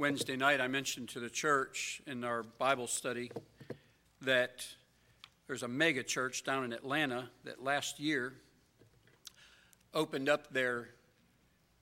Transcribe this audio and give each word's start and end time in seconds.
Wednesday 0.00 0.36
night, 0.36 0.60
I 0.60 0.68
mentioned 0.68 1.08
to 1.08 1.18
the 1.18 1.28
church 1.28 2.00
in 2.06 2.22
our 2.22 2.44
Bible 2.44 2.86
study 2.86 3.32
that 4.20 4.64
there's 5.48 5.64
a 5.64 5.68
mega 5.68 6.04
church 6.04 6.44
down 6.44 6.62
in 6.62 6.72
Atlanta 6.72 7.28
that 7.42 7.64
last 7.64 7.98
year 7.98 8.34
opened 9.92 10.28
up 10.28 10.52
their 10.52 10.90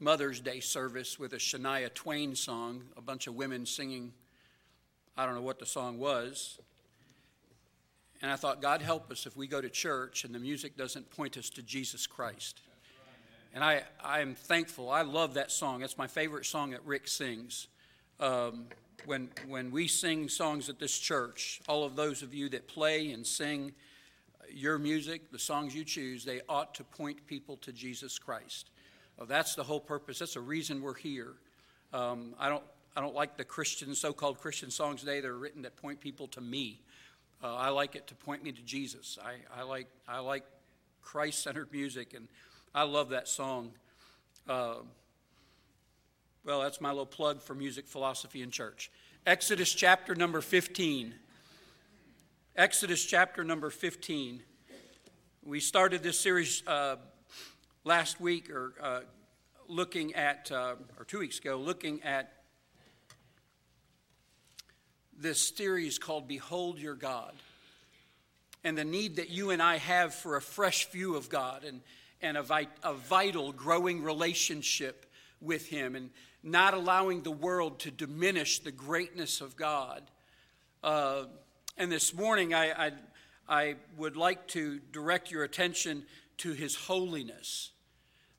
Mother's 0.00 0.40
Day 0.40 0.60
service 0.60 1.18
with 1.18 1.34
a 1.34 1.36
Shania 1.36 1.92
Twain 1.92 2.34
song, 2.34 2.84
a 2.96 3.02
bunch 3.02 3.26
of 3.26 3.34
women 3.34 3.66
singing, 3.66 4.14
I 5.14 5.26
don't 5.26 5.34
know 5.34 5.42
what 5.42 5.58
the 5.58 5.66
song 5.66 5.98
was. 5.98 6.58
And 8.22 8.30
I 8.30 8.36
thought, 8.36 8.62
God 8.62 8.80
help 8.80 9.10
us 9.12 9.26
if 9.26 9.36
we 9.36 9.46
go 9.46 9.60
to 9.60 9.68
church 9.68 10.24
and 10.24 10.34
the 10.34 10.38
music 10.38 10.78
doesn't 10.78 11.10
point 11.10 11.36
us 11.36 11.50
to 11.50 11.62
Jesus 11.62 12.06
Christ. 12.06 12.62
And 13.52 13.62
I, 13.62 13.82
I 14.02 14.20
am 14.20 14.34
thankful. 14.34 14.88
I 14.88 15.02
love 15.02 15.34
that 15.34 15.50
song. 15.50 15.82
It's 15.82 15.98
my 15.98 16.06
favorite 16.06 16.46
song 16.46 16.70
that 16.70 16.82
Rick 16.86 17.08
sings. 17.08 17.68
Um, 18.18 18.66
when, 19.04 19.28
when 19.46 19.70
we 19.70 19.88
sing 19.88 20.28
songs 20.28 20.68
at 20.68 20.78
this 20.78 20.98
church, 20.98 21.60
all 21.68 21.84
of 21.84 21.96
those 21.96 22.22
of 22.22 22.34
you 22.34 22.48
that 22.50 22.66
play 22.66 23.12
and 23.12 23.26
sing 23.26 23.72
your 24.50 24.78
music, 24.78 25.30
the 25.30 25.38
songs 25.38 25.74
you 25.74 25.84
choose, 25.84 26.24
they 26.24 26.40
ought 26.48 26.74
to 26.74 26.84
point 26.84 27.26
people 27.26 27.56
to 27.58 27.72
Jesus 27.72 28.18
Christ. 28.18 28.70
Well, 29.16 29.26
that's 29.26 29.54
the 29.54 29.62
whole 29.62 29.80
purpose. 29.80 30.18
That's 30.18 30.34
the 30.34 30.40
reason 30.40 30.82
we're 30.82 30.94
here. 30.94 31.34
Um, 31.92 32.34
I, 32.38 32.48
don't, 32.48 32.64
I 32.96 33.00
don't 33.00 33.14
like 33.14 33.36
the 33.36 33.44
Christian, 33.44 33.94
so 33.94 34.12
called 34.12 34.38
Christian 34.38 34.70
songs 34.70 35.00
today 35.00 35.20
that 35.20 35.28
are 35.28 35.38
written 35.38 35.62
that 35.62 35.76
point 35.76 36.00
people 36.00 36.26
to 36.28 36.40
me. 36.40 36.80
Uh, 37.42 37.54
I 37.54 37.68
like 37.68 37.96
it 37.96 38.06
to 38.08 38.14
point 38.14 38.42
me 38.42 38.52
to 38.52 38.62
Jesus. 38.62 39.18
I, 39.22 39.60
I 39.60 39.62
like, 39.62 39.88
I 40.08 40.18
like 40.20 40.44
Christ 41.02 41.42
centered 41.42 41.70
music, 41.70 42.14
and 42.14 42.28
I 42.74 42.82
love 42.84 43.10
that 43.10 43.28
song. 43.28 43.72
Uh, 44.48 44.76
well, 46.46 46.60
that's 46.60 46.80
my 46.80 46.90
little 46.90 47.04
plug 47.04 47.42
for 47.42 47.56
music, 47.56 47.88
philosophy, 47.88 48.40
and 48.40 48.52
church. 48.52 48.88
Exodus 49.26 49.74
chapter 49.74 50.14
number 50.14 50.40
15. 50.40 51.12
Exodus 52.54 53.04
chapter 53.04 53.42
number 53.42 53.68
15. 53.68 54.40
We 55.44 55.58
started 55.58 56.04
this 56.04 56.20
series 56.20 56.62
uh, 56.68 56.96
last 57.82 58.20
week, 58.20 58.48
or 58.48 58.74
uh, 58.80 59.00
looking 59.66 60.14
at, 60.14 60.52
uh, 60.52 60.76
or 60.96 61.04
two 61.04 61.18
weeks 61.18 61.40
ago, 61.40 61.56
looking 61.56 62.00
at 62.04 62.32
this 65.18 65.48
series 65.48 65.98
called 65.98 66.28
Behold 66.28 66.78
Your 66.78 66.94
God 66.94 67.32
and 68.62 68.78
the 68.78 68.84
need 68.84 69.16
that 69.16 69.30
you 69.30 69.50
and 69.50 69.60
I 69.60 69.78
have 69.78 70.14
for 70.14 70.36
a 70.36 70.40
fresh 70.40 70.88
view 70.90 71.16
of 71.16 71.28
God 71.28 71.64
and, 71.64 71.80
and 72.22 72.36
a, 72.36 72.66
a 72.84 72.94
vital, 72.94 73.50
growing 73.50 74.04
relationship 74.04 75.06
with 75.40 75.66
Him. 75.66 75.96
And 75.96 76.10
not 76.46 76.74
allowing 76.74 77.22
the 77.22 77.30
world 77.30 77.80
to 77.80 77.90
diminish 77.90 78.60
the 78.60 78.70
greatness 78.70 79.40
of 79.40 79.56
God. 79.56 80.02
Uh, 80.82 81.24
and 81.76 81.90
this 81.90 82.14
morning, 82.14 82.54
I, 82.54 82.86
I, 82.86 82.92
I 83.48 83.74
would 83.98 84.16
like 84.16 84.46
to 84.48 84.78
direct 84.92 85.32
your 85.32 85.42
attention 85.42 86.04
to 86.38 86.52
His 86.52 86.76
holiness. 86.76 87.72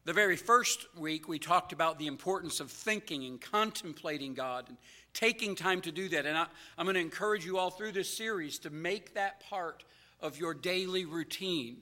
The 0.06 0.14
very 0.14 0.38
first 0.38 0.88
week, 0.98 1.28
we 1.28 1.38
talked 1.38 1.74
about 1.74 2.00
the 2.00 2.08
importance 2.08 2.62
of 2.62 2.72
thinking 2.72 3.26
and 3.26 3.42
contemplating 3.42 4.34
God 4.34 4.70
and 4.70 4.78
taking 5.14 5.54
time 5.54 5.82
to 5.82 5.92
do 5.92 6.08
that. 6.08 6.26
And 6.26 6.38
I, 6.38 6.48
am 6.78 6.86
going 6.86 6.94
to 6.94 7.02
encourage 7.02 7.46
you 7.46 7.58
all 7.58 7.72
through 7.72 7.92
this 7.92 8.10
series 8.10 8.58
to 8.60 8.70
make 8.70 9.16
that 9.16 9.42
part 9.50 9.84
of 10.22 10.40
your 10.40 10.54
daily 10.54 11.04
routine, 11.04 11.80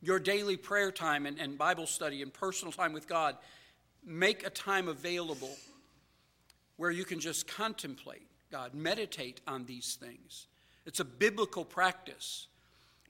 your 0.00 0.18
daily 0.18 0.56
prayer 0.56 0.90
time 0.90 1.26
and, 1.26 1.38
and 1.38 1.58
Bible 1.58 1.86
study 1.86 2.22
and 2.22 2.32
personal 2.32 2.72
time 2.72 2.94
with 2.94 3.06
God 3.06 3.36
make 4.06 4.46
a 4.46 4.50
time 4.50 4.88
available 4.88 5.54
where 6.76 6.90
you 6.90 7.04
can 7.04 7.20
just 7.20 7.48
contemplate 7.48 8.22
God, 8.50 8.74
meditate 8.74 9.40
on 9.46 9.64
these 9.64 9.96
things. 10.00 10.46
It's 10.86 11.00
a 11.00 11.04
biblical 11.04 11.64
practice. 11.64 12.46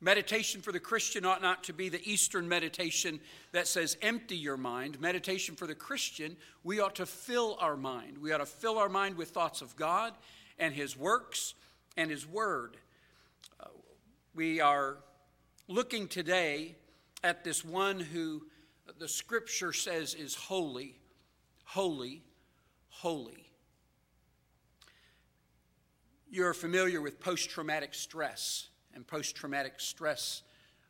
Meditation 0.00 0.60
for 0.60 0.72
the 0.72 0.80
Christian 0.80 1.24
ought 1.24 1.42
not 1.42 1.64
to 1.64 1.72
be 1.72 1.88
the 1.88 2.00
Eastern 2.10 2.48
meditation 2.48 3.20
that 3.52 3.66
says 3.66 3.96
empty 4.02 4.36
your 4.36 4.56
mind. 4.56 5.00
Meditation 5.00 5.54
for 5.54 5.66
the 5.66 5.74
Christian, 5.74 6.36
we 6.64 6.80
ought 6.80 6.94
to 6.96 7.06
fill 7.06 7.56
our 7.60 7.76
mind. 7.76 8.18
We 8.18 8.32
ought 8.32 8.38
to 8.38 8.46
fill 8.46 8.78
our 8.78 8.88
mind 8.88 9.16
with 9.16 9.30
thoughts 9.30 9.62
of 9.62 9.76
God 9.76 10.14
and 10.58 10.74
His 10.74 10.96
works 10.96 11.54
and 11.96 12.10
His 12.10 12.26
Word. 12.26 12.76
Uh, 13.60 13.68
we 14.34 14.60
are 14.60 14.96
looking 15.68 16.08
today 16.08 16.76
at 17.22 17.44
this 17.44 17.64
one 17.64 18.00
who 18.00 18.42
the 18.98 19.08
scripture 19.08 19.72
says 19.72 20.14
is 20.14 20.34
holy, 20.34 20.98
holy, 21.64 22.22
holy. 22.88 23.50
You're 26.30 26.54
familiar 26.54 27.00
with 27.00 27.20
post 27.20 27.50
traumatic 27.50 27.94
stress 27.94 28.68
and 28.94 29.06
post 29.06 29.36
traumatic 29.36 29.74
stress 29.78 30.42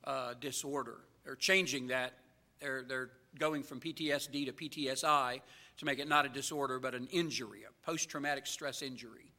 uh, 0.05 0.35
disorder. 0.41 0.99
They're 1.25 1.37
changing 1.37 1.89
that. 1.89 2.15
They're, 2.61 2.83
they're 2.83 3.11
going 3.39 3.62
from 3.62 3.81
PTSD 3.81 4.47
to 4.47 4.53
PTSI 4.53 5.41
to 5.79 5.85
make 5.85 5.99
it 5.99 6.09
not 6.09 6.25
a 6.25 6.29
disorder 6.29 6.79
but 6.79 6.95
an 6.95 7.09
injury, 7.11 7.61
a 7.69 7.87
post 7.87 8.09
traumatic 8.09 8.47
stress 8.47 8.83
injury. 8.83 9.33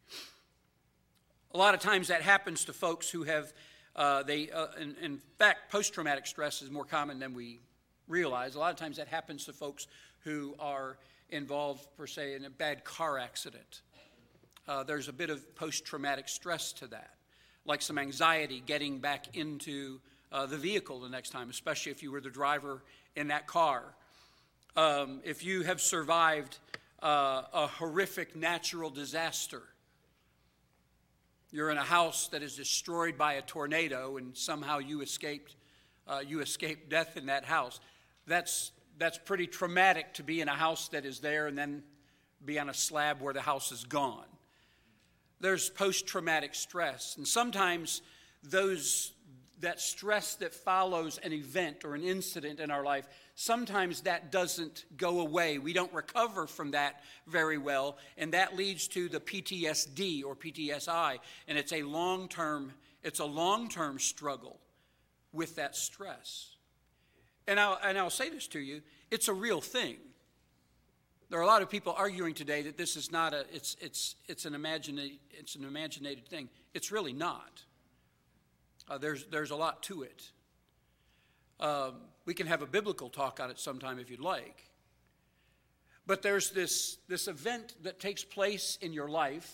A 1.54 1.58
lot 1.58 1.74
of 1.74 1.80
times 1.80 2.10
that 2.10 2.22
happens 2.22 2.66
to 2.66 2.74
folks 2.74 3.10
who 3.10 3.24
have, 3.24 3.54
uh, 3.96 4.22
they, 4.24 4.52
uh, 4.52 4.68
in, 4.80 4.96
in 5.02 5.22
fact, 5.40 5.72
post 5.72 5.94
traumatic 5.94 6.28
stress 6.28 6.62
is 6.62 6.70
more 6.70 6.86
common 6.86 7.20
than 7.20 7.34
we 7.34 7.60
realize. 8.08 8.56
A 8.56 8.60
lot 8.60 8.72
of 8.72 8.78
times 8.78 8.98
that 8.98 9.08
happens 9.08 9.46
to 9.46 9.54
folks 9.54 9.88
who 10.24 10.56
are 10.60 10.98
involved, 11.30 11.86
per 11.98 12.08
se, 12.08 12.36
in 12.36 12.46
a 12.46 12.50
bad 12.50 12.84
car 12.84 13.18
accident. 13.18 13.82
Uh, 14.68 14.84
there's 14.84 15.08
a 15.08 15.14
bit 15.14 15.30
of 15.30 15.56
post 15.56 15.86
traumatic 15.86 16.28
stress 16.28 16.74
to 16.74 16.88
that, 16.88 17.12
like 17.66 17.82
some 17.82 17.98
anxiety 17.98 18.62
getting 18.66 19.00
back 19.00 19.38
into 19.38 20.00
uh, 20.32 20.46
the 20.46 20.58
vehicle 20.58 21.00
the 21.00 21.10
next 21.10 21.30
time, 21.30 21.50
especially 21.50 21.92
if 21.92 22.04
you 22.04 22.12
were 22.12 22.22
the 22.22 22.30
driver 22.30 22.84
in 23.16 23.28
that 23.28 23.48
car. 23.48 23.84
Um, 24.76 25.22
if 25.24 25.44
you 25.44 25.64
have 25.64 25.82
survived 25.82 26.58
uh, 27.02 27.44
a 27.54 27.68
horrific 27.68 28.36
natural 28.36 28.90
disaster, 28.90 29.64
you're 31.52 31.72
in 31.72 31.78
a 31.78 31.84
house 31.84 32.28
that 32.30 32.44
is 32.44 32.56
destroyed 32.56 33.18
by 33.18 33.34
a 33.34 33.42
tornado 33.42 34.18
and 34.18 34.36
somehow 34.36 34.80
you 34.80 35.02
escaped, 35.02 35.56
uh, 36.08 36.20
you 36.26 36.42
escaped 36.42 36.90
death 36.90 37.16
in 37.16 37.28
that 37.28 37.46
house 37.46 37.80
that's, 38.28 38.72
that's 38.98 39.18
pretty 39.18 39.48
traumatic 39.48 40.14
to 40.16 40.24
be 40.24 40.42
in 40.42 40.48
a 40.48 40.54
house 40.54 40.90
that 40.90 41.06
is 41.06 41.20
there 41.20 41.48
and 41.48 41.58
then 41.58 41.84
be 42.44 42.60
on 42.60 42.70
a 42.70 42.74
slab 42.74 43.22
where 43.22 43.34
the 43.34 43.42
house 43.42 43.72
is 43.72 43.84
gone. 43.84 44.26
There's 45.40 45.70
post 45.70 46.08
traumatic 46.08 46.56
stress, 46.56 47.16
and 47.18 47.28
sometimes 47.28 48.02
those, 48.44 49.14
that 49.60 49.80
stress 49.80 50.36
that 50.36 50.54
follows 50.54 51.20
an 51.20 51.32
event 51.32 51.86
or 51.86 51.94
an 51.96 52.04
incident 52.04 52.60
in 52.60 52.72
our 52.72 52.84
life, 52.84 53.08
sometimes 53.36 54.02
that 54.02 54.32
doesn't 54.32 54.86
go 54.98 55.20
away. 55.20 55.60
We 55.60 55.74
don't 55.74 55.94
recover 55.94 56.48
from 56.48 56.72
that 56.72 57.04
very 57.28 57.60
well, 57.60 57.98
and 58.18 58.34
that 58.34 58.56
leads 58.56 58.88
to 58.90 59.10
the 59.10 59.20
PTSD 59.20 60.24
or 60.24 60.36
PTSI, 60.36 61.20
and 61.48 61.58
it's 61.58 61.74
a 61.74 61.84
long 61.84 62.28
term 62.28 62.74
it's 63.04 63.20
a 63.20 63.26
long 63.26 63.70
term 63.70 64.00
struggle 64.00 64.60
with 65.32 65.56
that 65.56 65.78
stress. 65.78 66.57
And 67.48 67.60
I'll, 67.60 67.80
and 67.84 67.98
I'll 67.98 68.10
say 68.10 68.30
this 68.30 68.48
to 68.50 68.60
you 68.60 68.82
it's 69.10 69.28
a 69.28 69.34
real 69.34 69.62
thing. 69.62 69.98
There 71.30 71.40
are 71.40 71.44
a 71.44 71.48
lot 71.48 71.62
of 71.62 71.70
people 71.70 71.94
arguing 71.98 72.34
today 72.34 72.62
that 72.64 72.78
this 72.78 72.96
is 72.96 73.12
not 73.12 73.34
a, 73.34 73.46
it's, 73.54 73.76
it's, 73.82 74.16
it's, 74.28 74.46
an, 74.46 74.54
imagina- 74.54 75.18
it's 75.32 75.56
an 75.56 75.66
imaginated 75.66 76.28
thing. 76.28 76.50
It's 76.74 76.92
really 76.92 77.12
not. 77.14 77.64
Uh, 78.90 78.98
there's, 78.98 79.26
there's 79.26 79.52
a 79.52 79.56
lot 79.56 79.84
to 79.84 80.04
it. 80.04 80.32
Um, 81.60 81.96
we 82.26 82.34
can 82.34 82.48
have 82.48 82.62
a 82.62 82.66
biblical 82.66 83.10
talk 83.10 83.40
on 83.42 83.50
it 83.50 83.60
sometime 83.60 84.00
if 84.00 84.10
you'd 84.10 84.22
like. 84.22 84.64
But 86.06 86.22
there's 86.22 86.52
this, 86.52 86.98
this 87.10 87.28
event 87.28 87.76
that 87.84 88.00
takes 88.00 88.24
place 88.24 88.78
in 88.82 88.94
your 88.94 89.10
life, 89.10 89.54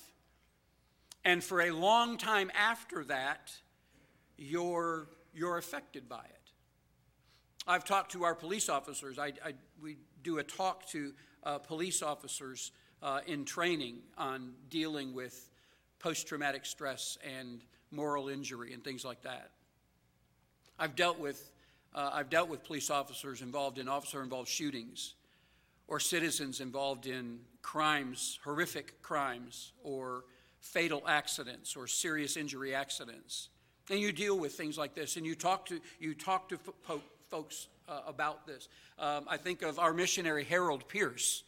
and 1.25 1.43
for 1.43 1.61
a 1.61 1.71
long 1.71 2.17
time 2.17 2.51
after 2.55 3.03
that, 3.05 3.51
you're, 4.37 5.07
you're 5.33 5.57
affected 5.57 6.07
by 6.07 6.23
it. 6.23 6.42
I've 7.65 7.85
talked 7.85 8.11
to 8.11 8.23
our 8.23 8.35
police 8.35 8.69
officers. 8.69 9.17
I, 9.17 9.27
I 9.43 9.53
we 9.81 9.97
do 10.23 10.39
a 10.39 10.43
talk 10.43 10.85
to 10.87 11.13
uh, 11.43 11.57
police 11.59 12.01
officers 12.01 12.71
uh, 13.01 13.19
in 13.25 13.45
training 13.45 13.99
on 14.17 14.53
dealing 14.69 15.13
with 15.13 15.49
post 15.99 16.27
traumatic 16.27 16.65
stress 16.65 17.17
and 17.23 17.61
moral 17.91 18.29
injury 18.29 18.73
and 18.73 18.83
things 18.83 19.05
like 19.05 19.21
that. 19.23 19.51
I've 20.77 20.95
dealt 20.95 21.19
with, 21.19 21.51
uh, 21.93 22.11
I've 22.13 22.29
dealt 22.29 22.49
with 22.49 22.63
police 22.63 22.89
officers 22.89 23.41
involved 23.41 23.77
in 23.77 23.87
officer 23.87 24.21
involved 24.21 24.49
shootings 24.49 25.13
or 25.87 25.99
citizens 25.99 26.59
involved 26.59 27.05
in 27.05 27.39
crimes, 27.61 28.39
horrific 28.43 29.01
crimes, 29.01 29.73
or 29.83 30.25
fatal 30.59 31.03
accidents 31.07 31.75
or 31.75 31.87
serious 31.87 32.35
injury 32.37 32.73
accidents. 32.73 33.49
And 33.89 33.99
you 33.99 34.11
deal 34.11 34.39
with 34.39 34.53
things 34.53 34.77
like 34.77 34.95
this, 34.95 35.17
and 35.17 35.25
you 35.25 35.35
talk 35.35 35.65
to, 35.67 35.79
you 35.99 36.13
talk 36.13 36.49
to 36.49 36.57
folks 37.33 37.67
uh, 37.89 38.01
about 38.05 38.45
this. 38.45 38.69
Um, 38.99 39.25
I 39.27 39.37
think 39.37 39.63
of 39.63 39.79
our 39.79 39.91
missionary 39.91 40.43
Harold 40.43 40.87
Pierce, 40.87 41.41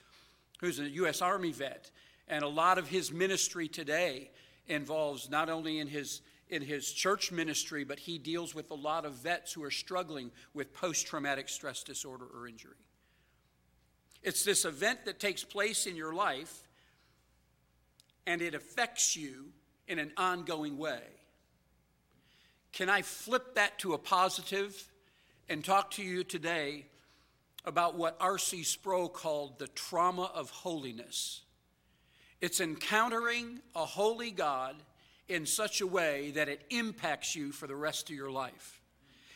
who's 0.59 0.79
a 0.79 0.89
U.S. 0.89 1.21
Army 1.21 1.51
vet, 1.51 1.91
And 2.27 2.43
a 2.43 2.47
lot 2.47 2.79
of 2.79 2.87
his 2.87 3.11
ministry 3.11 3.67
today 3.67 4.31
involves 4.67 5.29
not 5.29 5.47
only 5.47 5.77
in 5.77 5.87
his 5.87 6.21
in 6.49 6.63
his 6.63 6.91
church 6.91 7.31
ministry, 7.31 7.83
but 7.83 7.99
he 7.99 8.17
deals 8.17 8.55
with 8.55 8.71
a 8.71 8.75
lot 8.75 9.05
of 9.05 9.13
vets 9.13 9.53
who 9.53 9.63
are 9.63 9.69
struggling 9.69 10.31
with 10.55 10.73
post 10.73 11.05
traumatic 11.05 11.49
stress 11.49 11.83
disorder 11.83 12.25
or 12.35 12.47
injury. 12.47 12.81
It's 14.23 14.43
this 14.43 14.65
event 14.65 15.05
that 15.05 15.19
takes 15.19 15.43
place 15.43 15.85
in 15.85 15.95
your 15.95 16.15
life, 16.15 16.67
and 18.25 18.41
it 18.41 18.55
affects 18.55 19.15
you 19.15 19.51
in 19.87 19.99
an 19.99 20.11
ongoing 20.17 20.79
way. 20.79 21.03
Can 22.71 22.89
I 22.89 23.03
flip 23.03 23.53
that 23.53 23.77
to 23.79 23.93
a 23.93 23.99
positive 23.99 24.91
and 25.47 25.63
talk 25.63 25.91
to 25.91 26.03
you 26.03 26.23
today 26.23 26.85
about 27.65 27.95
what 27.95 28.17
R.C. 28.19 28.63
Sproul 28.63 29.09
called 29.09 29.59
the 29.59 29.67
trauma 29.67 30.31
of 30.33 30.49
holiness? 30.49 31.41
It's 32.41 32.59
encountering 32.59 33.59
a 33.75 33.85
holy 33.85 34.31
God 34.31 34.75
in 35.27 35.45
such 35.45 35.81
a 35.81 35.87
way 35.87 36.31
that 36.31 36.49
it 36.49 36.63
impacts 36.69 37.35
you 37.35 37.51
for 37.51 37.67
the 37.67 37.75
rest 37.75 38.09
of 38.09 38.15
your 38.15 38.31
life. 38.31 38.81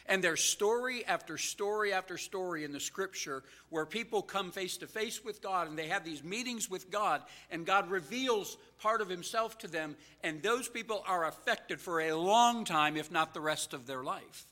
And 0.06 0.24
there's 0.24 0.44
story 0.44 1.06
after 1.06 1.38
story 1.38 1.94
after 1.94 2.18
story 2.18 2.64
in 2.64 2.72
the 2.72 2.80
scripture 2.80 3.44
where 3.70 3.86
people 3.86 4.24
come 4.24 4.52
face 4.52 4.78
to 4.78 4.88
face 4.88 5.24
with 5.24 5.40
God 5.40 5.68
and 5.68 5.78
they 5.78 5.88
have 5.88 6.04
these 6.04 6.24
meetings 6.24 6.68
with 6.68 6.90
God, 6.90 7.22
and 7.52 7.64
God 7.64 7.92
reveals 7.92 8.58
part 8.80 9.02
of 9.02 9.10
Himself 9.10 9.60
to 9.60 9.68
them, 9.68 9.96
and 10.24 10.42
those 10.42 10.68
people 10.68 11.04
are 11.08 11.28
affected 11.28 11.80
for 11.80 12.02
a 12.02 12.14
long 12.14 12.66
time, 12.66 12.98
if 12.98 13.12
not 13.12 13.36
the 13.36 13.42
rest 13.42 13.74
of 13.74 13.86
their 13.86 14.04
life. 14.04 14.49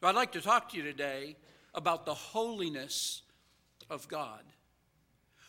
I'd 0.00 0.14
like 0.14 0.32
to 0.32 0.40
talk 0.40 0.70
to 0.70 0.76
you 0.76 0.84
today 0.84 1.36
about 1.74 2.06
the 2.06 2.14
holiness 2.14 3.22
of 3.90 4.06
God. 4.06 4.44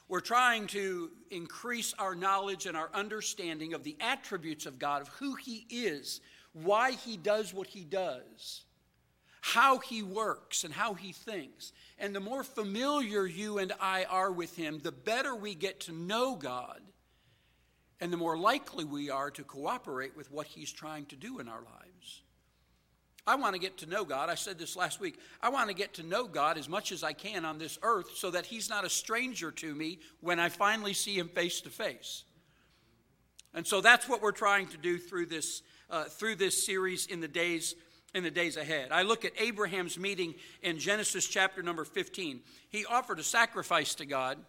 We're 0.07 0.22
trying 0.22 0.66
to 0.68 1.12
increase 1.30 1.94
our 2.00 2.16
knowledge 2.16 2.66
and 2.66 2.75
our 2.75 2.90
understanding 2.96 3.75
of 3.75 3.84
the 3.84 3.96
attributes 4.00 4.66
of 4.66 4.80
God, 4.80 5.04
of 5.04 5.07
who 5.10 5.36
He 5.36 5.68
is, 5.69 6.19
why 6.54 6.94
He 6.94 7.16
does 7.16 7.54
what 7.54 7.68
He 7.68 7.84
does, 7.84 8.63
how 9.42 9.78
He 9.78 10.01
works, 10.01 10.63
and 10.63 10.74
how 10.74 10.95
He 10.95 11.12
thinks. 11.13 11.72
And 12.00 12.16
the 12.16 12.19
more 12.19 12.44
familiar 12.44 13.28
you 13.28 13.60
and 13.60 13.72
I 13.80 14.06
are 14.06 14.31
with 14.31 14.56
Him, 14.56 14.80
the 14.80 14.92
better 14.92 15.36
we 15.36 15.54
get 15.54 15.81
to 15.81 15.92
know 15.92 16.36
God, 16.36 16.81
and 18.02 18.12
the 18.12 18.18
more 18.18 18.38
likely 18.38 18.84
we 18.84 19.12
are 19.12 19.30
to 19.30 19.44
cooperate 19.44 20.18
with 20.18 20.31
what 20.31 20.48
He's 20.48 20.72
trying 20.72 21.06
to 21.07 21.16
do 21.16 21.38
in 21.38 21.48
our 21.48 21.62
lives. 21.62 21.89
I 23.27 23.36
want 23.36 23.54
to 23.54 23.60
get 23.60 23.77
to 23.80 23.86
know 23.86 24.06
God. 24.06 24.30
I 24.30 24.36
said 24.36 24.57
this 24.57 24.75
last 24.75 25.00
week. 25.00 25.19
I 25.42 25.50
want 25.50 25.69
to 25.69 25.75
get 25.75 25.95
to 25.95 26.04
know 26.04 26.27
God 26.27 26.57
as 26.57 26.68
much 26.68 26.92
as 26.92 27.04
I 27.04 27.13
can 27.13 27.45
on 27.45 27.57
this 27.57 27.77
earth 27.83 28.16
so 28.16 28.31
that 28.31 28.45
He's 28.45 28.69
not 28.69 28.86
a 28.86 28.89
stranger 28.89 29.51
to 29.51 29.75
me 29.75 30.00
when 30.21 30.39
I 30.39 30.50
finally 30.50 30.94
see 30.94 31.18
Him 31.18 31.27
face 31.27 31.62
to 31.62 31.69
face. 31.69 32.24
And 33.54 33.66
so 33.66 33.81
that's 33.81 34.07
what 34.07 34.21
we're 34.21 34.31
trying 34.31 34.68
to 34.68 34.77
do 34.77 34.98
through 34.98 35.27
this, 35.27 35.62
uh, 35.89 36.06
through 36.06 36.36
this 36.36 36.66
series 36.66 37.07
in 37.07 37.19
the 37.19 37.27
days 37.27 37.75
in 38.13 38.24
the 38.24 38.31
days 38.31 38.57
ahead. 38.57 38.92
I 38.92 39.04
look 39.04 39.24
at 39.24 39.33
Abraham's 39.38 39.98
meeting 39.98 40.33
in 40.62 40.80
Genesis 40.80 41.27
chapter 41.27 41.62
number 41.62 41.86
15. 41.86 42.42
He 42.69 42.86
offered 42.86 43.19
a 43.19 43.24
sacrifice 43.24 43.95
to 43.95 44.06
God, 44.06 44.39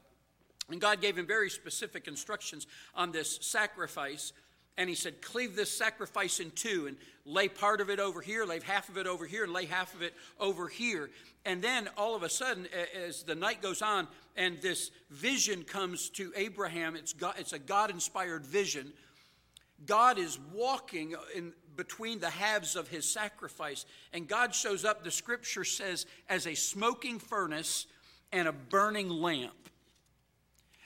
and 0.70 0.80
God 0.80 1.00
gave 1.00 1.18
him 1.18 1.26
very 1.26 1.50
specific 1.50 2.08
instructions 2.08 2.66
on 2.94 3.12
this 3.12 3.38
sacrifice 3.42 4.32
and 4.80 4.88
he 4.88 4.94
said, 4.94 5.20
Cleave 5.20 5.56
this 5.56 5.70
sacrifice 5.70 6.40
in 6.40 6.50
two 6.52 6.86
and 6.86 6.96
lay 7.26 7.48
part 7.48 7.82
of 7.82 7.90
it 7.90 8.00
over 8.00 8.22
here, 8.22 8.46
lay 8.46 8.60
half 8.60 8.88
of 8.88 8.96
it 8.96 9.06
over 9.06 9.26
here, 9.26 9.44
and 9.44 9.52
lay 9.52 9.66
half 9.66 9.94
of 9.94 10.00
it 10.00 10.14
over 10.40 10.68
here. 10.68 11.10
And 11.44 11.60
then 11.60 11.90
all 11.98 12.16
of 12.16 12.22
a 12.22 12.30
sudden, 12.30 12.66
as 13.06 13.22
the 13.22 13.34
night 13.34 13.60
goes 13.60 13.82
on, 13.82 14.08
and 14.36 14.56
this 14.62 14.90
vision 15.10 15.64
comes 15.64 16.08
to 16.10 16.32
Abraham, 16.34 16.96
it's, 16.96 17.12
God, 17.12 17.34
it's 17.36 17.52
a 17.52 17.58
God 17.58 17.90
inspired 17.90 18.46
vision. 18.46 18.94
God 19.84 20.18
is 20.18 20.38
walking 20.54 21.14
in 21.36 21.52
between 21.76 22.18
the 22.18 22.30
halves 22.30 22.74
of 22.74 22.88
his 22.88 23.04
sacrifice, 23.04 23.84
and 24.14 24.26
God 24.26 24.54
shows 24.54 24.86
up, 24.86 25.04
the 25.04 25.10
scripture 25.10 25.64
says, 25.64 26.06
as 26.26 26.46
a 26.46 26.54
smoking 26.54 27.18
furnace 27.18 27.84
and 28.32 28.48
a 28.48 28.52
burning 28.52 29.10
lamp. 29.10 29.52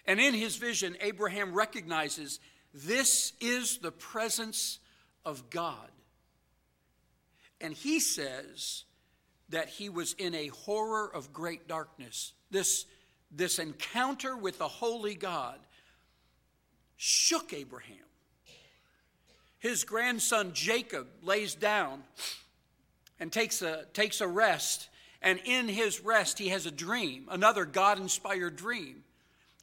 And 0.05 0.19
in 0.19 0.35
his 0.35 0.57
vision, 0.57 0.97
Abraham 1.01 1.55
recognizes 1.55 2.41
this 2.75 3.33
is 3.41 3.79
the 3.79 3.93
presence 3.93 4.81
of 5.25 5.49
God. 5.49 5.89
And 7.61 7.73
he 7.73 8.01
says 8.01 8.85
that 9.51 9.69
he 9.69 9.89
was 9.89 10.15
in 10.15 10.35
a 10.35 10.49
horror 10.49 11.09
of 11.15 11.33
great 11.33 11.69
darkness. 11.69 12.33
This, 12.51 12.87
this 13.31 13.61
encounter 13.61 14.37
with 14.37 14.59
the 14.59 14.69
holy 14.69 15.15
God 15.15 15.59
shook 16.97 17.53
Abraham. 17.53 17.97
His 19.61 19.85
grandson 19.85 20.53
Jacob 20.53 21.07
lays 21.23 21.55
down 21.55 22.03
and 23.21 23.33
takes 23.33 23.63
a, 23.63 23.85
takes 23.93 24.21
a 24.21 24.29
rest. 24.29 24.89
And 25.23 25.41
in 25.45 25.69
his 25.69 26.01
rest, 26.01 26.39
he 26.39 26.49
has 26.49 26.67
a 26.67 26.71
dream, 26.71 27.29
another 27.31 27.65
God 27.65 27.99
inspired 27.99 28.57
dream. 28.57 29.05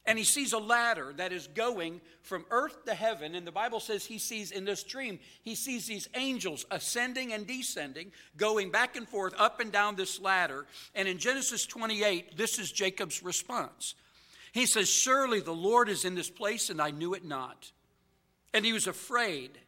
And 0.04 0.18
he 0.18 0.24
sees 0.24 0.52
a 0.52 0.58
ladder 0.58 1.12
that 1.16 1.32
is 1.32 1.46
going 1.46 2.00
from 2.22 2.44
earth 2.50 2.84
to 2.86 2.94
heaven. 2.94 3.36
And 3.36 3.46
the 3.46 3.52
Bible 3.52 3.78
says 3.78 4.04
he 4.04 4.18
sees 4.18 4.50
in 4.50 4.64
this 4.64 4.82
dream, 4.82 5.20
he 5.42 5.54
sees 5.54 5.86
these 5.86 6.08
angels 6.14 6.66
ascending 6.72 7.32
and 7.32 7.46
descending, 7.46 8.10
going 8.36 8.70
back 8.70 8.96
and 8.96 9.08
forth 9.08 9.32
up 9.38 9.60
and 9.60 9.70
down 9.70 9.94
this 9.94 10.20
ladder. 10.20 10.66
And 10.96 11.06
in 11.06 11.18
Genesis 11.18 11.66
28, 11.66 12.36
this 12.36 12.58
is 12.58 12.72
Jacob's 12.72 13.22
response. 13.22 13.94
He 14.52 14.66
says, 14.66 14.88
Surely 14.88 15.40
the 15.40 15.52
Lord 15.52 15.88
is 15.88 16.04
in 16.04 16.16
this 16.16 16.30
place, 16.30 16.68
and 16.68 16.80
I 16.80 16.90
knew 16.90 17.14
it 17.14 17.24
not. 17.24 17.70
And 18.52 18.64
he 18.64 18.72
was 18.72 18.88
afraid 18.88 19.58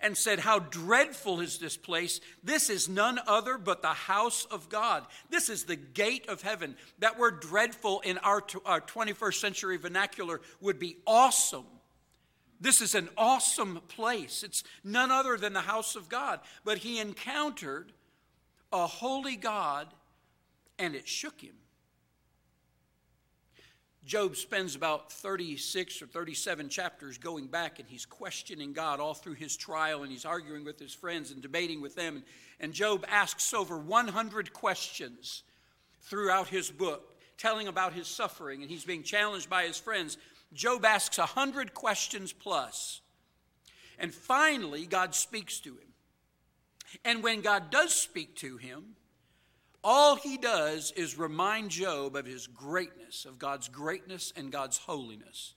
and 0.00 0.16
said, 0.16 0.40
How 0.40 0.58
dreadful 0.58 1.40
is 1.40 1.58
this 1.58 1.76
place! 1.76 2.20
This 2.42 2.70
is 2.70 2.88
none 2.88 3.18
other 3.26 3.58
but 3.58 3.82
the 3.82 3.88
house 3.88 4.44
of 4.46 4.68
God. 4.68 5.04
This 5.30 5.48
is 5.48 5.64
the 5.64 5.76
gate 5.76 6.28
of 6.28 6.42
heaven. 6.42 6.76
That 6.98 7.18
word 7.18 7.40
dreadful 7.40 8.00
in 8.00 8.18
our, 8.18 8.42
our 8.64 8.78
uh, 8.78 8.80
21st 8.80 9.34
century 9.34 9.76
vernacular 9.76 10.40
would 10.60 10.78
be 10.78 10.96
awesome. 11.06 11.66
This 12.60 12.80
is 12.80 12.94
an 12.94 13.08
awesome 13.16 13.80
place. 13.88 14.42
It's 14.42 14.62
none 14.84 15.10
other 15.10 15.36
than 15.36 15.54
the 15.54 15.60
house 15.60 15.96
of 15.96 16.08
God. 16.08 16.40
But 16.64 16.78
he 16.78 16.98
encountered 16.98 17.92
a 18.72 18.86
holy 18.86 19.36
God 19.36 19.88
and 20.78 20.94
it 20.94 21.08
shook 21.08 21.40
him. 21.40 21.54
Job 24.10 24.34
spends 24.34 24.74
about 24.74 25.12
36 25.12 26.02
or 26.02 26.06
37 26.08 26.68
chapters 26.68 27.16
going 27.16 27.46
back 27.46 27.78
and 27.78 27.88
he's 27.88 28.04
questioning 28.04 28.72
God 28.72 28.98
all 28.98 29.14
through 29.14 29.34
his 29.34 29.56
trial 29.56 30.02
and 30.02 30.10
he's 30.10 30.24
arguing 30.24 30.64
with 30.64 30.80
his 30.80 30.92
friends 30.92 31.30
and 31.30 31.40
debating 31.40 31.80
with 31.80 31.94
them. 31.94 32.24
And 32.58 32.72
Job 32.72 33.06
asks 33.08 33.54
over 33.54 33.78
100 33.78 34.52
questions 34.52 35.44
throughout 36.00 36.48
his 36.48 36.72
book, 36.72 37.20
telling 37.38 37.68
about 37.68 37.92
his 37.92 38.08
suffering, 38.08 38.62
and 38.62 38.68
he's 38.68 38.84
being 38.84 39.04
challenged 39.04 39.48
by 39.48 39.62
his 39.62 39.78
friends. 39.78 40.18
Job 40.52 40.84
asks 40.84 41.18
100 41.18 41.72
questions 41.72 42.32
plus. 42.32 43.02
And 43.96 44.12
finally, 44.12 44.86
God 44.86 45.14
speaks 45.14 45.60
to 45.60 45.70
him. 45.70 45.94
And 47.04 47.22
when 47.22 47.42
God 47.42 47.70
does 47.70 47.94
speak 47.94 48.34
to 48.38 48.56
him, 48.56 48.96
all 49.82 50.16
he 50.16 50.36
does 50.36 50.92
is 50.92 51.18
remind 51.18 51.70
Job 51.70 52.16
of 52.16 52.26
his 52.26 52.46
greatness, 52.46 53.24
of 53.24 53.38
God's 53.38 53.68
greatness 53.68 54.32
and 54.36 54.52
God's 54.52 54.78
holiness. 54.78 55.54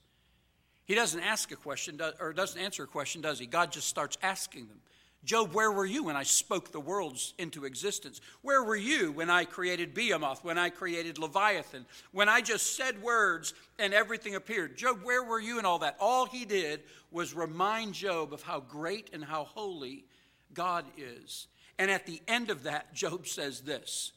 He 0.86 0.94
doesn't 0.94 1.20
ask 1.20 1.50
a 1.50 1.56
question 1.56 2.00
or 2.20 2.32
doesn't 2.32 2.60
answer 2.60 2.84
a 2.84 2.86
question, 2.86 3.20
does 3.20 3.38
he? 3.38 3.46
God 3.46 3.72
just 3.72 3.88
starts 3.88 4.18
asking 4.22 4.68
them. 4.68 4.80
Job, 5.24 5.54
where 5.54 5.72
were 5.72 5.86
you 5.86 6.04
when 6.04 6.16
I 6.16 6.22
spoke 6.22 6.70
the 6.70 6.80
worlds 6.80 7.32
into 7.38 7.64
existence? 7.64 8.20
Where 8.42 8.62
were 8.62 8.76
you 8.76 9.10
when 9.12 9.30
I 9.30 9.46
created 9.46 9.94
Behemoth, 9.94 10.44
when 10.44 10.58
I 10.58 10.68
created 10.68 11.18
Leviathan, 11.18 11.86
when 12.12 12.28
I 12.28 12.42
just 12.42 12.76
said 12.76 13.02
words 13.02 13.54
and 13.78 13.94
everything 13.94 14.34
appeared? 14.34 14.76
Job, 14.76 15.00
where 15.02 15.24
were 15.24 15.40
you 15.40 15.58
in 15.58 15.64
all 15.64 15.78
that? 15.78 15.96
All 15.98 16.26
he 16.26 16.44
did 16.44 16.82
was 17.10 17.32
remind 17.32 17.94
Job 17.94 18.34
of 18.34 18.42
how 18.42 18.60
great 18.60 19.10
and 19.14 19.24
how 19.24 19.44
holy 19.44 20.04
God 20.52 20.84
is. 20.98 21.46
And 21.78 21.90
at 21.90 22.06
the 22.06 22.22
end 22.28 22.50
of 22.50 22.64
that, 22.64 22.94
Job 22.94 23.26
says 23.26 23.62
this 23.62 24.12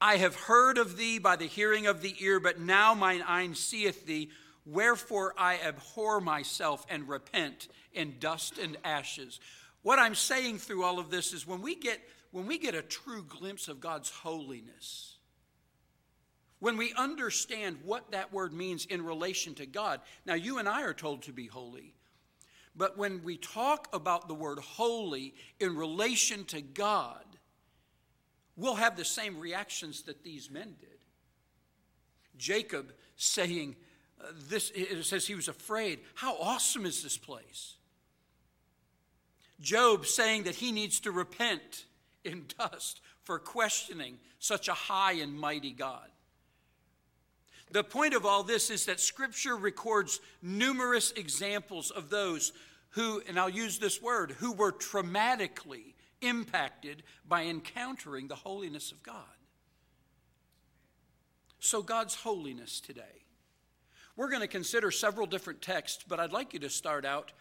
I 0.00 0.16
have 0.16 0.34
heard 0.34 0.78
of 0.78 0.96
thee 0.96 1.18
by 1.18 1.36
the 1.36 1.46
hearing 1.46 1.86
of 1.86 2.02
the 2.02 2.14
ear, 2.20 2.38
but 2.38 2.60
now 2.60 2.94
mine 2.94 3.22
eye 3.26 3.52
seeth 3.52 4.06
thee. 4.06 4.30
Wherefore 4.64 5.34
I 5.38 5.58
abhor 5.58 6.20
myself 6.20 6.86
and 6.90 7.08
repent 7.08 7.68
in 7.92 8.18
dust 8.20 8.58
and 8.58 8.76
ashes. 8.84 9.40
What 9.82 9.98
I'm 9.98 10.14
saying 10.14 10.58
through 10.58 10.84
all 10.84 10.98
of 10.98 11.10
this 11.10 11.32
is 11.32 11.46
when 11.46 11.62
we 11.62 11.74
get, 11.74 12.00
when 12.32 12.46
we 12.46 12.58
get 12.58 12.74
a 12.74 12.82
true 12.82 13.22
glimpse 13.22 13.68
of 13.68 13.80
God's 13.80 14.10
holiness, 14.10 15.16
when 16.60 16.76
we 16.76 16.92
understand 16.94 17.78
what 17.84 18.10
that 18.10 18.32
word 18.32 18.52
means 18.52 18.84
in 18.84 19.04
relation 19.04 19.54
to 19.54 19.66
God, 19.66 20.00
now 20.26 20.34
you 20.34 20.58
and 20.58 20.68
I 20.68 20.82
are 20.82 20.94
told 20.94 21.22
to 21.22 21.32
be 21.32 21.46
holy. 21.46 21.94
But 22.78 22.96
when 22.96 23.24
we 23.24 23.36
talk 23.36 23.88
about 23.92 24.28
the 24.28 24.34
word 24.34 24.60
holy 24.60 25.34
in 25.58 25.74
relation 25.74 26.44
to 26.46 26.60
God, 26.60 27.24
we'll 28.56 28.76
have 28.76 28.96
the 28.96 29.04
same 29.04 29.38
reactions 29.38 30.02
that 30.02 30.22
these 30.22 30.48
men 30.48 30.76
did. 30.78 30.88
Jacob 32.38 32.92
saying, 33.16 33.74
uh, 34.20 34.26
this, 34.48 34.70
it 34.76 35.04
says 35.04 35.26
he 35.26 35.34
was 35.34 35.48
afraid. 35.48 35.98
How 36.14 36.36
awesome 36.36 36.86
is 36.86 37.02
this 37.02 37.18
place? 37.18 37.74
Job 39.60 40.06
saying 40.06 40.44
that 40.44 40.54
he 40.54 40.70
needs 40.70 41.00
to 41.00 41.10
repent 41.10 41.84
in 42.24 42.44
dust 42.56 43.00
for 43.24 43.40
questioning 43.40 44.18
such 44.38 44.68
a 44.68 44.72
high 44.72 45.14
and 45.14 45.36
mighty 45.36 45.72
God. 45.72 46.08
The 47.70 47.84
point 47.84 48.14
of 48.14 48.24
all 48.24 48.44
this 48.44 48.70
is 48.70 48.86
that 48.86 49.00
Scripture 49.00 49.56
records 49.56 50.20
numerous 50.40 51.12
examples 51.12 51.90
of 51.90 52.08
those 52.08 52.52
who, 52.90 53.22
and 53.28 53.38
I'll 53.38 53.48
use 53.48 53.78
this 53.78 54.00
word, 54.00 54.32
who 54.32 54.52
were 54.52 54.72
traumatically 54.72 55.94
impacted 56.20 57.02
by 57.26 57.44
encountering 57.44 58.28
the 58.28 58.34
holiness 58.34 58.92
of 58.92 59.02
God. 59.02 59.24
So, 61.60 61.82
God's 61.82 62.14
holiness 62.14 62.80
today. 62.80 63.02
We're 64.16 64.30
going 64.30 64.42
to 64.42 64.48
consider 64.48 64.90
several 64.90 65.26
different 65.26 65.62
texts, 65.62 66.04
but 66.06 66.18
I'd 66.18 66.32
like 66.32 66.52
you 66.52 66.60
to 66.60 66.70
start 66.70 67.04
out 67.04 67.32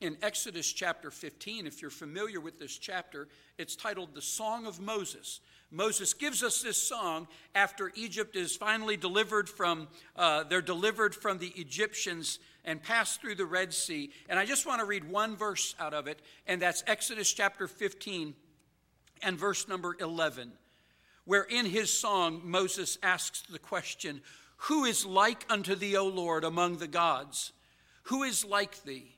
in 0.00 0.16
Exodus 0.22 0.72
chapter 0.72 1.10
15. 1.10 1.66
If 1.66 1.80
you're 1.80 1.90
familiar 1.90 2.40
with 2.40 2.58
this 2.58 2.76
chapter, 2.76 3.28
it's 3.58 3.76
titled 3.76 4.14
The 4.14 4.22
Song 4.22 4.66
of 4.66 4.80
Moses. 4.80 5.40
Moses 5.74 6.14
gives 6.14 6.44
us 6.44 6.62
this 6.62 6.76
song 6.80 7.26
after 7.52 7.90
Egypt 7.96 8.36
is 8.36 8.54
finally 8.54 8.96
delivered 8.96 9.48
from, 9.48 9.88
uh, 10.14 10.44
they're 10.44 10.62
delivered 10.62 11.16
from 11.16 11.38
the 11.38 11.52
Egyptians 11.56 12.38
and 12.64 12.80
pass 12.80 13.16
through 13.16 13.34
the 13.34 13.44
Red 13.44 13.74
Sea. 13.74 14.10
And 14.28 14.38
I 14.38 14.46
just 14.46 14.66
want 14.66 14.78
to 14.80 14.86
read 14.86 15.10
one 15.10 15.34
verse 15.34 15.74
out 15.80 15.92
of 15.92 16.06
it, 16.06 16.20
and 16.46 16.62
that's 16.62 16.84
Exodus 16.86 17.32
chapter 17.32 17.66
15 17.66 18.34
and 19.22 19.36
verse 19.36 19.66
number 19.66 19.96
11, 19.98 20.52
where 21.24 21.42
in 21.42 21.66
his 21.66 21.92
song 21.92 22.42
Moses 22.44 22.96
asks 23.02 23.42
the 23.42 23.58
question, 23.58 24.20
Who 24.68 24.84
is 24.84 25.04
like 25.04 25.44
unto 25.50 25.74
thee, 25.74 25.96
O 25.96 26.06
Lord, 26.06 26.44
among 26.44 26.76
the 26.76 26.86
gods? 26.86 27.52
Who 28.04 28.22
is 28.22 28.44
like 28.44 28.84
thee? 28.84 29.16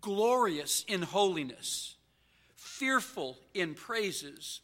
Glorious 0.00 0.84
in 0.88 1.02
holiness, 1.02 1.94
fearful 2.56 3.38
in 3.54 3.74
praises, 3.74 4.60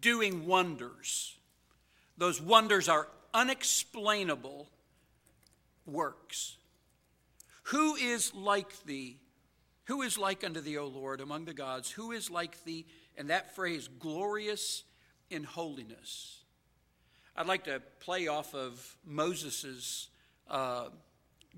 doing 0.00 0.46
wonders. 0.46 1.36
Those 2.16 2.40
wonders 2.40 2.88
are 2.88 3.08
unexplainable 3.34 4.68
works. 5.86 6.56
Who 7.64 7.94
is 7.94 8.34
like 8.34 8.84
thee? 8.84 9.18
Who 9.84 10.02
is 10.02 10.18
like 10.18 10.44
unto 10.44 10.60
thee, 10.60 10.78
O 10.78 10.86
Lord, 10.86 11.20
among 11.20 11.44
the 11.44 11.54
gods? 11.54 11.90
Who 11.90 12.12
is 12.12 12.30
like 12.30 12.62
thee? 12.64 12.86
And 13.16 13.30
that 13.30 13.54
phrase, 13.54 13.88
glorious 13.98 14.84
in 15.30 15.44
holiness. 15.44 16.40
I'd 17.36 17.46
like 17.46 17.64
to 17.64 17.80
play 18.00 18.28
off 18.28 18.54
of 18.54 18.96
Moses's 19.04 20.08
uh, 20.48 20.88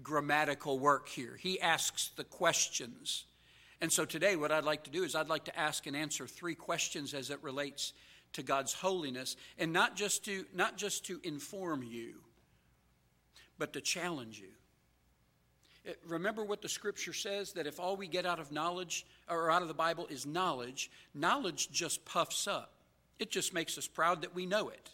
grammatical 0.03 0.79
work 0.79 1.09
here. 1.09 1.37
He 1.39 1.61
asks 1.61 2.11
the 2.17 2.25
questions. 2.25 3.25
And 3.81 3.93
so 3.93 4.05
today, 4.05 4.37
what 4.37 4.53
I'd 4.53 4.65
like 4.65 4.85
to 4.85 4.91
do 4.91 5.03
is 5.03 5.15
I'd 5.15 5.29
like 5.29 5.45
to 5.45 5.59
ask 5.59 5.87
and 5.87 5.97
answer 5.97 6.27
three 6.27 6.55
questions 6.55 7.13
as 7.13 7.31
it 7.31 7.43
relates 7.43 7.93
to 8.35 8.43
God's 8.43 8.73
holiness, 8.73 9.37
and 9.59 9.73
not 9.73 9.97
just 9.97 10.25
to, 10.27 10.45
not 10.55 10.77
just 10.77 11.07
to 11.07 11.21
inform 11.25 11.83
you, 11.83 12.15
but 13.59 13.73
to 13.73 13.81
challenge 13.81 14.39
you. 14.39 14.49
Eh, 15.87 15.95
remember 16.07 16.45
what 16.45 16.63
the 16.63 16.69
scripture 16.69 17.13
says 17.13 17.53
that 17.53 17.67
if 17.67 17.81
all 17.81 17.97
we 17.97 18.07
get 18.07 18.27
out 18.27 18.39
of 18.39 18.53
knowledge 18.53 19.07
or 19.29 19.51
out 19.51 19.63
of 19.63 19.69
the 19.69 19.75
Bible 19.75 20.07
is 20.09 20.27
knowledge, 20.27 20.91
knowledge 21.15 21.71
just 21.71 22.05
puffs 22.05 22.47
up. 22.47 22.73
It 23.19 23.31
just 23.31 23.55
makes 23.55 23.79
us 23.79 23.87
proud 23.87 24.23
that 24.23 24.35
we 24.35 24.47
know 24.47 24.69
it. 24.69 24.91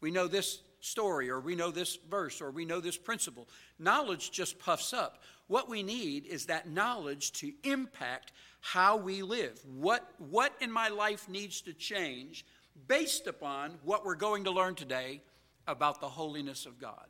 We 0.00 0.10
know 0.10 0.28
this 0.28 0.60
story, 0.80 1.28
or 1.28 1.40
we 1.40 1.56
know 1.56 1.70
this 1.70 1.98
verse, 2.08 2.40
or 2.40 2.50
we 2.50 2.64
know 2.64 2.80
this 2.80 2.96
principle. 2.96 3.48
Knowledge 3.78 4.30
just 4.30 4.58
puffs 4.58 4.92
up. 4.92 5.22
What 5.48 5.68
we 5.68 5.82
need 5.82 6.26
is 6.26 6.46
that 6.46 6.68
knowledge 6.68 7.32
to 7.34 7.52
impact 7.64 8.32
how 8.60 8.96
we 8.96 9.22
live. 9.22 9.58
What, 9.64 10.08
what 10.18 10.52
in 10.60 10.70
my 10.70 10.88
life 10.88 11.28
needs 11.28 11.60
to 11.62 11.72
change 11.72 12.44
based 12.86 13.26
upon 13.26 13.72
what 13.82 14.04
we're 14.04 14.14
going 14.14 14.44
to 14.44 14.50
learn 14.50 14.74
today 14.74 15.22
about 15.66 16.00
the 16.00 16.08
holiness 16.08 16.66
of 16.66 16.78
God? 16.78 17.06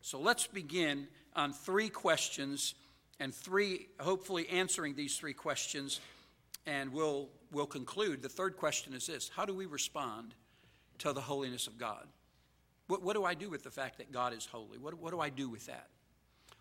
So 0.00 0.20
let's 0.20 0.46
begin 0.46 1.08
on 1.34 1.52
three 1.52 1.88
questions 1.88 2.74
and 3.18 3.34
three, 3.34 3.88
hopefully, 4.00 4.48
answering 4.48 4.94
these 4.94 5.16
three 5.16 5.34
questions, 5.34 6.00
and 6.66 6.92
we'll, 6.92 7.28
we'll 7.52 7.66
conclude. 7.66 8.22
The 8.22 8.30
third 8.30 8.56
question 8.56 8.94
is 8.94 9.06
this 9.06 9.30
How 9.34 9.44
do 9.44 9.54
we 9.54 9.66
respond 9.66 10.34
to 10.98 11.12
the 11.12 11.20
holiness 11.20 11.66
of 11.66 11.78
God? 11.78 12.06
What, 12.86 13.02
what 13.02 13.14
do 13.14 13.24
I 13.24 13.34
do 13.34 13.50
with 13.50 13.62
the 13.62 13.70
fact 13.70 13.98
that 13.98 14.10
God 14.10 14.32
is 14.32 14.46
holy? 14.46 14.78
What, 14.78 14.94
what 14.94 15.10
do 15.10 15.20
I 15.20 15.28
do 15.28 15.48
with 15.48 15.66
that? 15.66 15.88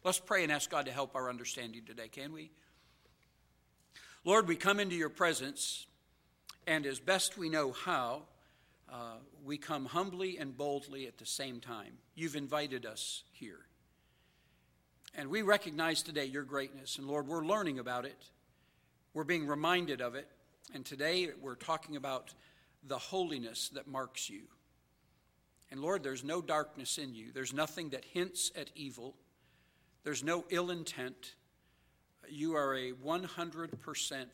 Let's 0.03 0.19
pray 0.19 0.43
and 0.43 0.51
ask 0.51 0.69
God 0.69 0.85
to 0.85 0.91
help 0.91 1.15
our 1.15 1.29
understanding 1.29 1.83
today, 1.85 2.07
can 2.07 2.31
we? 2.31 2.51
Lord, 4.23 4.47
we 4.47 4.55
come 4.55 4.79
into 4.79 4.95
your 4.95 5.09
presence, 5.09 5.87
and 6.69 6.85
as 6.85 6.99
best 6.99 7.35
we 7.35 7.49
know 7.49 7.71
how, 7.71 8.21
uh, 8.91 9.15
we 9.43 9.57
come 9.57 9.85
humbly 9.85 10.37
and 10.37 10.55
boldly 10.55 11.07
at 11.07 11.17
the 11.17 11.25
same 11.25 11.59
time. 11.59 11.93
You've 12.13 12.35
invited 12.35 12.85
us 12.85 13.23
here. 13.31 13.65
And 15.15 15.31
we 15.31 15.41
recognize 15.41 16.03
today 16.03 16.25
your 16.25 16.43
greatness. 16.43 16.99
And 16.99 17.07
Lord, 17.07 17.27
we're 17.27 17.43
learning 17.43 17.79
about 17.79 18.05
it. 18.05 18.23
We're 19.15 19.23
being 19.23 19.47
reminded 19.47 19.99
of 19.99 20.13
it. 20.13 20.27
And 20.71 20.85
today 20.85 21.29
we're 21.41 21.55
talking 21.55 21.95
about 21.95 22.35
the 22.87 22.99
holiness 22.99 23.69
that 23.69 23.87
marks 23.87 24.29
you. 24.29 24.41
And 25.71 25.79
Lord, 25.79 26.03
there's 26.03 26.23
no 26.23 26.39
darkness 26.39 26.99
in 26.99 27.15
you, 27.15 27.31
there's 27.33 27.53
nothing 27.53 27.89
that 27.89 28.05
hints 28.05 28.51
at 28.55 28.69
evil, 28.75 29.15
there's 30.03 30.23
no 30.23 30.45
ill 30.51 30.69
intent. 30.69 31.33
You 32.29 32.55
are 32.55 32.75
a 32.75 32.91
100% 32.91 34.25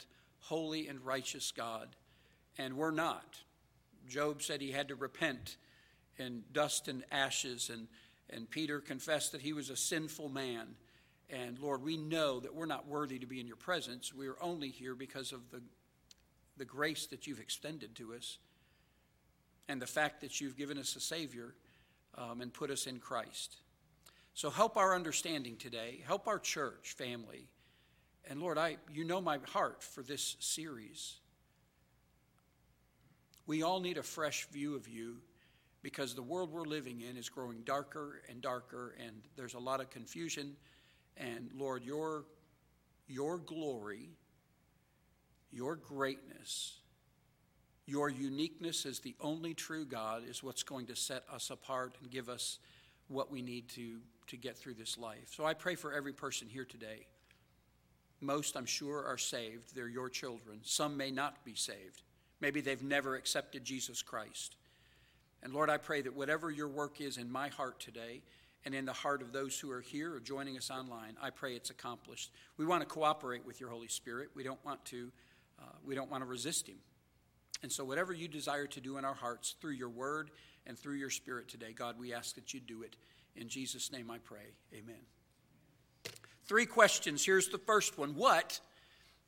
holy 0.41 0.89
and 0.89 0.99
righteous 1.05 1.53
God, 1.53 1.95
and 2.57 2.75
we're 2.75 2.91
not. 2.91 3.39
Job 4.07 4.41
said 4.41 4.61
he 4.61 4.71
had 4.71 4.89
to 4.89 4.95
repent 4.95 5.57
in 6.17 6.43
dust 6.53 6.87
and 6.87 7.03
ashes, 7.11 7.69
and 7.69 7.87
and 8.29 8.49
Peter 8.49 8.79
confessed 8.79 9.31
that 9.31 9.41
he 9.41 9.53
was 9.53 9.69
a 9.69 9.75
sinful 9.75 10.29
man. 10.29 10.75
And 11.29 11.59
Lord, 11.59 11.83
we 11.83 11.97
know 11.97 12.39
that 12.39 12.53
we're 12.53 12.65
not 12.65 12.87
worthy 12.87 13.19
to 13.19 13.25
be 13.25 13.39
in 13.39 13.47
your 13.47 13.55
presence. 13.55 14.13
We 14.13 14.27
are 14.27 14.37
only 14.41 14.69
here 14.69 14.95
because 14.95 15.31
of 15.31 15.49
the, 15.51 15.61
the 16.57 16.65
grace 16.65 17.07
that 17.07 17.27
you've 17.27 17.39
extended 17.39 17.95
to 17.95 18.13
us 18.13 18.37
and 19.67 19.81
the 19.81 19.87
fact 19.87 20.21
that 20.21 20.39
you've 20.39 20.57
given 20.57 20.77
us 20.77 20.95
a 20.95 20.99
Savior 20.99 21.55
um, 22.15 22.41
and 22.41 22.53
put 22.53 22.69
us 22.69 22.87
in 22.87 22.99
Christ. 22.99 23.57
So 24.33 24.49
help 24.49 24.77
our 24.77 24.93
understanding 24.93 25.55
today. 25.57 26.01
Help 26.05 26.27
our 26.27 26.39
church 26.39 26.93
family. 26.97 27.47
And 28.27 28.39
Lord, 28.39 28.57
I, 28.57 28.77
you 28.93 29.03
know 29.03 29.21
my 29.21 29.39
heart 29.47 29.81
for 29.81 30.03
this 30.03 30.35
series. 30.39 31.15
We 33.47 33.61
all 33.61 33.79
need 33.79 33.97
a 33.97 34.03
fresh 34.03 34.47
view 34.47 34.75
of 34.75 34.87
you 34.87 35.17
because 35.83 36.15
the 36.15 36.23
world 36.23 36.51
we're 36.51 36.65
living 36.65 37.01
in 37.01 37.15
is 37.15 37.29
growing 37.29 37.61
darker 37.61 38.21
and 38.27 38.41
darker, 38.41 38.95
and 38.99 39.21
there's 39.35 39.53
a 39.53 39.59
lot 39.59 39.81
of 39.81 39.91
confusion. 39.91 40.55
And 41.15 41.51
Lord, 41.55 41.83
your, 41.83 42.25
your 43.07 43.37
glory, 43.37 44.09
your 45.51 45.75
greatness, 45.75 46.79
your 47.85 48.09
uniqueness 48.09 48.85
as 48.87 48.99
the 48.99 49.15
only 49.21 49.53
true 49.53 49.85
God 49.85 50.23
is 50.27 50.41
what's 50.41 50.63
going 50.63 50.87
to 50.87 50.95
set 50.95 51.23
us 51.31 51.51
apart 51.51 51.97
and 52.01 52.09
give 52.09 52.29
us 52.29 52.57
what 53.07 53.31
we 53.31 53.43
need 53.43 53.69
to, 53.69 53.99
to 54.27 54.37
get 54.37 54.57
through 54.57 54.73
this 54.73 54.97
life. 54.97 55.29
So 55.29 55.45
I 55.45 55.53
pray 55.53 55.75
for 55.75 55.93
every 55.93 56.13
person 56.13 56.47
here 56.49 56.65
today. 56.65 57.05
Most, 58.21 58.57
I'm 58.57 58.65
sure, 58.65 59.05
are 59.05 59.19
saved. 59.19 59.75
They're 59.75 59.87
your 59.87 60.09
children. 60.09 60.61
Some 60.63 60.97
may 60.97 61.11
not 61.11 61.45
be 61.45 61.53
saved. 61.53 62.01
Maybe 62.45 62.61
they've 62.61 62.83
never 62.83 63.15
accepted 63.15 63.65
Jesus 63.65 64.03
Christ. 64.03 64.55
And 65.41 65.51
Lord, 65.51 65.67
I 65.67 65.77
pray 65.77 66.03
that 66.03 66.15
whatever 66.15 66.51
your 66.51 66.67
work 66.67 67.01
is 67.01 67.17
in 67.17 67.31
my 67.31 67.47
heart 67.47 67.79
today 67.79 68.21
and 68.65 68.75
in 68.75 68.85
the 68.85 68.93
heart 68.93 69.23
of 69.23 69.33
those 69.33 69.59
who 69.59 69.71
are 69.71 69.81
here 69.81 70.13
or 70.13 70.19
joining 70.19 70.55
us 70.55 70.69
online, 70.69 71.17
I 71.19 71.31
pray 71.31 71.55
it's 71.55 71.71
accomplished. 71.71 72.29
We 72.57 72.67
want 72.67 72.83
to 72.83 72.85
cooperate 72.85 73.47
with 73.47 73.59
your 73.59 73.71
Holy 73.71 73.87
Spirit. 73.87 74.29
We 74.35 74.43
don't 74.43 74.63
want 74.63 74.85
to, 74.85 75.11
uh, 75.59 75.71
we 75.83 75.95
don't 75.95 76.11
want 76.11 76.21
to 76.21 76.27
resist 76.27 76.67
him. 76.67 76.77
And 77.63 77.71
so, 77.71 77.83
whatever 77.83 78.13
you 78.13 78.27
desire 78.27 78.67
to 78.67 78.79
do 78.79 78.99
in 78.99 79.05
our 79.05 79.15
hearts 79.15 79.55
through 79.59 79.73
your 79.73 79.89
word 79.89 80.29
and 80.67 80.77
through 80.77 80.97
your 80.97 81.09
spirit 81.09 81.47
today, 81.47 81.73
God, 81.73 81.97
we 81.97 82.13
ask 82.13 82.35
that 82.35 82.53
you 82.53 82.59
do 82.59 82.83
it. 82.83 82.95
In 83.35 83.49
Jesus' 83.49 83.91
name 83.91 84.11
I 84.11 84.19
pray. 84.19 84.53
Amen. 84.71 85.01
Three 86.45 86.67
questions. 86.67 87.25
Here's 87.25 87.47
the 87.47 87.57
first 87.57 87.97
one 87.97 88.13
What 88.13 88.59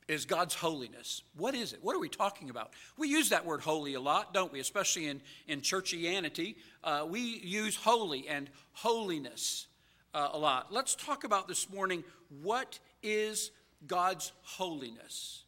is 0.08 0.26
God's 0.26 0.54
holiness. 0.54 1.22
What 1.36 1.54
is 1.54 1.74
it? 1.74 1.80
What 1.84 1.96
are 1.96 2.00
we 2.00 2.10
talking 2.10 2.50
about? 2.50 2.72
We 2.98 3.10
use 3.10 3.30
that 3.30 3.46
word 3.46 3.62
holy 3.62 3.96
a 3.96 4.00
lot, 4.00 4.34
don't 4.34 4.52
we? 4.54 4.60
Especially 4.60 5.08
in, 5.08 5.22
in 5.48 5.62
churchianity. 5.62 6.56
Uh, 6.84 7.06
we 7.08 7.20
use 7.20 7.76
holy 7.76 8.28
and 8.28 8.50
holiness 8.74 9.68
uh, 10.14 10.30
a 10.32 10.38
lot. 10.38 10.72
Let's 10.72 10.96
talk 10.96 11.24
about 11.24 11.48
this 11.48 11.70
morning 11.70 12.04
what 12.42 12.80
is 13.04 13.52
God's 13.86 14.32
holiness. 14.44 15.44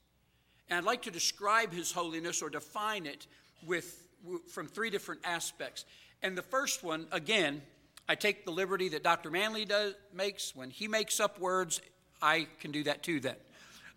And 0.69 0.77
I'd 0.77 0.83
like 0.83 1.03
to 1.03 1.11
describe 1.11 1.73
his 1.73 1.91
holiness 1.91 2.41
or 2.41 2.49
define 2.49 3.05
it 3.05 3.27
with, 3.65 4.07
from 4.51 4.67
three 4.67 4.89
different 4.89 5.21
aspects. 5.23 5.85
And 6.21 6.37
the 6.37 6.43
first 6.43 6.83
one, 6.83 7.07
again, 7.11 7.61
I 8.09 8.15
take 8.15 8.43
the 8.43 8.51
liberty 8.51 8.89
that 8.89 9.03
Dr. 9.03 9.31
Manley 9.31 9.65
does, 9.65 9.93
makes. 10.13 10.55
When 10.55 10.69
he 10.69 10.87
makes 10.87 11.19
up 11.19 11.39
words, 11.39 11.81
I 12.21 12.47
can 12.59 12.71
do 12.71 12.83
that 12.83 13.03
too 13.03 13.19
then. 13.19 13.35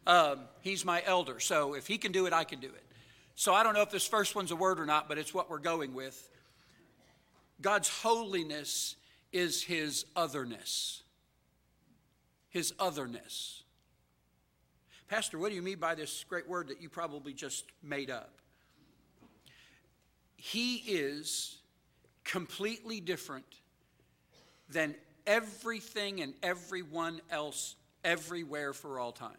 Um, 0.07 0.41
he's 0.61 0.85
my 0.85 1.03
elder, 1.05 1.39
so 1.41 1.75
if 1.75 1.87
he 1.87 1.99
can 1.99 2.13
do 2.13 2.27
it, 2.27 2.33
I 2.33 2.45
can 2.45 2.61
do 2.61 2.69
it. 2.69 2.85
So 3.35 3.55
I 3.55 3.63
don't 3.63 3.75
know 3.75 3.83
if 3.83 3.91
this 3.91 4.07
first 4.07 4.35
one's 4.35 4.51
a 4.51 4.57
word 4.57 4.81
or 4.81 4.87
not, 4.87 5.09
but 5.09 5.19
it's 5.19 5.33
what 5.33 5.49
we're 5.49 5.59
going 5.59 5.95
with. 5.95 6.29
God's 7.61 7.89
holiness 7.89 8.97
is 9.33 9.63
his 9.63 10.05
otherness. 10.17 11.03
His 12.51 12.75
otherness. 12.79 13.63
Pastor, 15.09 15.39
what 15.39 15.51
do 15.51 15.55
you 15.55 15.63
mean 15.63 15.79
by 15.79 15.95
this 15.95 16.25
great 16.25 16.49
word 16.49 16.69
that 16.69 16.81
you 16.83 16.89
probably 16.89 17.33
just 17.33 17.65
made 17.83 18.11
up? 18.11 18.39
He 20.37 20.77
is 20.77 21.59
completely 22.25 23.01
different 23.01 23.45
than 24.69 24.95
everything 25.27 26.21
and 26.21 26.35
everyone 26.43 27.21
else 27.31 27.77
everywhere 28.05 28.73
for 28.73 28.99
all 28.99 29.13
time. 29.13 29.37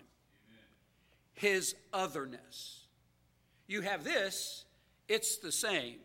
His 1.34 1.76
otherness. 1.92 2.86
You 3.68 3.82
have 3.82 4.04
this, 4.04 4.66
it's 5.08 5.38
the 5.38 5.52
same. 5.52 5.98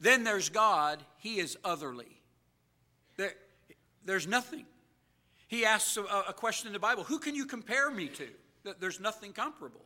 Then 0.00 0.24
there's 0.24 0.48
God, 0.48 1.02
He 1.18 1.38
is 1.38 1.56
otherly. 1.64 2.20
There, 3.16 3.32
there's 4.04 4.26
nothing. 4.26 4.66
He 5.48 5.64
asks 5.64 5.96
a, 5.96 6.02
a 6.28 6.32
question 6.32 6.68
in 6.68 6.72
the 6.72 6.78
Bible 6.78 7.04
Who 7.04 7.18
can 7.18 7.34
you 7.34 7.46
compare 7.46 7.90
me 7.90 8.08
to? 8.08 8.28
There's 8.80 9.00
nothing 9.00 9.32
comparable. 9.32 9.84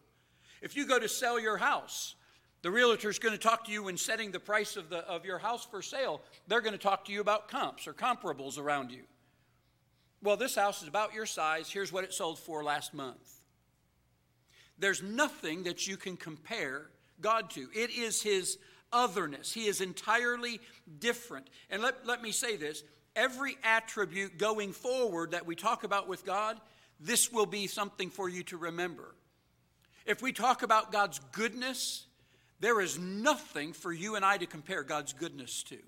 If 0.63 0.77
you 0.77 0.87
go 0.87 0.99
to 0.99 1.09
sell 1.09 1.39
your 1.39 1.57
house, 1.57 2.15
the 2.63 2.71
realtor 2.71 3.11
is 3.11 3.19
going 3.19 3.33
to 3.33 3.39
talk 3.39 3.65
to 3.67 3.73
you 3.73 3.85
when 3.85 3.97
setting 3.97 4.31
the 4.31 4.41
price 4.41 4.77
of, 4.77 4.89
the, 4.89 4.99
of 5.09 5.25
your 5.25 5.39
house 5.39 5.65
for 5.65 5.83
sale. 5.83 6.21
They're 6.49 6.61
going 6.61 6.73
to 6.73 6.79
talk 6.79 7.05
to 7.07 7.13
you 7.13 7.21
about 7.21 7.49
comps 7.49 7.87
or 7.87 7.93
comparables 7.93 8.59
around 8.59 8.91
you. 8.91 9.03
Well, 10.23 10.37
this 10.37 10.55
house 10.55 10.83
is 10.83 10.89
about 10.89 11.15
your 11.15 11.27
size. 11.27 11.71
Here's 11.71 11.93
what 11.93 12.05
it 12.05 12.13
sold 12.13 12.39
for 12.39 12.65
last 12.65 12.95
month. 12.95 13.36
There's 14.79 15.03
nothing 15.03 15.65
that 15.65 15.87
you 15.87 15.97
can 15.97 16.17
compare 16.17 16.91
God 17.21 17.51
to. 17.51 17.69
It 17.75 17.91
is 17.91 18.23
His 18.23 18.59
otherness. 18.93 19.53
He 19.53 19.67
is 19.67 19.81
entirely 19.81 20.61
different. 20.99 21.49
And 21.71 21.83
let, 21.83 22.07
let 22.07 22.23
me 22.23 22.33
say 22.33 22.57
this 22.57 22.83
every 23.15 23.57
attribute 23.65 24.39
going 24.39 24.73
forward 24.73 25.31
that 25.31 25.47
we 25.47 25.57
talk 25.57 25.85
about 25.85 26.07
with 26.09 26.25
God, 26.25 26.61
this 27.01 27.33
will 27.33 27.47
be 27.47 27.67
something 27.67 28.11
for 28.11 28.29
you 28.29 28.43
to 28.45 28.57
remember. 28.57 29.15
If 30.05 30.23
we 30.23 30.33
talk 30.33 30.63
about 30.63 30.93
God's 30.93 31.19
goodness, 31.33 32.07
there 32.61 32.81
is 32.81 32.99
nothing 32.99 33.73
for 33.73 33.93
you 33.93 34.15
and 34.15 34.25
I 34.25 34.37
to 34.39 34.47
compare 34.47 34.83
God's 34.83 35.13
goodness 35.13 35.63
to. 35.65 35.79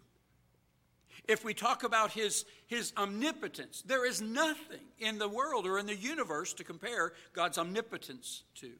If 1.28 1.44
we 1.44 1.52
talk 1.52 1.84
about 1.84 2.12
his, 2.12 2.46
his 2.66 2.92
omnipotence, 2.96 3.82
there 3.82 4.06
is 4.06 4.22
nothing 4.22 4.80
in 4.98 5.18
the 5.18 5.28
world 5.28 5.66
or 5.66 5.78
in 5.78 5.84
the 5.84 5.94
universe 5.94 6.54
to 6.54 6.64
compare 6.64 7.12
God's 7.34 7.58
omnipotence 7.58 8.44
to. 8.56 8.72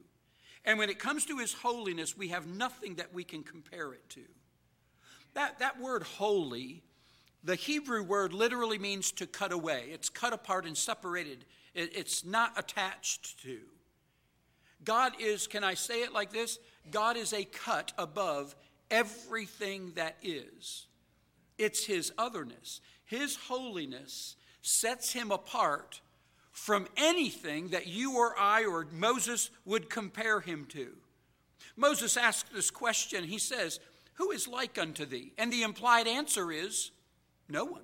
And 0.65 0.79
when 0.79 0.89
it 0.89 0.97
comes 0.99 1.25
to 1.25 1.37
his 1.37 1.53
holiness, 1.53 2.17
we 2.17 2.29
have 2.29 2.47
nothing 2.47 2.95
that 2.95 3.13
we 3.13 3.23
can 3.23 3.43
compare 3.43 3.93
it 3.93 4.09
to. 4.09 4.23
That, 5.35 5.59
that 5.59 5.79
word 5.79 6.03
holy, 6.03 6.81
the 7.43 7.55
Hebrew 7.55 8.03
word 8.03 8.33
literally 8.33 8.79
means 8.79 9.11
to 9.13 9.27
cut 9.27 9.51
away. 9.51 9.85
It's 9.91 10.09
cut 10.09 10.33
apart 10.33 10.65
and 10.65 10.75
separated, 10.75 11.45
it, 11.75 11.95
it's 11.95 12.25
not 12.25 12.57
attached 12.57 13.41
to. 13.43 13.59
God 14.83 15.13
is, 15.19 15.45
can 15.45 15.63
I 15.63 15.75
say 15.75 16.01
it 16.01 16.13
like 16.13 16.31
this? 16.31 16.57
God 16.89 17.15
is 17.15 17.31
a 17.31 17.43
cut 17.43 17.93
above 17.97 18.55
everything 18.89 19.91
that 19.95 20.15
is. 20.23 20.87
It's 21.59 21.85
his 21.85 22.11
otherness. 22.17 22.81
His 23.05 23.35
holiness 23.35 24.35
sets 24.61 25.11
him 25.13 25.29
apart 25.29 26.01
from 26.51 26.87
anything 26.97 27.69
that 27.69 27.85
you 27.85 28.17
or 28.17 28.33
I 28.39 28.65
or 28.65 28.87
Moses 28.91 29.51
would 29.65 29.89
compare 29.89 30.39
him 30.39 30.65
to. 30.69 30.89
Moses 31.75 32.17
asked 32.17 32.53
this 32.53 32.71
question. 32.71 33.23
He 33.23 33.37
says, 33.37 33.79
Who 34.15 34.31
is 34.31 34.47
like 34.47 34.77
unto 34.77 35.05
thee? 35.05 35.33
And 35.37 35.51
the 35.51 35.63
implied 35.63 36.07
answer 36.07 36.51
is, 36.51 36.91
No 37.47 37.65
one. 37.65 37.83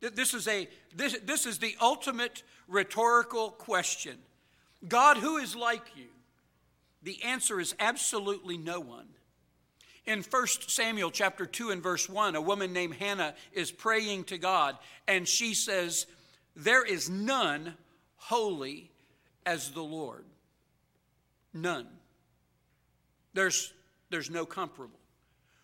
This 0.00 0.34
is, 0.34 0.46
a, 0.46 0.68
this, 0.94 1.18
this 1.24 1.44
is 1.44 1.58
the 1.58 1.74
ultimate 1.80 2.44
rhetorical 2.68 3.50
question. 3.50 4.16
God, 4.86 5.16
who 5.16 5.38
is 5.38 5.56
like 5.56 5.96
you? 5.96 6.06
The 7.02 7.22
answer 7.24 7.58
is 7.58 7.74
absolutely 7.80 8.58
no 8.58 8.78
one. 8.78 9.08
In 10.08 10.22
1 10.22 10.46
Samuel 10.68 11.10
chapter 11.10 11.44
2 11.44 11.68
and 11.68 11.82
verse 11.82 12.08
1, 12.08 12.34
a 12.34 12.40
woman 12.40 12.72
named 12.72 12.94
Hannah 12.94 13.34
is 13.52 13.70
praying 13.70 14.24
to 14.24 14.38
God, 14.38 14.78
and 15.06 15.28
she 15.28 15.52
says, 15.52 16.06
there 16.56 16.82
is 16.82 17.10
none 17.10 17.74
holy 18.16 18.90
as 19.44 19.70
the 19.72 19.82
Lord. 19.82 20.24
None. 21.52 21.86
There's, 23.34 23.74
there's 24.08 24.30
no 24.30 24.46
comparable. 24.46 24.98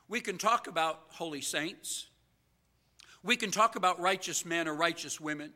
We 0.09 0.21
can 0.21 0.37
talk 0.37 0.67
about 0.67 1.01
holy 1.09 1.41
saints. 1.41 2.09
We 3.23 3.37
can 3.37 3.51
talk 3.51 3.77
about 3.77 3.99
righteous 3.99 4.45
men 4.45 4.69
or 4.69 4.75
righteous 4.75 5.19
women. 5.19 5.55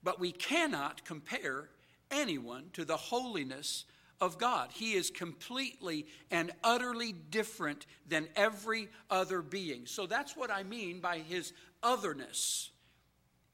But 0.00 0.20
we 0.20 0.30
cannot 0.30 1.04
compare 1.04 1.70
anyone 2.08 2.66
to 2.74 2.84
the 2.84 2.96
holiness 2.96 3.84
of 4.20 4.38
God. 4.38 4.70
He 4.72 4.94
is 4.94 5.10
completely 5.10 6.06
and 6.30 6.52
utterly 6.62 7.12
different 7.12 7.86
than 8.08 8.28
every 8.36 8.88
other 9.10 9.42
being. 9.42 9.86
So 9.86 10.06
that's 10.06 10.36
what 10.36 10.50
I 10.50 10.62
mean 10.62 11.00
by 11.00 11.18
his 11.18 11.52
otherness. 11.82 12.70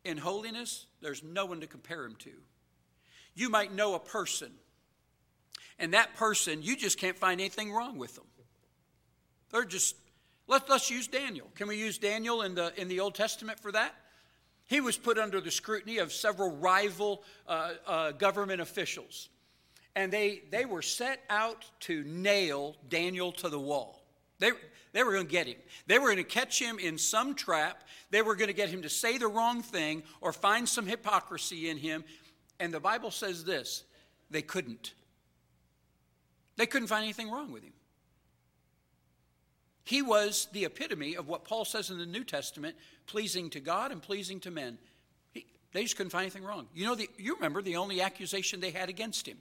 In 0.05 0.16
holiness, 0.16 0.87
there's 1.01 1.23
no 1.23 1.46
one 1.46 1.61
to 1.61 1.66
compare 1.66 2.05
him 2.05 2.16
to. 2.20 2.33
You 3.35 3.51
might 3.51 3.73
know 3.73 3.94
a 3.94 4.01
person, 4.01 4.51
and 5.79 5.94
that 5.94 6.14
person, 6.16 6.62
you 6.62 6.77
just 6.77 6.99
can't 6.99 7.18
find 7.18 7.40
anything 7.40 7.73
wrong 7.73 7.99
with 7.99 8.14
them. 8.14 8.25
They're 9.51 9.64
just, 9.64 9.96
let, 10.46 10.68
let's 10.68 10.90
use 10.90 11.07
Daniel. 11.07 11.49
Can 11.55 11.68
we 11.68 11.77
use 11.77 11.99
Daniel 11.99 12.42
in 12.42 12.55
the, 12.55 12.73
in 12.81 12.88
the 12.88 13.01
Old 13.01 13.14
Testament 13.14 13.59
for 13.61 13.73
that? 13.73 13.94
He 14.66 14.81
was 14.81 14.96
put 14.96 15.18
under 15.18 15.40
the 15.40 15.51
scrutiny 15.51 15.99
of 15.99 16.12
several 16.12 16.57
rival 16.57 17.25
uh, 17.49 17.73
uh, 17.87 18.12
government 18.12 18.61
officials. 18.61 19.29
And 19.96 20.12
they, 20.12 20.42
they 20.50 20.64
were 20.64 20.83
set 20.83 21.20
out 21.29 21.64
to 21.81 22.05
nail 22.05 22.76
Daniel 22.88 23.33
to 23.33 23.48
the 23.48 23.59
wall. 23.59 24.03
They, 24.38 24.53
they 24.92 25.03
were 25.03 25.12
going 25.12 25.26
to 25.26 25.31
get 25.31 25.46
him. 25.46 25.57
They 25.87 25.98
were 25.98 26.07
going 26.07 26.16
to 26.16 26.24
catch 26.24 26.61
him 26.61 26.79
in 26.79 26.98
some 26.98 27.35
trap. 27.35 27.85
They 28.11 28.22
were 28.22 28.35
going 28.35 28.48
to 28.48 28.55
get 28.55 28.70
him 28.70 28.83
to 28.83 28.88
say 28.88 29.18
the 29.18 29.29
wrong 29.29 29.62
thing 29.62 30.03
or 30.20 30.33
find 30.33 30.68
some 30.68 30.87
hypocrisy 30.87 31.68
in 31.68 31.76
him. 31.76 32.05
And 32.59 32.72
the 32.72 32.81
Bible 32.81 33.11
says 33.11 33.44
this 33.44 33.85
they 34.31 34.42
couldn't. 34.42 34.94
They 36.57 36.66
couldn't 36.66 36.88
find 36.88 37.05
anything 37.05 37.31
wrong 37.31 37.53
with 37.53 37.62
him. 37.62 37.72
He 39.85 40.03
was 40.03 40.46
the 40.53 40.66
epitome 40.66 41.16
of 41.16 41.26
what 41.26 41.44
Paul 41.44 41.64
says 41.64 41.90
in 41.90 41.98
the 41.98 42.07
New 42.07 42.22
Testament 42.22 42.76
pleasing 43.07 43.50
to 43.50 43.61
God 43.61 43.92
and 43.92 44.00
pleasing 44.00 44.38
to 44.40 44.50
men. 44.50 44.79
He, 45.33 45.46
they 45.72 45.83
just 45.83 45.96
couldn't 45.96 46.11
find 46.11 46.22
anything 46.22 46.44
wrong. 46.44 46.68
You 46.74 46.87
know, 46.87 46.94
the, 46.94 47.09
you 47.16 47.35
remember 47.35 47.61
the 47.61 47.76
only 47.76 48.00
accusation 48.00 48.61
they 48.61 48.70
had 48.70 48.88
against 48.88 49.26
him. 49.26 49.38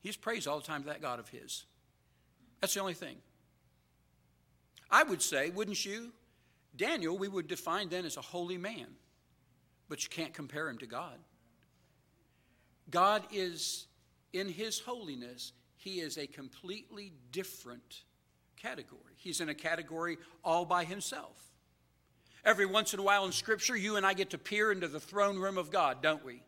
He's 0.00 0.16
praised 0.16 0.48
all 0.48 0.58
the 0.58 0.66
time 0.66 0.82
to 0.82 0.88
that 0.88 1.02
God 1.02 1.18
of 1.18 1.28
his. 1.28 1.64
That's 2.60 2.74
the 2.74 2.80
only 2.80 2.94
thing. 2.94 3.16
I 4.90 5.02
would 5.02 5.22
say, 5.22 5.50
wouldn't 5.50 5.84
you? 5.84 6.12
Daniel, 6.76 7.16
we 7.16 7.28
would 7.28 7.46
define 7.46 7.88
then 7.88 8.04
as 8.04 8.16
a 8.16 8.22
holy 8.22 8.58
man, 8.58 8.86
but 9.88 10.02
you 10.02 10.10
can't 10.10 10.32
compare 10.32 10.68
him 10.68 10.78
to 10.78 10.86
God. 10.86 11.18
God 12.90 13.22
is, 13.32 13.86
in 14.32 14.48
his 14.48 14.80
holiness, 14.80 15.52
he 15.76 16.00
is 16.00 16.18
a 16.18 16.26
completely 16.26 17.12
different 17.32 18.02
category. 18.56 19.14
He's 19.16 19.40
in 19.40 19.48
a 19.48 19.54
category 19.54 20.18
all 20.44 20.64
by 20.64 20.84
himself. 20.84 21.36
Every 22.44 22.66
once 22.66 22.94
in 22.94 23.00
a 23.00 23.02
while 23.02 23.26
in 23.26 23.32
Scripture, 23.32 23.76
you 23.76 23.96
and 23.96 24.06
I 24.06 24.14
get 24.14 24.30
to 24.30 24.38
peer 24.38 24.72
into 24.72 24.88
the 24.88 25.00
throne 25.00 25.38
room 25.38 25.58
of 25.58 25.70
God, 25.70 26.02
don't 26.02 26.24
we? 26.24 26.42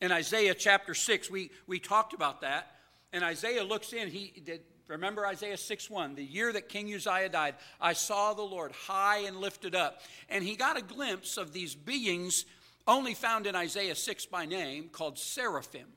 In 0.00 0.12
Isaiah 0.12 0.54
chapter 0.54 0.94
6, 0.94 1.30
we, 1.30 1.50
we 1.66 1.78
talked 1.78 2.14
about 2.14 2.40
that. 2.40 2.75
And 3.16 3.24
Isaiah 3.24 3.64
looks 3.64 3.94
in, 3.94 4.08
he 4.08 4.42
did 4.44 4.60
Remember 4.88 5.26
Isaiah 5.26 5.56
6 5.56 5.88
1, 5.88 6.16
the 6.16 6.22
year 6.22 6.52
that 6.52 6.68
King 6.68 6.94
Uzziah 6.94 7.30
died, 7.30 7.54
I 7.80 7.94
saw 7.94 8.34
the 8.34 8.42
Lord 8.42 8.72
high 8.72 9.20
and 9.20 9.38
lifted 9.38 9.74
up. 9.74 10.02
And 10.28 10.44
he 10.44 10.54
got 10.54 10.76
a 10.76 10.82
glimpse 10.82 11.38
of 11.38 11.52
these 11.52 11.74
beings 11.74 12.44
only 12.86 13.14
found 13.14 13.46
in 13.46 13.56
Isaiah 13.56 13.94
6 13.94 14.26
by 14.26 14.44
name 14.44 14.90
called 14.92 15.18
seraphim. 15.18 15.88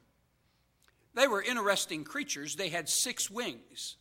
They 1.13 1.27
were 1.27 1.43
interesting 1.43 2.05
creatures. 2.05 2.55
They 2.55 2.69
had 2.69 2.87
six 2.87 3.29
wings. 3.29 3.97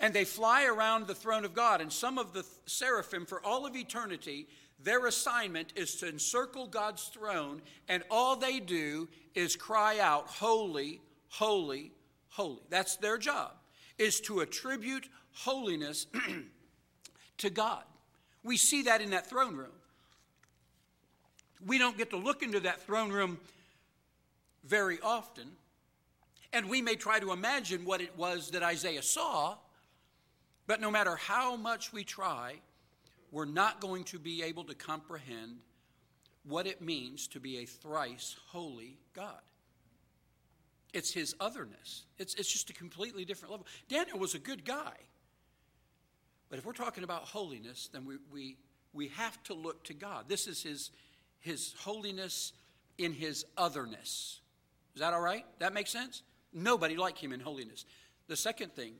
And 0.00 0.14
they 0.14 0.24
fly 0.24 0.64
around 0.64 1.06
the 1.06 1.14
throne 1.14 1.44
of 1.44 1.54
God. 1.54 1.82
And 1.82 1.92
some 1.92 2.16
of 2.16 2.32
the 2.32 2.46
seraphim, 2.64 3.26
for 3.26 3.44
all 3.44 3.66
of 3.66 3.76
eternity, 3.76 4.48
their 4.82 5.06
assignment 5.06 5.74
is 5.76 5.96
to 5.96 6.08
encircle 6.08 6.68
God's 6.68 7.04
throne, 7.04 7.60
and 7.86 8.02
all 8.10 8.34
they 8.34 8.60
do 8.60 9.08
is 9.34 9.54
cry 9.56 10.00
out, 10.00 10.26
Holy, 10.26 11.00
holy, 11.28 11.92
holy. 12.34 12.60
That's 12.68 12.96
their 12.96 13.16
job 13.16 13.52
is 13.96 14.20
to 14.20 14.40
attribute 14.40 15.08
holiness 15.32 16.06
to 17.38 17.50
God. 17.50 17.84
We 18.42 18.56
see 18.56 18.82
that 18.82 19.00
in 19.00 19.10
that 19.10 19.28
throne 19.28 19.56
room. 19.56 19.72
We 21.64 21.78
don't 21.78 21.96
get 21.96 22.10
to 22.10 22.16
look 22.16 22.42
into 22.42 22.60
that 22.60 22.82
throne 22.82 23.10
room 23.10 23.38
very 24.64 24.98
often, 25.02 25.48
and 26.52 26.68
we 26.68 26.82
may 26.82 26.96
try 26.96 27.20
to 27.20 27.32
imagine 27.32 27.84
what 27.84 28.00
it 28.00 28.16
was 28.18 28.50
that 28.50 28.62
Isaiah 28.62 29.02
saw, 29.02 29.56
but 30.66 30.80
no 30.80 30.90
matter 30.90 31.16
how 31.16 31.56
much 31.56 31.92
we 31.92 32.04
try, 32.04 32.56
we're 33.30 33.44
not 33.44 33.80
going 33.80 34.04
to 34.04 34.18
be 34.18 34.42
able 34.42 34.64
to 34.64 34.74
comprehend 34.74 35.58
what 36.46 36.66
it 36.66 36.82
means 36.82 37.26
to 37.28 37.40
be 37.40 37.58
a 37.58 37.64
thrice 37.64 38.36
holy 38.48 38.98
God. 39.14 39.40
It's 40.94 41.12
his 41.12 41.34
otherness. 41.40 42.06
It's, 42.18 42.34
it's 42.36 42.50
just 42.50 42.70
a 42.70 42.72
completely 42.72 43.24
different 43.24 43.50
level. 43.50 43.66
Daniel 43.88 44.18
was 44.18 44.34
a 44.34 44.38
good 44.38 44.64
guy. 44.64 44.94
But 46.48 46.58
if 46.60 46.64
we're 46.64 46.72
talking 46.72 47.02
about 47.02 47.22
holiness, 47.22 47.90
then 47.92 48.06
we, 48.06 48.14
we, 48.32 48.56
we 48.92 49.08
have 49.08 49.42
to 49.44 49.54
look 49.54 49.82
to 49.84 49.94
God. 49.94 50.26
This 50.28 50.46
is 50.46 50.62
his, 50.62 50.92
his 51.40 51.74
holiness 51.80 52.52
in 52.96 53.12
his 53.12 53.44
otherness. 53.58 54.40
Is 54.94 55.00
that 55.00 55.12
all 55.12 55.20
right? 55.20 55.44
That 55.58 55.74
makes 55.74 55.90
sense? 55.90 56.22
Nobody 56.52 56.96
like 56.96 57.18
him 57.18 57.32
in 57.32 57.40
holiness. 57.40 57.84
The 58.28 58.36
second 58.36 58.72
thing, 58.74 58.92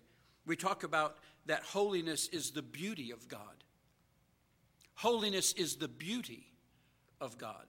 we 0.45 0.57
talk 0.57 0.83
about 0.83 1.17
that 1.47 1.63
holiness 1.63 2.27
is 2.29 2.51
the 2.51 2.63
beauty 2.63 3.13
of 3.13 3.29
God. 3.29 3.63
Holiness 4.95 5.53
is 5.53 5.77
the 5.77 5.89
beauty 5.89 6.49
of 7.21 7.39
God. 7.39 7.67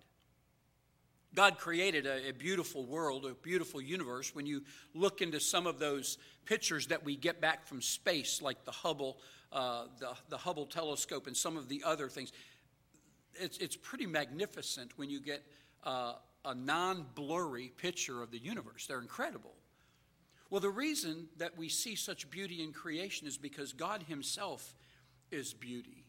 God 1.33 1.57
created 1.57 2.05
a, 2.05 2.29
a, 2.29 2.33
beautiful 2.33 2.85
world, 2.85 3.25
a 3.25 3.33
beautiful 3.33 3.81
universe. 3.81 4.33
When 4.33 4.45
you 4.45 4.63
look 4.93 5.21
into 5.21 5.39
some 5.39 5.67
of 5.67 5.79
those 5.79 6.17
pictures 6.45 6.87
that 6.87 7.03
we 7.03 7.15
get 7.17 7.41
back 7.41 7.65
from 7.65 7.81
space, 7.81 8.41
like 8.41 8.63
the 8.63 8.71
Hubble, 8.71 9.17
uh, 9.51 9.85
the, 9.99 10.11
the 10.29 10.37
Hubble 10.37 10.65
telescope, 10.65 11.27
and 11.27 11.35
some 11.35 11.57
of 11.57 11.67
the 11.67 11.83
other 11.85 12.07
things, 12.07 12.31
it's, 13.33 13.57
it's 13.57 13.75
pretty 13.75 14.05
magnificent 14.05 14.91
when 14.97 15.09
you 15.09 15.19
get 15.19 15.43
uh, 15.83 16.13
a 16.45 16.55
non 16.55 17.05
blurry 17.15 17.71
picture 17.77 18.21
of 18.21 18.31
the 18.31 18.39
universe. 18.39 18.87
They're 18.87 19.01
incredible. 19.01 19.53
Well, 20.49 20.61
the 20.61 20.69
reason 20.69 21.27
that 21.37 21.57
we 21.57 21.69
see 21.69 21.95
such 21.95 22.29
beauty 22.29 22.63
in 22.63 22.71
creation 22.71 23.27
is 23.27 23.37
because 23.37 23.73
God 23.73 24.03
Himself 24.03 24.75
is 25.31 25.53
beauty. 25.53 26.04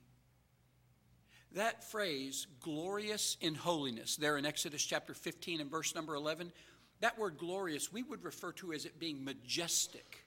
That 1.57 1.83
phrase, 1.83 2.47
glorious 2.61 3.39
in 3.41 3.55
holiness, 3.55 4.17
there 4.17 4.37
in 4.37 4.45
Exodus 4.45 4.83
chapter 4.83 5.15
15 5.15 5.63
and 5.63 5.71
verse 5.71 5.95
number 5.95 6.15
11, 6.15 6.53
that 7.01 7.19
word 7.19 7.39
glorious 7.39 7.91
we 7.91 8.03
would 8.03 8.23
refer 8.25 8.53
to 8.53 8.75
as 8.75 8.85
it 8.85 9.01
being 9.01 9.25
majestic 9.25 10.27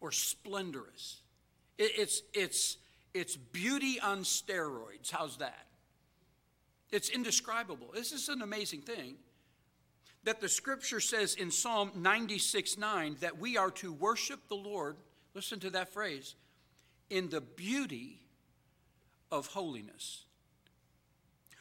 or 0.00 0.12
splendorous. 0.12 1.20
it's, 1.78 2.22
it's, 2.32 2.76
it's 3.12 3.36
beauty 3.36 3.98
on 3.98 4.20
steroids. 4.20 5.10
How's 5.10 5.38
that? 5.38 5.66
It's 6.92 7.08
indescribable. 7.08 7.90
This 7.92 8.12
is 8.12 8.28
an 8.28 8.42
amazing 8.42 8.82
thing 8.82 9.16
that 10.22 10.40
the 10.40 10.48
scripture 10.48 11.00
says 11.00 11.34
in 11.34 11.50
Psalm 11.50 11.90
96 11.96 12.78
9 12.78 13.16
that 13.18 13.38
we 13.38 13.56
are 13.56 13.72
to 13.72 13.92
worship 13.92 14.46
the 14.46 14.54
Lord, 14.54 14.96
listen 15.34 15.58
to 15.58 15.70
that 15.70 15.92
phrase, 15.92 16.36
in 17.10 17.30
the 17.30 17.40
beauty 17.40 18.25
of 19.30 19.46
holiness. 19.48 20.24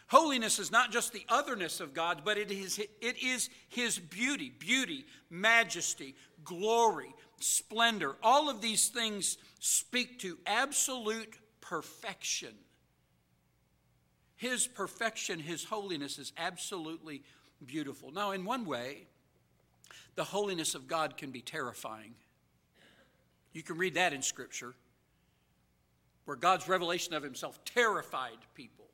Holiness 0.07 0.59
is 0.59 0.71
not 0.71 0.91
just 0.91 1.13
the 1.13 1.25
otherness 1.29 1.79
of 1.79 1.93
God, 1.93 2.21
but 2.23 2.37
it 2.37 2.51
is, 2.51 2.79
it 2.79 3.23
is 3.23 3.49
His 3.69 3.97
beauty, 3.97 4.51
beauty, 4.57 5.05
majesty, 5.29 6.15
glory, 6.43 7.13
splendor. 7.39 8.15
All 8.21 8.49
of 8.49 8.61
these 8.61 8.89
things 8.89 9.37
speak 9.59 10.19
to 10.19 10.37
absolute 10.45 11.39
perfection. 11.59 12.53
His 14.35 14.67
perfection, 14.67 15.39
His 15.39 15.63
holiness 15.63 16.19
is 16.19 16.33
absolutely 16.37 17.23
beautiful. 17.65 18.11
Now, 18.11 18.31
in 18.31 18.45
one 18.45 18.65
way, 18.65 19.07
the 20.13 20.23
holiness 20.23 20.75
of 20.75 20.87
God 20.87 21.17
can 21.17 21.31
be 21.31 21.41
terrifying. 21.41 22.13
You 23.53 23.63
can 23.63 23.77
read 23.77 23.95
that 23.95 24.13
in 24.13 24.21
Scripture 24.21 24.75
where 26.25 26.37
God's 26.37 26.67
revelation 26.67 27.13
of 27.13 27.23
himself 27.23 27.63
terrified 27.65 28.37
people. 28.53 28.85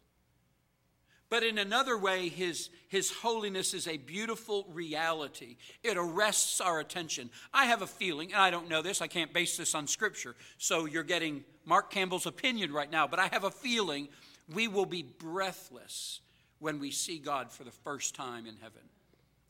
But 1.29 1.43
in 1.43 1.57
another 1.57 1.97
way, 1.97 2.27
his, 2.27 2.69
his 2.89 3.09
holiness 3.09 3.73
is 3.73 3.87
a 3.87 3.95
beautiful 3.95 4.67
reality. 4.73 5.55
It 5.81 5.95
arrests 5.95 6.59
our 6.59 6.81
attention. 6.81 7.29
I 7.53 7.67
have 7.67 7.81
a 7.81 7.87
feeling, 7.87 8.33
and 8.33 8.41
I 8.41 8.51
don't 8.51 8.67
know 8.69 8.81
this, 8.81 9.01
I 9.01 9.07
can't 9.07 9.31
base 9.31 9.55
this 9.55 9.73
on 9.73 9.87
Scripture, 9.87 10.35
so 10.57 10.85
you're 10.85 11.03
getting 11.03 11.45
Mark 11.63 11.89
Campbell's 11.89 12.25
opinion 12.25 12.73
right 12.73 12.91
now, 12.91 13.07
but 13.07 13.17
I 13.17 13.27
have 13.27 13.45
a 13.45 13.51
feeling 13.51 14.09
we 14.53 14.67
will 14.67 14.85
be 14.85 15.03
breathless 15.03 16.19
when 16.59 16.79
we 16.79 16.91
see 16.91 17.17
God 17.17 17.49
for 17.49 17.63
the 17.63 17.71
first 17.71 18.13
time 18.13 18.45
in 18.45 18.57
heaven. 18.57 18.81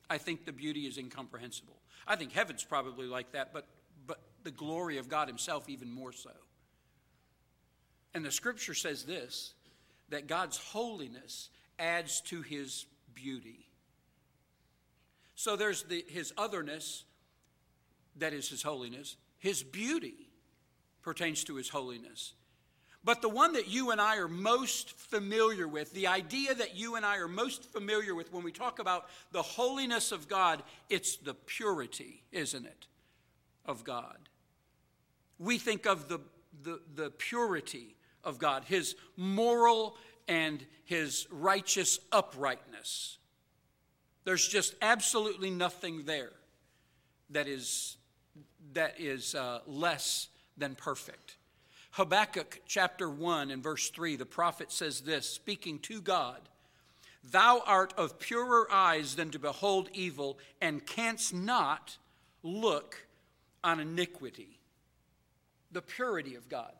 I 0.07 0.19
think 0.19 0.45
the 0.45 0.51
beauty 0.51 0.81
is 0.81 0.99
incomprehensible. 0.99 1.77
I 2.07 2.15
think 2.15 2.31
heaven's 2.31 2.63
probably 2.63 3.07
like 3.07 3.31
that, 3.31 3.53
but, 3.53 3.65
but 4.05 4.19
the 4.43 4.51
glory 4.51 4.99
of 4.99 5.09
God 5.09 5.27
Himself 5.27 5.67
even 5.67 5.89
more 5.89 6.11
so. 6.11 6.31
And 8.13 8.25
the 8.25 8.31
scripture 8.31 8.73
says 8.73 9.03
this 9.03 9.53
that 10.09 10.27
God's 10.27 10.57
holiness 10.57 11.49
adds 11.79 12.21
to 12.21 12.41
his 12.41 12.85
beauty. 13.15 13.67
So 15.35 15.55
there's 15.55 15.83
the, 15.83 16.05
his 16.07 16.33
otherness, 16.37 17.05
that 18.17 18.33
is 18.33 18.49
his 18.49 18.61
holiness. 18.61 19.15
His 19.39 19.63
beauty 19.63 20.29
pertains 21.01 21.43
to 21.45 21.55
his 21.55 21.69
holiness. 21.69 22.33
But 23.03 23.23
the 23.23 23.29
one 23.29 23.53
that 23.53 23.67
you 23.67 23.89
and 23.89 23.99
I 23.99 24.17
are 24.17 24.27
most 24.27 24.91
familiar 24.91 25.67
with, 25.67 25.91
the 25.93 26.05
idea 26.05 26.53
that 26.53 26.75
you 26.75 26.95
and 26.95 27.05
I 27.05 27.17
are 27.17 27.27
most 27.27 27.63
familiar 27.63 28.13
with 28.13 28.31
when 28.31 28.43
we 28.43 28.51
talk 28.51 28.77
about 28.77 29.09
the 29.31 29.41
holiness 29.41 30.11
of 30.11 30.27
God, 30.27 30.61
it's 30.89 31.15
the 31.15 31.33
purity, 31.33 32.21
isn't 32.31 32.65
it, 32.65 32.85
of 33.65 33.83
God. 33.83 34.17
We 35.39 35.57
think 35.57 35.87
of 35.87 36.07
the, 36.07 36.19
the, 36.61 36.79
the 36.93 37.09
purity 37.09 37.95
of 38.23 38.39
God, 38.39 38.63
his 38.65 38.95
moral 39.17 39.97
and 40.27 40.65
his 40.85 41.27
righteous 41.31 41.99
uprightness. 42.11 43.17
There's 44.23 44.47
just 44.47 44.75
absolutely 44.81 45.49
nothing 45.49 46.03
there 46.05 46.31
that 47.31 47.47
is, 47.47 47.97
that 48.73 48.99
is 48.99 49.33
uh, 49.35 49.59
less 49.65 50.27
than 50.57 50.75
perfect. 50.75 51.37
Habakkuk 51.91 52.61
chapter 52.67 53.09
1 53.09 53.51
and 53.51 53.63
verse 53.63 53.89
3, 53.89 54.15
the 54.15 54.25
prophet 54.25 54.71
says 54.71 55.01
this, 55.01 55.27
speaking 55.27 55.79
to 55.79 56.01
God 56.01 56.39
Thou 57.23 57.61
art 57.65 57.93
of 57.97 58.19
purer 58.19 58.67
eyes 58.71 59.15
than 59.15 59.29
to 59.31 59.39
behold 59.39 59.89
evil, 59.93 60.39
and 60.59 60.85
canst 60.85 61.33
not 61.33 61.97
look 62.41 63.05
on 63.63 63.79
iniquity. 63.79 64.59
The 65.71 65.83
purity 65.83 66.35
of 66.35 66.49
God 66.49 66.73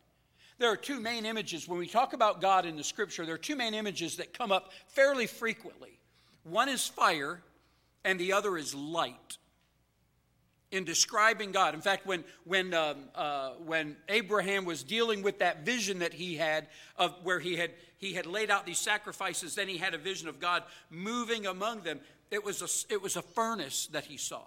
there 0.62 0.72
are 0.72 0.78
two 0.78 1.00
main 1.00 1.26
images. 1.26 1.68
When 1.68 1.80
we 1.80 1.88
talk 1.88 2.14
about 2.14 2.40
God 2.40 2.66
in 2.66 2.78
the 2.78 2.84
scripture, 2.84 3.26
there 3.26 3.36
are 3.36 3.40
two 3.40 3.56
main 3.56 3.74
images 3.74 4.18
that 4.18 4.34
come 4.34 4.52
up 4.52 4.72
fairly 4.88 5.28
frequently. 5.28 6.00
One 6.44 6.70
is 6.70 6.88
fire, 6.88 7.42
and 8.06 8.20
the 8.20 8.34
other 8.34 8.58
is 8.58 8.74
light. 8.74 9.38
In 10.72 10.86
describing 10.86 11.52
God, 11.52 11.74
in 11.74 11.82
fact, 11.82 12.06
when 12.06 12.24
when 12.46 12.74
um, 12.74 12.96
uh, 13.14 13.52
when 13.66 13.98
Abraham 14.08 14.64
was 14.64 14.84
dealing 14.84 15.22
with 15.22 15.40
that 15.40 15.66
vision 15.66 16.00
that 16.00 16.14
he 16.14 16.38
had 16.38 16.68
of 16.96 17.14
where 17.24 17.40
he 17.40 17.58
had 17.58 17.72
he 17.98 18.14
had 18.14 18.26
laid 18.26 18.50
out 18.50 18.66
these 18.66 18.80
sacrifices, 18.80 19.54
then 19.56 19.68
he 19.68 19.78
had 19.78 19.94
a 19.94 19.98
vision 19.98 20.30
of 20.30 20.40
God 20.40 20.64
moving 20.90 21.46
among 21.46 21.82
them. 21.82 22.00
It 22.30 22.46
was 22.46 22.62
a 22.62 22.94
it 22.94 23.02
was 23.02 23.18
a 23.18 23.22
furnace 23.22 23.88
that 23.88 24.06
he 24.06 24.16
saw. 24.16 24.44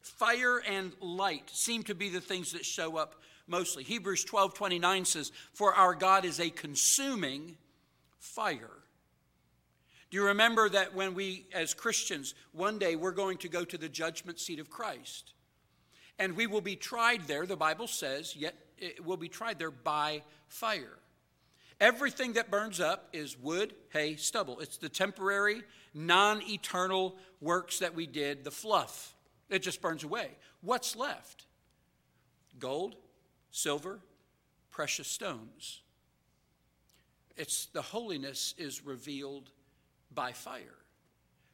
Fire 0.00 0.62
and 0.66 0.92
light 1.00 1.50
seem 1.50 1.82
to 1.84 1.94
be 1.94 2.08
the 2.08 2.20
things 2.20 2.52
that 2.52 2.64
show 2.64 2.96
up 2.96 3.16
mostly. 3.46 3.84
Hebrews 3.84 4.24
12 4.24 4.54
29 4.54 5.04
says, 5.04 5.32
For 5.52 5.74
our 5.74 5.94
God 5.94 6.24
is 6.24 6.40
a 6.40 6.50
consuming 6.50 7.56
fire. 8.18 8.70
Do 10.10 10.18
you 10.18 10.26
remember 10.26 10.68
that 10.68 10.94
when 10.94 11.14
we, 11.14 11.46
as 11.54 11.72
Christians, 11.72 12.34
one 12.52 12.78
day 12.78 12.96
we're 12.96 13.12
going 13.12 13.38
to 13.38 13.48
go 13.48 13.64
to 13.64 13.78
the 13.78 13.88
judgment 13.88 14.38
seat 14.38 14.60
of 14.60 14.68
Christ? 14.68 15.32
And 16.18 16.36
we 16.36 16.46
will 16.46 16.60
be 16.60 16.76
tried 16.76 17.26
there, 17.26 17.46
the 17.46 17.56
Bible 17.56 17.86
says, 17.86 18.36
yet 18.36 18.54
it 18.76 19.04
will 19.04 19.16
be 19.16 19.28
tried 19.28 19.58
there 19.58 19.70
by 19.70 20.22
fire. 20.48 20.98
Everything 21.80 22.34
that 22.34 22.50
burns 22.50 22.78
up 22.78 23.08
is 23.12 23.38
wood, 23.38 23.74
hay, 23.92 24.16
stubble. 24.16 24.60
It's 24.60 24.76
the 24.76 24.88
temporary, 24.88 25.62
non 25.94 26.42
eternal 26.42 27.16
works 27.40 27.78
that 27.78 27.94
we 27.94 28.06
did, 28.06 28.44
the 28.44 28.50
fluff. 28.50 29.14
It 29.50 29.62
just 29.62 29.80
burns 29.80 30.04
away. 30.04 30.28
What's 30.60 30.94
left? 30.94 31.46
Gold, 32.58 32.96
silver, 33.52 34.00
precious 34.70 35.06
stones. 35.06 35.82
It's 37.36 37.66
the 37.66 37.82
holiness 37.82 38.54
is 38.58 38.84
revealed 38.84 39.50
by 40.12 40.32
fire. 40.32 40.78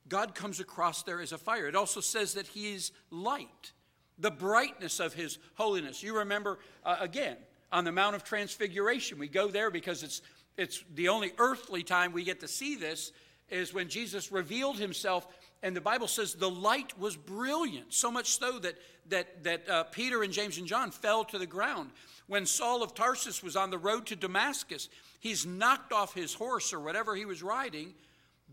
God 0.08 0.34
comes 0.34 0.58
across 0.58 1.02
there 1.02 1.20
as 1.20 1.32
a 1.32 1.38
fire. 1.38 1.68
It 1.68 1.76
also 1.76 2.00
says 2.00 2.32
that 2.34 2.46
He 2.46 2.72
is 2.72 2.92
light, 3.10 3.72
the 4.18 4.30
brightness 4.30 5.00
of 5.00 5.12
His 5.12 5.38
holiness. 5.54 6.02
You 6.02 6.16
remember, 6.16 6.58
uh, 6.82 6.96
again, 7.00 7.36
on 7.70 7.84
the 7.84 7.92
Mount 7.92 8.16
of 8.16 8.24
Transfiguration, 8.24 9.18
we 9.18 9.28
go 9.28 9.48
there 9.48 9.70
because 9.70 10.02
it's 10.02 10.22
It's 10.56 10.82
the 10.94 11.08
only 11.08 11.32
earthly 11.38 11.84
time 11.84 12.12
we 12.12 12.24
get 12.24 12.40
to 12.40 12.48
see 12.48 12.74
this 12.74 13.12
is 13.48 13.72
when 13.72 13.88
Jesus 13.88 14.32
revealed 14.32 14.78
himself, 14.78 15.26
and 15.62 15.74
the 15.74 15.80
Bible 15.80 16.06
says 16.06 16.34
the 16.34 16.50
light 16.50 16.98
was 16.98 17.16
brilliant, 17.16 17.92
so 17.92 18.10
much 18.10 18.38
so 18.38 18.58
that, 18.60 18.76
that, 19.08 19.44
that 19.44 19.68
uh, 19.68 19.84
Peter 19.84 20.22
and 20.22 20.32
James 20.32 20.58
and 20.58 20.66
John 20.66 20.90
fell 20.90 21.24
to 21.24 21.38
the 21.38 21.46
ground. 21.46 21.90
When 22.26 22.46
Saul 22.46 22.82
of 22.82 22.94
Tarsus 22.94 23.42
was 23.42 23.56
on 23.56 23.70
the 23.70 23.78
road 23.78 24.06
to 24.06 24.16
Damascus, 24.16 24.88
he's 25.18 25.46
knocked 25.46 25.92
off 25.92 26.14
his 26.14 26.34
horse 26.34 26.72
or 26.72 26.80
whatever 26.80 27.16
he 27.16 27.24
was 27.24 27.42
riding 27.42 27.94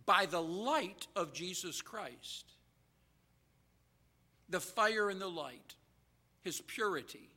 by 0.05 0.25
the 0.25 0.41
light 0.41 1.07
of 1.15 1.33
Jesus 1.33 1.81
Christ. 1.81 2.45
The 4.49 4.59
fire 4.59 5.09
and 5.09 5.19
the 5.19 5.27
light, 5.27 5.75
his 6.41 6.61
purity. 6.61 7.29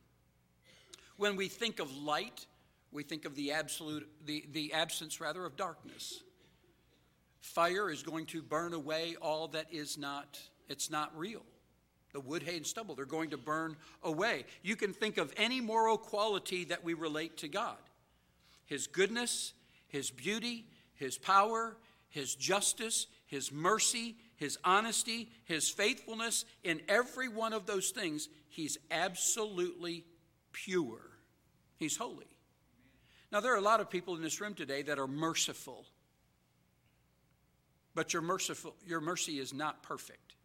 When 1.17 1.35
we 1.35 1.47
think 1.47 1.79
of 1.79 1.95
light, 1.97 2.45
we 2.91 3.03
think 3.03 3.25
of 3.25 3.35
the 3.35 3.51
absolute 3.51 4.07
the, 4.25 4.45
the 4.51 4.73
absence 4.73 5.19
rather 5.19 5.45
of 5.45 5.55
darkness. 5.55 6.23
Fire 7.39 7.89
is 7.89 8.03
going 8.03 8.25
to 8.27 8.41
burn 8.41 8.73
away 8.73 9.15
all 9.21 9.47
that 9.49 9.67
is 9.71 9.97
not, 9.97 10.39
it's 10.67 10.89
not 10.89 11.17
real. 11.17 11.43
The 12.13 12.19
wood, 12.19 12.43
hay, 12.43 12.57
and 12.57 12.65
stubble, 12.65 12.95
they're 12.95 13.05
going 13.05 13.29
to 13.29 13.37
burn 13.37 13.77
away. 14.03 14.45
You 14.63 14.75
can 14.75 14.93
think 14.93 15.17
of 15.17 15.33
any 15.37 15.61
moral 15.61 15.97
quality 15.97 16.65
that 16.65 16.83
we 16.83 16.93
relate 16.93 17.37
to 17.37 17.47
God 17.47 17.77
His 18.65 18.87
goodness, 18.87 19.53
His 19.87 20.09
beauty, 20.09 20.65
His 20.95 21.17
power, 21.17 21.77
His 22.09 22.35
justice, 22.35 23.07
His 23.27 23.51
mercy, 23.51 24.15
His 24.35 24.57
honesty, 24.63 25.29
His 25.45 25.69
faithfulness. 25.69 26.45
In 26.63 26.81
every 26.87 27.29
one 27.29 27.53
of 27.53 27.65
those 27.65 27.91
things, 27.91 28.27
He's 28.49 28.77
absolutely 28.89 30.03
pure. 30.51 31.11
He's 31.77 31.95
holy. 31.95 32.25
Now, 33.31 33.39
there 33.39 33.53
are 33.53 33.57
a 33.57 33.61
lot 33.61 33.79
of 33.79 33.89
people 33.89 34.15
in 34.15 34.23
this 34.23 34.41
room 34.41 34.55
today 34.55 34.81
that 34.81 34.97
are 34.97 35.07
merciful 35.07 35.85
but 37.95 38.13
your, 38.13 38.21
merciful, 38.21 38.75
your 38.85 39.01
mercy 39.01 39.39
is 39.39 39.53
not 39.53 39.83
perfect. 39.83 40.35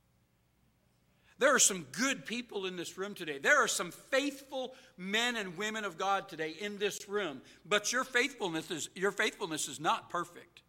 There 1.38 1.54
are 1.54 1.60
some 1.60 1.86
good 1.92 2.26
people 2.26 2.64
in 2.64 2.76
this 2.76 2.96
room 2.96 3.14
today. 3.14 3.38
There 3.38 3.62
are 3.62 3.68
some 3.68 3.90
faithful 3.90 4.74
men 4.96 5.36
and 5.36 5.56
women 5.56 5.84
of 5.84 5.98
God 5.98 6.28
today 6.28 6.54
in 6.60 6.78
this 6.78 7.08
room, 7.08 7.42
but 7.66 7.92
your 7.92 8.04
faithfulness 8.04 8.70
is, 8.70 8.88
your 8.94 9.10
faithfulness 9.10 9.68
is 9.68 9.80
not 9.80 10.10
perfect. 10.10 10.62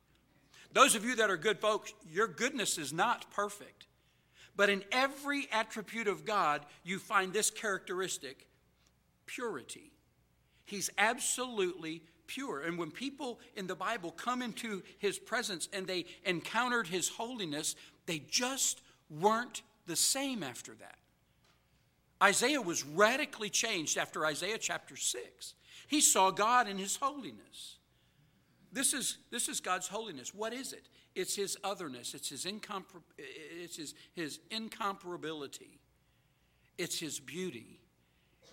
Those 0.74 0.96
of 0.96 1.06
you 1.06 1.16
that 1.18 1.30
are 1.30 1.38
good 1.38 1.60
folks, 1.60 1.94
your 2.12 2.28
goodness 2.28 2.78
is 2.78 2.92
not 2.92 3.32
perfect. 3.32 3.86
But 4.56 4.70
in 4.70 4.84
every 4.92 5.48
attribute 5.52 6.08
of 6.08 6.26
God, 6.26 6.66
you 6.84 6.98
find 6.98 7.32
this 7.32 7.50
characteristic 7.50 8.48
purity. 9.26 9.92
He's 10.66 10.90
absolutely 10.98 12.02
pure. 12.28 12.62
And 12.62 12.78
when 12.78 12.92
people 12.92 13.40
in 13.56 13.68
the 13.68 13.76
Bible 13.76 14.12
come 14.12 14.42
into 14.42 14.84
his 14.98 15.18
presence 15.18 15.70
and 15.74 15.88
they 15.88 16.06
encountered 16.26 16.88
his 16.88 17.10
holiness, 17.10 17.76
they 18.06 18.20
just 18.30 18.82
weren't 19.10 19.62
the 19.86 19.96
same 19.96 20.44
after 20.44 20.74
that. 20.76 20.98
Isaiah 22.24 22.62
was 22.62 22.86
radically 22.86 23.50
changed 23.50 23.98
after 23.98 24.26
Isaiah 24.26 24.58
chapter 24.58 24.96
6. 24.96 25.54
He 25.88 26.02
saw 26.02 26.32
God 26.32 26.68
in 26.68 26.78
his 26.78 26.96
holiness. 26.96 27.78
This 28.72 28.94
is, 28.94 29.18
this 29.32 29.48
is 29.48 29.60
God's 29.60 29.88
holiness. 29.88 30.34
What 30.34 30.54
is 30.54 30.74
it? 30.74 30.88
It's 31.16 31.36
his 31.36 31.58
otherness, 31.64 32.14
it's 32.14 32.30
his, 32.30 32.44
incompar- 32.44 33.02
it's 33.18 33.78
his, 33.78 33.94
his 34.14 34.40
incomparability, 34.52 35.80
it's 36.78 37.00
his 37.00 37.22
beauty, 37.22 37.80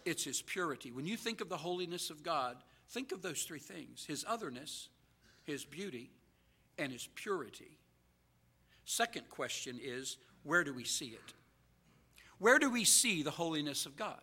it's 0.05 0.23
his 0.23 0.43
purity. 0.43 0.93
When 0.93 1.05
you 1.05 1.17
think 1.17 1.41
of 1.41 1.49
the 1.49 1.57
holiness 1.57 2.09
of 2.09 2.23
God, 2.23 2.57
Think 2.93 3.11
of 3.11 3.23
those 3.23 3.45
three 3.45 3.59
things 3.59 4.05
his 4.07 4.25
otherness, 4.29 4.89
his 5.45 5.65
beauty, 5.65 6.11
and 6.79 6.93
his 6.93 7.09
purity. 7.15 7.79
Second 8.85 9.29
question 9.31 9.81
is 9.83 10.19
where 10.43 10.63
do 10.63 10.75
we 10.75 10.85
see 10.85 11.07
it? 11.07 11.33
Where 12.39 12.59
do 12.59 12.69
we 12.69 12.85
see 12.85 13.23
the 13.23 13.31
holiness 13.31 13.87
of 13.87 13.97
God? 13.97 14.21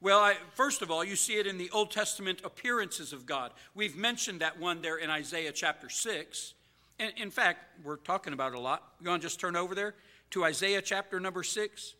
Well, 0.00 0.18
I, 0.18 0.34
first 0.54 0.82
of 0.82 0.90
all, 0.90 1.04
you 1.04 1.14
see 1.14 1.34
it 1.34 1.46
in 1.46 1.58
the 1.58 1.70
Old 1.70 1.92
Testament 1.92 2.40
appearances 2.42 3.12
of 3.12 3.24
God. 3.24 3.52
We've 3.72 3.96
mentioned 3.96 4.40
that 4.40 4.58
one 4.58 4.82
there 4.82 4.96
in 4.96 5.10
Isaiah 5.10 5.52
chapter 5.52 5.88
6. 5.88 6.54
And 6.98 7.12
in 7.16 7.30
fact, 7.30 7.60
we're 7.84 7.98
talking 7.98 8.32
about 8.32 8.54
a 8.54 8.58
lot. 8.58 8.94
You 9.00 9.10
want 9.10 9.22
to 9.22 9.26
just 9.26 9.38
turn 9.38 9.54
over 9.54 9.76
there 9.76 9.94
to 10.30 10.44
Isaiah 10.44 10.82
chapter 10.82 11.20
number 11.20 11.44
6? 11.44 11.94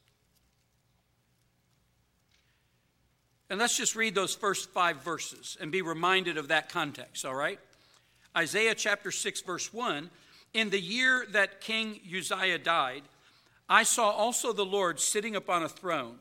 And 3.53 3.61
let's 3.61 3.77
just 3.77 3.97
read 3.97 4.15
those 4.15 4.35
first 4.35 4.71
five 4.71 5.03
verses 5.03 5.59
and 5.61 5.71
be 5.71 5.83
reminded 5.83 6.39
of 6.39 6.49
that 6.49 6.71
context, 6.71 7.27
all 7.27 7.35
right? 7.35 7.61
Isaiah 8.35 8.75
chapter 8.75 9.11
6, 9.11 9.43
verse 9.43 9.75
1 9.75 10.09
In 10.55 10.71
the 10.71 10.81
year 10.81 11.27
that 11.33 11.61
King 11.61 12.01
Uzziah 12.17 12.57
died, 12.57 13.03
I 13.69 13.83
saw 13.83 14.09
also 14.09 14.55
the 14.55 14.65
Lord 14.65 14.99
sitting 15.01 15.37
upon 15.37 15.63
a 15.63 15.69
throne, 15.69 16.15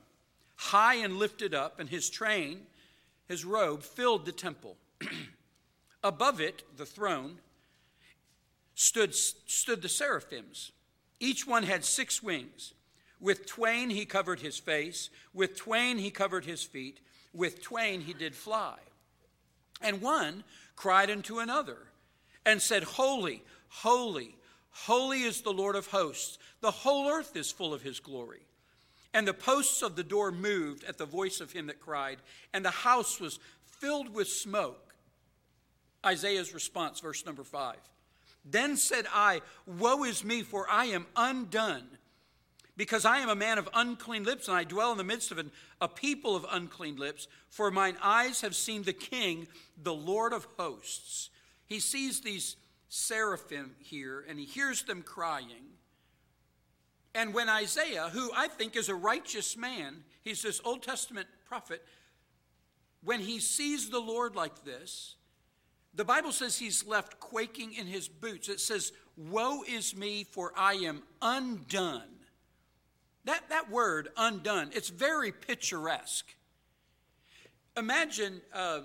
high 0.57 0.95
and 0.95 1.15
lifted 1.15 1.53
up, 1.53 1.79
and 1.79 1.87
his 1.87 2.09
train, 2.09 2.63
his 3.29 3.45
robe, 3.45 3.81
filled 3.83 4.25
the 4.25 4.33
temple. 4.33 4.75
Above 6.03 6.41
it, 6.41 6.63
the 6.75 6.85
throne, 6.85 7.37
stood, 8.75 9.15
stood 9.15 9.81
the 9.81 9.87
seraphims. 9.87 10.73
Each 11.21 11.47
one 11.47 11.63
had 11.63 11.85
six 11.85 12.21
wings. 12.21 12.73
With 13.21 13.45
twain 13.45 13.89
he 13.89 14.03
covered 14.03 14.41
his 14.41 14.57
face, 14.57 15.09
with 15.33 15.55
twain 15.55 15.97
he 15.97 16.11
covered 16.11 16.43
his 16.43 16.63
feet 16.63 16.99
with 17.33 17.61
twain 17.61 18.01
he 18.01 18.13
did 18.13 18.35
fly. 18.35 18.77
And 19.81 20.01
one 20.01 20.43
cried 20.75 21.09
unto 21.09 21.39
another 21.39 21.77
and 22.45 22.61
said, 22.61 22.83
Holy, 22.83 23.43
holy, 23.69 24.35
holy 24.71 25.23
is 25.23 25.41
the 25.41 25.53
Lord 25.53 25.75
of 25.75 25.87
hosts. 25.87 26.37
The 26.61 26.71
whole 26.71 27.09
earth 27.09 27.35
is 27.35 27.51
full 27.51 27.73
of 27.73 27.81
his 27.81 27.99
glory. 27.99 28.41
And 29.13 29.27
the 29.27 29.33
posts 29.33 29.81
of 29.81 29.95
the 29.95 30.03
door 30.03 30.31
moved 30.31 30.83
at 30.85 30.97
the 30.97 31.05
voice 31.05 31.41
of 31.41 31.51
him 31.51 31.67
that 31.67 31.81
cried, 31.81 32.17
and 32.53 32.63
the 32.63 32.71
house 32.71 33.19
was 33.19 33.39
filled 33.65 34.13
with 34.13 34.27
smoke. 34.27 34.93
Isaiah's 36.05 36.53
response, 36.53 36.99
verse 36.99 37.25
number 37.25 37.43
five. 37.43 37.79
Then 38.45 38.77
said 38.77 39.05
I, 39.13 39.41
Woe 39.65 40.03
is 40.03 40.23
me, 40.23 40.41
for 40.41 40.65
I 40.69 40.85
am 40.85 41.05
undone 41.15 41.87
because 42.77 43.05
I 43.05 43.19
am 43.19 43.29
a 43.29 43.35
man 43.35 43.57
of 43.57 43.69
unclean 43.73 44.23
lips, 44.23 44.47
and 44.47 44.55
I 44.55 44.63
dwell 44.63 44.91
in 44.91 44.97
the 44.97 45.03
midst 45.03 45.31
of 45.31 45.37
an, 45.37 45.51
a 45.79 45.87
people 45.87 46.35
of 46.35 46.45
unclean 46.49 46.95
lips, 46.95 47.27
for 47.49 47.69
mine 47.69 47.97
eyes 48.01 48.41
have 48.41 48.55
seen 48.55 48.83
the 48.83 48.93
King, 48.93 49.47
the 49.81 49.93
Lord 49.93 50.33
of 50.33 50.47
hosts. 50.57 51.29
He 51.65 51.79
sees 51.79 52.21
these 52.21 52.55
seraphim 52.87 53.75
here, 53.79 54.25
and 54.27 54.39
he 54.39 54.45
hears 54.45 54.83
them 54.83 55.01
crying. 55.01 55.77
And 57.13 57.33
when 57.33 57.49
Isaiah, 57.49 58.09
who 58.11 58.31
I 58.35 58.47
think 58.47 58.75
is 58.75 58.87
a 58.87 58.95
righteous 58.95 59.57
man, 59.57 60.03
he's 60.21 60.41
this 60.41 60.61
Old 60.63 60.81
Testament 60.81 61.27
prophet, 61.47 61.83
when 63.03 63.19
he 63.19 63.39
sees 63.39 63.89
the 63.89 63.99
Lord 63.99 64.35
like 64.35 64.63
this, 64.63 65.15
the 65.93 66.05
Bible 66.05 66.31
says 66.31 66.57
he's 66.57 66.85
left 66.85 67.19
quaking 67.19 67.73
in 67.73 67.85
his 67.85 68.07
boots. 68.07 68.47
It 68.47 68.61
says, 68.61 68.93
Woe 69.17 69.63
is 69.67 69.93
me, 69.95 70.23
for 70.23 70.53
I 70.55 70.75
am 70.75 71.03
undone 71.21 72.10
that, 73.25 73.49
that 73.49 73.69
word, 73.69 74.09
undone, 74.17 74.71
it's 74.73 74.89
very 74.89 75.31
picturesque. 75.31 76.27
Imagine 77.77 78.41
um, 78.53 78.83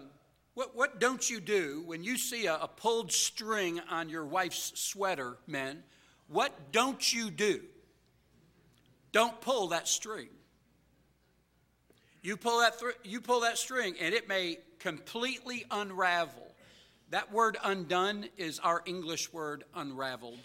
what, 0.55 0.77
what 0.77 1.01
don't 1.01 1.29
you 1.29 1.40
do 1.40 1.83
when 1.87 2.03
you 2.05 2.16
see 2.16 2.46
a, 2.46 2.55
a 2.55 2.68
pulled 2.68 3.12
string 3.12 3.81
on 3.90 4.09
your 4.09 4.25
wife's 4.25 4.72
sweater, 4.75 5.38
men? 5.46 5.83
What 6.29 6.72
don't 6.72 7.12
you 7.12 7.31
do? 7.31 7.62
Don't 9.12 9.40
pull 9.40 9.68
that 9.68 9.88
string. 9.88 10.29
You 12.22 12.37
pull 12.37 12.61
that, 12.61 12.79
th- 12.79 12.96
you 13.05 13.20
pull 13.20 13.40
that 13.40 13.57
string, 13.57 13.94
and 14.01 14.14
it 14.14 14.29
may 14.29 14.59
completely 14.79 15.64
unravel. 15.70 16.55
That 17.11 17.33
word 17.33 17.57
undone 17.62 18.27
is 18.37 18.59
our 18.59 18.83
English 18.85 19.33
word 19.33 19.64
unraveled. 19.75 20.40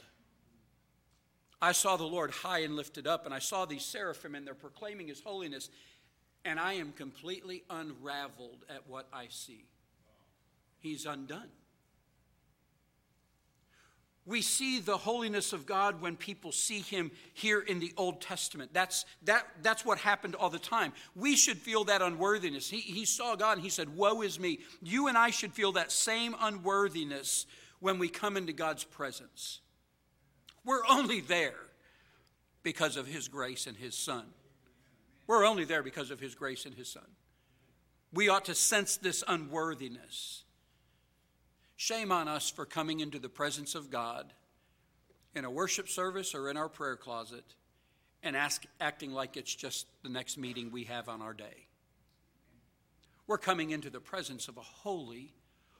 I 1.61 1.73
saw 1.73 1.95
the 1.95 2.03
Lord 2.03 2.31
high 2.31 2.59
and 2.59 2.75
lifted 2.75 3.05
up, 3.05 3.25
and 3.25 3.33
I 3.33 3.39
saw 3.39 3.65
these 3.65 3.85
seraphim, 3.85 4.33
and 4.33 4.47
they're 4.47 4.53
proclaiming 4.55 5.07
his 5.07 5.21
holiness, 5.21 5.69
and 6.43 6.59
I 6.59 6.73
am 6.73 6.91
completely 6.91 7.63
unraveled 7.69 8.65
at 8.67 8.87
what 8.87 9.07
I 9.13 9.27
see. 9.29 9.65
He's 10.79 11.05
undone. 11.05 11.49
We 14.25 14.41
see 14.41 14.79
the 14.79 14.97
holiness 14.97 15.51
of 15.51 15.65
God 15.65 15.99
when 16.01 16.15
people 16.15 16.51
see 16.51 16.79
him 16.79 17.11
here 17.33 17.59
in 17.59 17.79
the 17.79 17.91
Old 17.97 18.21
Testament. 18.21 18.71
That's, 18.71 19.05
that, 19.23 19.47
that's 19.63 19.83
what 19.83 19.97
happened 19.97 20.35
all 20.35 20.51
the 20.51 20.59
time. 20.59 20.93
We 21.15 21.35
should 21.35 21.57
feel 21.57 21.85
that 21.85 22.03
unworthiness. 22.03 22.69
He, 22.69 22.79
he 22.79 23.05
saw 23.05 23.35
God 23.35 23.53
and 23.53 23.61
he 23.61 23.69
said, 23.69 23.95
Woe 23.95 24.21
is 24.21 24.39
me. 24.39 24.59
You 24.81 25.07
and 25.07 25.17
I 25.17 25.31
should 25.31 25.53
feel 25.53 25.71
that 25.73 25.91
same 25.91 26.35
unworthiness 26.39 27.47
when 27.79 27.97
we 27.97 28.09
come 28.09 28.37
into 28.37 28.53
God's 28.53 28.83
presence. 28.83 29.59
We're 30.65 30.85
only 30.89 31.21
there 31.21 31.55
because 32.63 32.97
of 32.97 33.07
His 33.07 33.27
grace 33.27 33.67
and 33.67 33.77
His 33.77 33.95
Son. 33.95 34.25
We're 35.27 35.45
only 35.45 35.65
there 35.65 35.83
because 35.83 36.11
of 36.11 36.19
His 36.19 36.35
grace 36.35 36.65
and 36.65 36.75
His 36.75 36.89
Son. 36.89 37.07
We 38.13 38.29
ought 38.29 38.45
to 38.45 38.55
sense 38.55 38.97
this 38.97 39.23
unworthiness. 39.27 40.43
Shame 41.75 42.11
on 42.11 42.27
us 42.27 42.49
for 42.49 42.65
coming 42.65 42.99
into 42.99 43.17
the 43.17 43.29
presence 43.29 43.73
of 43.73 43.89
God 43.89 44.33
in 45.33 45.45
a 45.45 45.49
worship 45.49 45.87
service 45.87 46.35
or 46.35 46.49
in 46.49 46.57
our 46.57 46.69
prayer 46.69 46.95
closet 46.95 47.45
and 48.21 48.35
ask, 48.35 48.65
acting 48.79 49.13
like 49.13 49.37
it's 49.37 49.53
just 49.53 49.87
the 50.03 50.09
next 50.09 50.37
meeting 50.37 50.71
we 50.71 50.83
have 50.83 51.09
on 51.09 51.21
our 51.21 51.33
day. 51.33 51.65
We're 53.25 53.37
coming 53.37 53.71
into 53.71 53.89
the 53.89 53.99
presence 53.99 54.47
of 54.47 54.57
a 54.57 54.61
holy, 54.61 55.33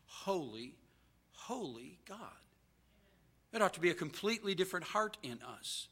holy, 0.05 0.75
holy 1.33 1.99
God. 2.07 2.17
It 3.53 3.61
ought 3.61 3.73
to 3.73 3.79
be 3.79 3.89
a 3.89 3.95
completely 3.95 4.55
different 4.55 4.85
heart 4.85 5.17
in 5.23 5.39
us. 5.59 5.87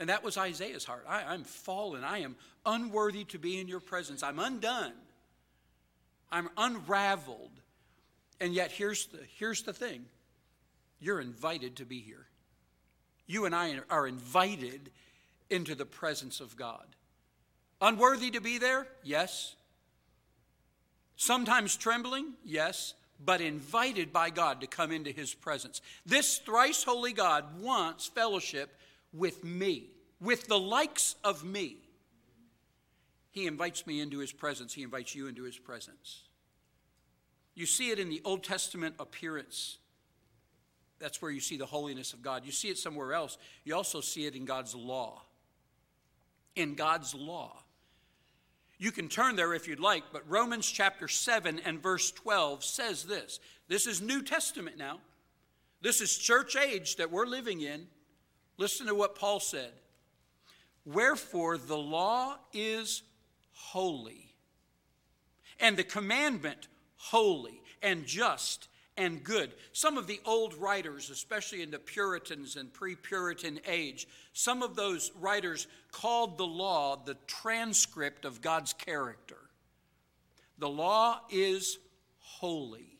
And 0.00 0.08
that 0.08 0.24
was 0.24 0.36
Isaiah's 0.36 0.84
heart. 0.84 1.04
I, 1.08 1.34
am 1.34 1.44
fallen. 1.44 2.02
I 2.02 2.18
am 2.18 2.34
unworthy 2.66 3.24
to 3.26 3.38
be 3.38 3.60
in 3.60 3.68
your 3.68 3.80
presence. 3.80 4.22
I'm 4.22 4.38
undone. 4.38 4.92
I'm 6.30 6.48
unraveled. 6.56 7.50
And 8.40 8.52
yet, 8.52 8.72
here's 8.72 9.06
the, 9.06 9.18
here's 9.38 9.62
the 9.62 9.72
thing 9.72 10.04
you're 10.98 11.20
invited 11.20 11.76
to 11.76 11.84
be 11.84 12.00
here. 12.00 12.26
You 13.26 13.44
and 13.44 13.54
I 13.54 13.76
are 13.90 14.06
invited 14.06 14.90
into 15.50 15.74
the 15.74 15.84
presence 15.84 16.40
of 16.40 16.56
God. 16.56 16.84
Unworthy 17.80 18.30
to 18.32 18.40
be 18.40 18.58
there? 18.58 18.86
Yes. 19.02 19.54
Sometimes 21.16 21.76
trembling? 21.76 22.32
Yes. 22.44 22.94
But 23.24 23.40
invited 23.40 24.12
by 24.12 24.30
God 24.30 24.60
to 24.60 24.66
come 24.66 24.90
into 24.90 25.12
his 25.12 25.34
presence. 25.34 25.80
This 26.04 26.38
thrice 26.38 26.82
holy 26.82 27.12
God 27.12 27.60
wants 27.60 28.06
fellowship 28.06 28.76
with 29.12 29.44
me, 29.44 29.90
with 30.20 30.48
the 30.48 30.58
likes 30.58 31.14
of 31.22 31.44
me. 31.44 31.76
He 33.30 33.46
invites 33.46 33.86
me 33.86 34.00
into 34.00 34.18
his 34.18 34.32
presence, 34.32 34.74
he 34.74 34.82
invites 34.82 35.14
you 35.14 35.26
into 35.26 35.44
his 35.44 35.58
presence. 35.58 36.22
You 37.54 37.66
see 37.66 37.90
it 37.90 37.98
in 37.98 38.08
the 38.08 38.20
Old 38.24 38.42
Testament 38.42 38.94
appearance. 38.98 39.78
That's 40.98 41.20
where 41.20 41.30
you 41.30 41.40
see 41.40 41.56
the 41.56 41.66
holiness 41.66 42.12
of 42.12 42.22
God. 42.22 42.44
You 42.46 42.52
see 42.52 42.68
it 42.68 42.78
somewhere 42.78 43.12
else. 43.12 43.36
You 43.64 43.74
also 43.74 44.00
see 44.00 44.24
it 44.24 44.36
in 44.36 44.44
God's 44.44 44.74
law. 44.74 45.22
In 46.54 46.74
God's 46.74 47.14
law. 47.14 47.62
You 48.82 48.90
can 48.90 49.08
turn 49.08 49.36
there 49.36 49.54
if 49.54 49.68
you'd 49.68 49.78
like, 49.78 50.02
but 50.12 50.28
Romans 50.28 50.68
chapter 50.68 51.06
7 51.06 51.60
and 51.64 51.80
verse 51.80 52.10
12 52.10 52.64
says 52.64 53.04
this. 53.04 53.38
This 53.68 53.86
is 53.86 54.02
New 54.02 54.22
Testament 54.22 54.76
now. 54.76 54.98
This 55.80 56.00
is 56.00 56.18
church 56.18 56.56
age 56.56 56.96
that 56.96 57.12
we're 57.12 57.26
living 57.26 57.60
in. 57.60 57.86
Listen 58.58 58.88
to 58.88 58.94
what 58.96 59.14
Paul 59.14 59.38
said. 59.38 59.70
Wherefore 60.84 61.58
the 61.58 61.78
law 61.78 62.38
is 62.52 63.04
holy, 63.52 64.34
and 65.60 65.76
the 65.76 65.84
commandment 65.84 66.66
holy 66.96 67.62
and 67.84 68.04
just 68.04 68.66
and 68.96 69.22
good. 69.24 69.52
Some 69.72 69.96
of 69.96 70.06
the 70.06 70.20
old 70.24 70.54
writers, 70.54 71.10
especially 71.10 71.62
in 71.62 71.70
the 71.70 71.78
Puritans 71.78 72.56
and 72.56 72.72
pre 72.72 72.94
Puritan 72.94 73.60
age, 73.66 74.06
some 74.32 74.62
of 74.62 74.76
those 74.76 75.12
writers 75.18 75.66
called 75.90 76.38
the 76.38 76.46
law 76.46 76.96
the 76.96 77.16
transcript 77.26 78.24
of 78.24 78.40
God's 78.40 78.72
character. 78.72 79.38
The 80.58 80.68
law 80.68 81.20
is 81.30 81.78
holy. 82.18 82.98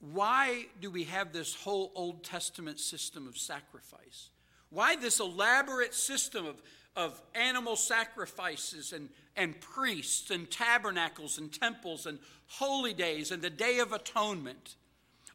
Why 0.00 0.66
do 0.80 0.90
we 0.90 1.04
have 1.04 1.32
this 1.32 1.54
whole 1.54 1.90
Old 1.94 2.24
Testament 2.24 2.78
system 2.78 3.26
of 3.26 3.38
sacrifice? 3.38 4.30
Why 4.68 4.96
this 4.96 5.20
elaborate 5.20 5.94
system 5.94 6.44
of, 6.44 6.60
of 6.96 7.20
animal 7.34 7.76
sacrifices 7.76 8.92
and 8.92 9.08
and 9.36 9.60
priests 9.60 10.30
and 10.30 10.48
tabernacles 10.48 11.38
and 11.38 11.52
temples 11.52 12.06
and 12.06 12.20
holy 12.46 12.94
days 12.94 13.32
and 13.32 13.42
the 13.42 13.50
Day 13.50 13.80
of 13.80 13.92
Atonement. 13.92 14.76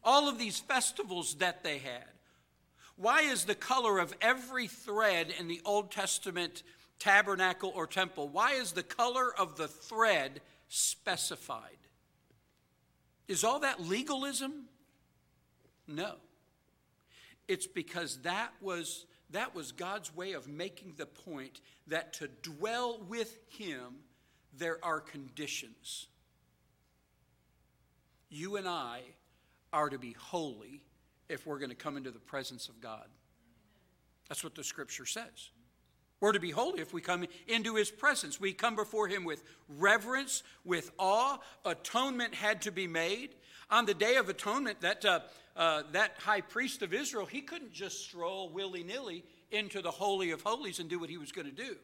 All 0.02 0.26
of 0.26 0.38
these 0.38 0.58
festivals 0.58 1.34
that 1.34 1.62
they 1.62 1.76
had. 1.76 2.08
Why 2.96 3.20
is 3.20 3.44
the 3.44 3.54
color 3.54 3.98
of 3.98 4.14
every 4.22 4.66
thread 4.66 5.34
in 5.38 5.48
the 5.48 5.60
Old 5.66 5.90
Testament 5.90 6.62
tabernacle 7.00 7.72
or 7.74 7.86
temple, 7.86 8.28
why 8.28 8.52
is 8.52 8.72
the 8.72 8.82
color 8.84 9.34
of 9.36 9.56
the 9.56 9.66
thread 9.66 10.40
specified? 10.68 11.78
Is 13.26 13.42
all 13.42 13.60
that 13.60 13.80
legalism? 13.80 14.66
No. 15.88 16.14
It's 17.48 17.66
because 17.66 18.18
that 18.18 18.52
was 18.60 19.06
that 19.32 19.54
was 19.54 19.72
God's 19.72 20.14
way 20.14 20.32
of 20.32 20.48
making 20.48 20.94
the 20.96 21.06
point 21.06 21.60
that 21.86 22.12
to 22.14 22.28
dwell 22.42 23.00
with 23.08 23.38
Him, 23.48 23.96
there 24.56 24.78
are 24.82 25.00
conditions. 25.00 26.06
You 28.28 28.56
and 28.56 28.68
I 28.68 29.02
are 29.72 29.88
to 29.88 29.98
be 29.98 30.12
holy 30.18 30.82
if 31.28 31.46
we're 31.46 31.58
going 31.58 31.70
to 31.70 31.76
come 31.76 31.96
into 31.96 32.10
the 32.10 32.18
presence 32.18 32.68
of 32.68 32.80
God. 32.80 33.06
That's 34.28 34.44
what 34.44 34.54
the 34.54 34.64
scripture 34.64 35.06
says. 35.06 35.50
We're 36.20 36.32
to 36.32 36.40
be 36.40 36.50
holy 36.50 36.80
if 36.80 36.92
we 36.92 37.00
come 37.00 37.24
into 37.48 37.76
his 37.76 37.90
presence. 37.90 38.38
We 38.38 38.52
come 38.52 38.76
before 38.76 39.08
him 39.08 39.24
with 39.24 39.42
reverence, 39.68 40.42
with 40.64 40.90
awe. 40.98 41.38
Atonement 41.64 42.34
had 42.34 42.62
to 42.62 42.70
be 42.70 42.86
made. 42.86 43.34
On 43.70 43.86
the 43.86 43.94
day 43.94 44.16
of 44.16 44.28
atonement, 44.28 44.82
that 44.82 45.04
uh, 45.04 45.20
uh, 45.56 45.82
that 45.92 46.12
high 46.18 46.40
priest 46.40 46.82
of 46.82 46.94
Israel, 46.94 47.26
he 47.26 47.40
couldn't 47.40 47.72
just 47.72 48.04
stroll 48.04 48.48
willy 48.50 48.82
nilly 48.82 49.24
into 49.50 49.82
the 49.82 49.90
Holy 49.90 50.30
of 50.30 50.42
Holies 50.42 50.78
and 50.78 50.88
do 50.88 50.98
what 50.98 51.10
he 51.10 51.18
was 51.18 51.32
going 51.32 51.46
to 51.46 51.52
do. 51.52 51.76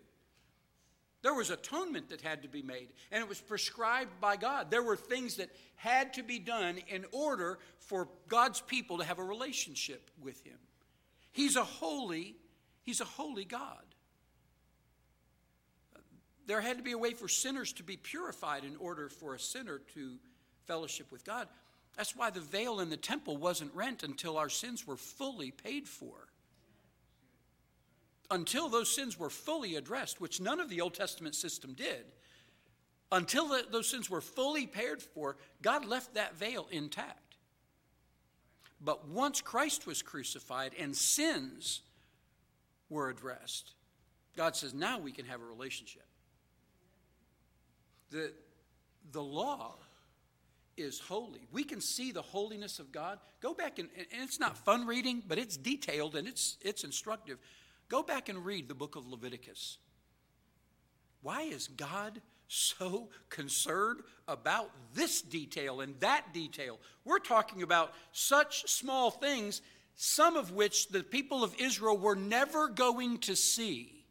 There 1.23 1.35
was 1.35 1.51
atonement 1.51 2.11
that 2.11 2.21
had 2.21 2.43
to 2.43 2.49
be 2.49 2.63
made, 2.63 2.89
and 3.11 3.21
it 3.21 3.29
was 3.29 3.41
prescribed 3.41 4.21
by 4.21 4.37
God. 4.37 4.71
There 4.71 4.83
were 4.83 4.97
things 4.97 5.37
that 5.37 5.51
had 5.75 6.15
to 6.15 6.23
be 6.23 6.39
done 6.39 6.79
in 6.89 7.05
order 7.11 7.59
for 7.79 8.09
God's 8.29 8.61
people 8.61 8.99
to 8.99 9.05
have 9.05 9.19
a 9.19 9.25
relationship 9.25 10.11
with 10.23 10.43
him. 10.45 10.59
He's 11.33 11.57
a 11.57 11.65
holy, 11.65 12.37
he's 12.83 13.01
a 13.01 13.05
holy 13.05 13.45
God. 13.45 13.83
There 16.47 16.61
had 16.61 16.77
to 16.77 16.85
be 16.85 16.93
a 16.93 16.99
way 16.99 17.13
for 17.13 17.29
sinners 17.29 17.73
to 17.73 17.83
be 17.83 17.97
purified 17.97 18.63
in 18.63 18.77
order 18.77 19.09
for 19.09 19.35
a 19.35 19.41
sinner 19.41 19.81
to 19.95 20.19
fellowship 20.67 21.11
with 21.11 21.25
God. 21.25 21.49
That's 21.97 22.15
why 22.15 22.31
the 22.31 22.41
veil 22.41 22.81
in 22.81 22.91
the 22.91 22.97
temple 22.97 23.37
wasn't 23.37 23.75
rent 23.75 24.03
until 24.03 24.37
our 24.37 24.51
sins 24.51 24.87
were 24.87 24.97
fully 24.97 25.51
paid 25.51 25.89
for. 25.89 26.29
Until 28.31 28.69
those 28.69 28.95
sins 28.95 29.19
were 29.19 29.31
fully 29.31 29.77
addressed, 29.77 30.21
which 30.21 30.41
none 30.41 30.61
of 30.61 30.69
the 30.69 30.81
Old 30.81 30.95
Testament 30.95 31.35
system 31.35 31.73
did, 31.73 32.05
until 33.13 33.49
the, 33.49 33.65
those 33.71 33.89
sins 33.89 34.11
were 34.11 34.21
fully 34.21 34.67
paid 34.67 35.01
for, 35.01 35.37
God 35.63 35.85
left 35.85 36.15
that 36.15 36.37
veil 36.37 36.67
intact. 36.71 37.37
But 38.81 39.09
once 39.09 39.41
Christ 39.41 39.87
was 39.87 40.03
crucified 40.03 40.73
and 40.79 40.95
sins 40.95 41.83
were 42.91 43.09
addressed, 43.09 43.73
God 44.37 44.55
says, 44.55 44.75
now 44.75 44.99
we 44.99 45.13
can 45.13 45.25
have 45.25 45.41
a 45.41 45.45
relationship. 45.45 46.05
The, 48.11 48.33
the 49.13 49.23
law 49.23 49.77
is 50.77 51.01
holy. 51.01 51.47
We 51.53 51.65
can 51.65 51.81
see 51.81 52.13
the 52.13 52.23
holiness 52.23 52.79
of 52.79 52.93
God. 52.93 53.19
Go 53.41 53.55
back 53.55 53.79
and, 53.79 53.89
and 53.97 54.23
it's 54.23 54.41
not 54.41 54.59
fun 54.59 54.87
reading, 54.87 55.23
but 55.27 55.39
it's 55.39 55.57
detailed 55.57 56.17
and 56.17 56.29
it's, 56.29 56.57
it's 56.61 56.85
instructive. 56.85 57.39
Go 57.89 58.03
back 58.03 58.29
and 58.29 58.45
read 58.45 58.69
the 58.69 58.75
book 58.75 58.97
of 58.97 59.07
Leviticus. 59.07 59.79
Why 61.23 61.43
is 61.43 61.69
God 61.69 62.21
so 62.49 63.09
concerned 63.29 64.01
about 64.29 64.71
this 64.95 65.23
detail 65.23 65.81
and 65.81 65.99
that 66.01 66.33
detail? 66.33 66.79
We're 67.05 67.19
talking 67.19 67.63
about 67.63 67.93
such 68.13 68.69
small 68.69 69.11
things, 69.11 69.63
some 69.95 70.37
of 70.37 70.53
which 70.53 70.89
the 70.89 71.03
people 71.03 71.43
of 71.43 71.55
Israel 71.59 71.97
were 71.97 72.17
never 72.17 72.69
going 72.69 73.19
to 73.19 73.35
see. 73.35 74.05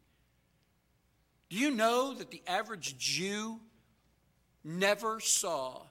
Do 1.48 1.56
you 1.56 1.70
know 1.70 2.14
that 2.14 2.30
the 2.30 2.42
average 2.46 2.98
Jew 2.98 3.60
never 4.64 5.20
saw 5.20 5.82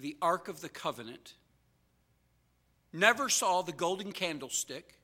the 0.00 0.16
Ark 0.22 0.48
of 0.48 0.60
the 0.60 0.68
Covenant, 0.68 1.34
never 2.92 3.28
saw 3.28 3.62
the 3.62 3.72
golden 3.72 4.12
candlestick, 4.12 4.94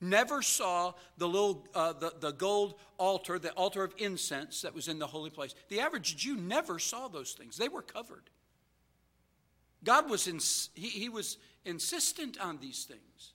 never 0.00 0.42
saw 0.42 0.94
the 1.18 1.26
little 1.28 1.66
uh, 1.74 1.92
the, 1.92 2.12
the 2.20 2.32
gold 2.32 2.74
altar, 2.98 3.38
the 3.38 3.52
altar 3.52 3.84
of 3.84 3.94
incense 3.98 4.62
that 4.62 4.74
was 4.74 4.88
in 4.88 4.98
the 4.98 5.06
holy 5.06 5.30
place. 5.30 5.54
The 5.68 5.80
average 5.80 6.16
Jew 6.16 6.36
never 6.36 6.78
saw 6.78 7.08
those 7.08 7.32
things. 7.32 7.56
They 7.56 7.68
were 7.68 7.82
covered. 7.82 8.30
God 9.84 10.10
was 10.10 10.28
ins- 10.28 10.70
he, 10.74 10.88
he 10.88 11.08
was 11.08 11.38
insistent 11.64 12.38
on 12.40 12.58
these 12.58 12.84
things. 12.84 13.32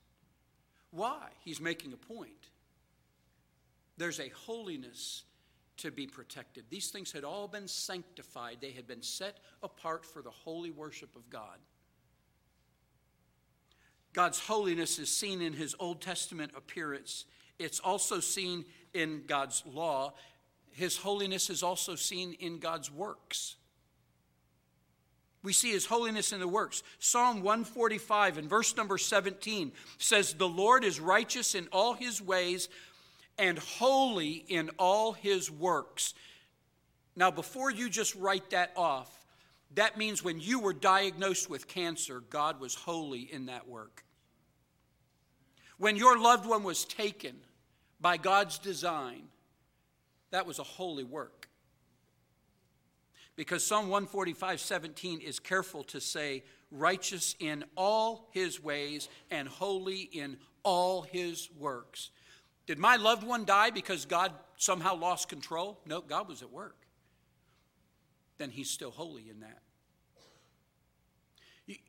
Why? 0.91 1.29
He's 1.43 1.59
making 1.59 1.93
a 1.93 1.97
point. 1.97 2.31
There's 3.97 4.19
a 4.19 4.29
holiness 4.29 5.23
to 5.77 5.91
be 5.91 6.07
protected. 6.07 6.65
These 6.69 6.89
things 6.89 7.11
had 7.11 7.23
all 7.23 7.47
been 7.47 7.67
sanctified, 7.67 8.57
they 8.61 8.71
had 8.71 8.87
been 8.87 9.01
set 9.01 9.37
apart 9.61 10.05
for 10.05 10.21
the 10.21 10.31
holy 10.31 10.71
worship 10.71 11.15
of 11.15 11.29
God. 11.29 11.57
God's 14.13 14.39
holiness 14.39 14.97
is 14.97 15.11
seen 15.11 15.41
in 15.41 15.53
his 15.53 15.75
Old 15.79 16.01
Testament 16.01 16.53
appearance, 16.55 17.25
it's 17.59 17.79
also 17.79 18.19
seen 18.19 18.65
in 18.93 19.23
God's 19.27 19.63
law. 19.65 20.13
His 20.71 20.97
holiness 20.97 21.49
is 21.49 21.63
also 21.63 21.95
seen 21.95 22.33
in 22.33 22.59
God's 22.59 22.91
works. 22.91 23.55
We 25.41 25.53
see 25.53 25.71
his 25.71 25.85
holiness 25.85 26.33
in 26.33 26.39
the 26.39 26.47
works. 26.47 26.81
Psalm 26.99 27.43
145 27.43 28.39
and 28.39 28.49
verse 28.49 28.75
number 28.75 28.97
17 28.97 29.71
says, 29.99 30.33
The 30.33 30.47
Lord 30.47 30.83
is 30.83 30.99
righteous 30.99 31.55
in 31.55 31.67
all 31.71 31.93
his 31.93 32.21
ways 32.21 32.67
and 33.37 33.57
holy 33.57 34.45
in 34.47 34.69
all 34.77 35.13
his 35.13 35.51
works. 35.51 36.13
Now, 37.15 37.31
before 37.31 37.71
you 37.71 37.89
just 37.89 38.15
write 38.15 38.49
that 38.51 38.71
off, 38.75 39.25
that 39.75 39.97
means 39.97 40.23
when 40.23 40.39
you 40.39 40.59
were 40.59 40.73
diagnosed 40.73 41.49
with 41.49 41.67
cancer, 41.67 42.21
God 42.29 42.59
was 42.59 42.75
holy 42.75 43.21
in 43.21 43.47
that 43.47 43.67
work. 43.67 44.03
When 45.77 45.97
your 45.97 46.17
loved 46.17 46.45
one 46.45 46.63
was 46.63 46.85
taken 46.85 47.35
by 47.99 48.17
God's 48.17 48.57
design, 48.57 49.23
that 50.31 50.45
was 50.45 50.59
a 50.59 50.63
holy 50.63 51.03
work. 51.03 51.49
Because 53.35 53.65
Psalm 53.65 53.89
145 53.89 54.61
17 54.61 55.19
is 55.19 55.39
careful 55.39 55.83
to 55.85 55.99
say, 55.99 56.43
righteous 56.71 57.35
in 57.39 57.63
all 57.75 58.29
his 58.31 58.61
ways 58.61 59.09
and 59.29 59.47
holy 59.47 60.01
in 60.01 60.37
all 60.63 61.01
his 61.01 61.49
works. 61.57 62.11
Did 62.65 62.79
my 62.79 62.95
loved 62.95 63.23
one 63.23 63.45
die 63.45 63.69
because 63.69 64.05
God 64.05 64.31
somehow 64.57 64.95
lost 64.95 65.29
control? 65.29 65.79
No, 65.85 66.01
God 66.01 66.27
was 66.27 66.41
at 66.41 66.51
work. 66.51 66.77
Then 68.37 68.49
he's 68.49 68.69
still 68.69 68.91
holy 68.91 69.29
in 69.29 69.41
that. 69.41 69.61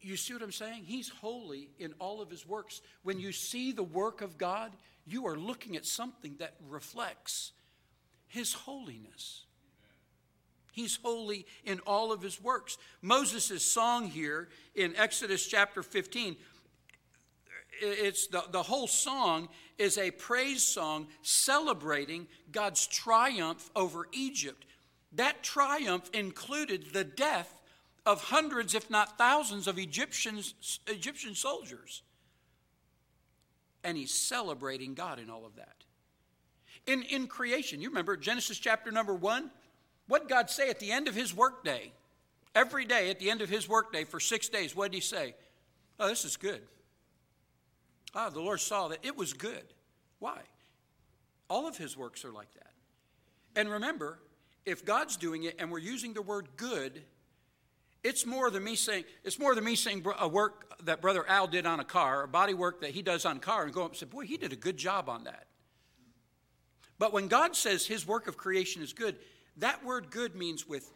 You, 0.00 0.16
see 0.16 0.32
what 0.32 0.42
I'm 0.42 0.52
saying? 0.52 0.84
He's 0.84 1.10
holy 1.10 1.68
in 1.78 1.92
all 1.98 2.22
of 2.22 2.30
his 2.30 2.46
works. 2.46 2.80
When 3.02 3.20
you 3.20 3.30
see 3.30 3.72
the 3.72 3.82
work 3.82 4.22
of 4.22 4.38
God, 4.38 4.72
you 5.06 5.26
are 5.26 5.36
looking 5.36 5.76
at 5.76 5.84
something 5.84 6.36
that 6.38 6.54
reflects 6.70 7.52
his 8.26 8.54
holiness. 8.54 9.44
He's 10.72 10.98
holy 11.02 11.46
in 11.64 11.80
all 11.80 12.10
of 12.10 12.22
his 12.22 12.42
works. 12.42 12.78
Moses' 13.02 13.62
song 13.62 14.06
here 14.06 14.48
in 14.74 14.96
Exodus 14.96 15.46
chapter 15.46 15.82
15, 15.82 16.36
it's 17.80 18.26
the, 18.28 18.44
the 18.50 18.62
whole 18.62 18.86
song 18.86 19.48
is 19.78 19.98
a 19.98 20.10
praise 20.10 20.62
song 20.62 21.06
celebrating 21.22 22.26
God's 22.52 22.86
triumph 22.86 23.70
over 23.76 24.06
Egypt. 24.12 24.64
That 25.12 25.42
triumph 25.42 26.10
included 26.12 26.92
the 26.92 27.04
death 27.04 27.60
of 28.04 28.22
hundreds, 28.22 28.74
if 28.74 28.88
not 28.88 29.18
thousands, 29.18 29.66
of 29.66 29.78
Egyptians, 29.78 30.80
Egyptian 30.86 31.34
soldiers. 31.34 32.02
And 33.82 33.96
he's 33.96 34.12
celebrating 34.12 34.94
God 34.94 35.18
in 35.18 35.30
all 35.30 35.44
of 35.44 35.56
that. 35.56 35.76
In, 36.86 37.02
in 37.02 37.26
creation, 37.26 37.80
you 37.80 37.88
remember 37.88 38.16
Genesis 38.16 38.58
chapter 38.58 38.90
number 38.90 39.14
one? 39.14 39.50
What 40.08 40.28
God 40.28 40.50
say 40.50 40.70
at 40.70 40.78
the 40.78 40.92
end 40.92 41.08
of 41.08 41.14
his 41.14 41.34
workday? 41.34 41.92
Every 42.54 42.84
day 42.84 43.10
at 43.10 43.18
the 43.18 43.30
end 43.30 43.42
of 43.42 43.48
his 43.48 43.68
workday 43.68 44.04
for 44.04 44.20
six 44.20 44.48
days, 44.48 44.74
what 44.74 44.92
did 44.92 44.96
he 44.96 45.00
say? 45.00 45.34
Oh, 45.98 46.08
this 46.08 46.24
is 46.24 46.36
good. 46.36 46.62
Ah, 48.16 48.30
the 48.30 48.40
Lord 48.40 48.60
saw 48.60 48.88
that 48.88 49.04
it 49.04 49.14
was 49.14 49.34
good. 49.34 49.62
Why? 50.20 50.38
All 51.50 51.68
of 51.68 51.76
his 51.76 51.98
works 51.98 52.24
are 52.24 52.32
like 52.32 52.52
that. 52.54 52.72
And 53.54 53.70
remember, 53.70 54.18
if 54.64 54.86
God's 54.86 55.18
doing 55.18 55.44
it 55.44 55.56
and 55.58 55.70
we're 55.70 55.78
using 55.78 56.14
the 56.14 56.22
word 56.22 56.48
good, 56.56 57.02
it's 58.02 58.24
more 58.24 58.50
than 58.50 58.64
me 58.64 58.74
saying, 58.74 59.04
it's 59.22 59.38
more 59.38 59.54
than 59.54 59.64
me 59.64 59.76
saying 59.76 60.04
a 60.18 60.26
work 60.26 60.82
that 60.84 61.02
Brother 61.02 61.28
Al 61.28 61.46
did 61.46 61.66
on 61.66 61.78
a 61.78 61.84
car, 61.84 62.22
a 62.22 62.28
body 62.28 62.54
work 62.54 62.80
that 62.80 62.92
he 62.92 63.02
does 63.02 63.26
on 63.26 63.36
a 63.36 63.40
car, 63.40 63.64
and 63.64 63.72
go 63.72 63.82
up 63.84 63.90
and 63.90 63.98
say, 63.98 64.06
boy, 64.06 64.24
he 64.24 64.38
did 64.38 64.52
a 64.52 64.56
good 64.56 64.78
job 64.78 65.10
on 65.10 65.24
that. 65.24 65.46
But 66.98 67.12
when 67.12 67.28
God 67.28 67.54
says 67.54 67.84
his 67.84 68.06
work 68.06 68.28
of 68.28 68.38
creation 68.38 68.80
is 68.80 68.94
good, 68.94 69.16
that 69.58 69.84
word 69.84 70.10
good 70.10 70.34
means 70.34 70.66
with 70.66 70.90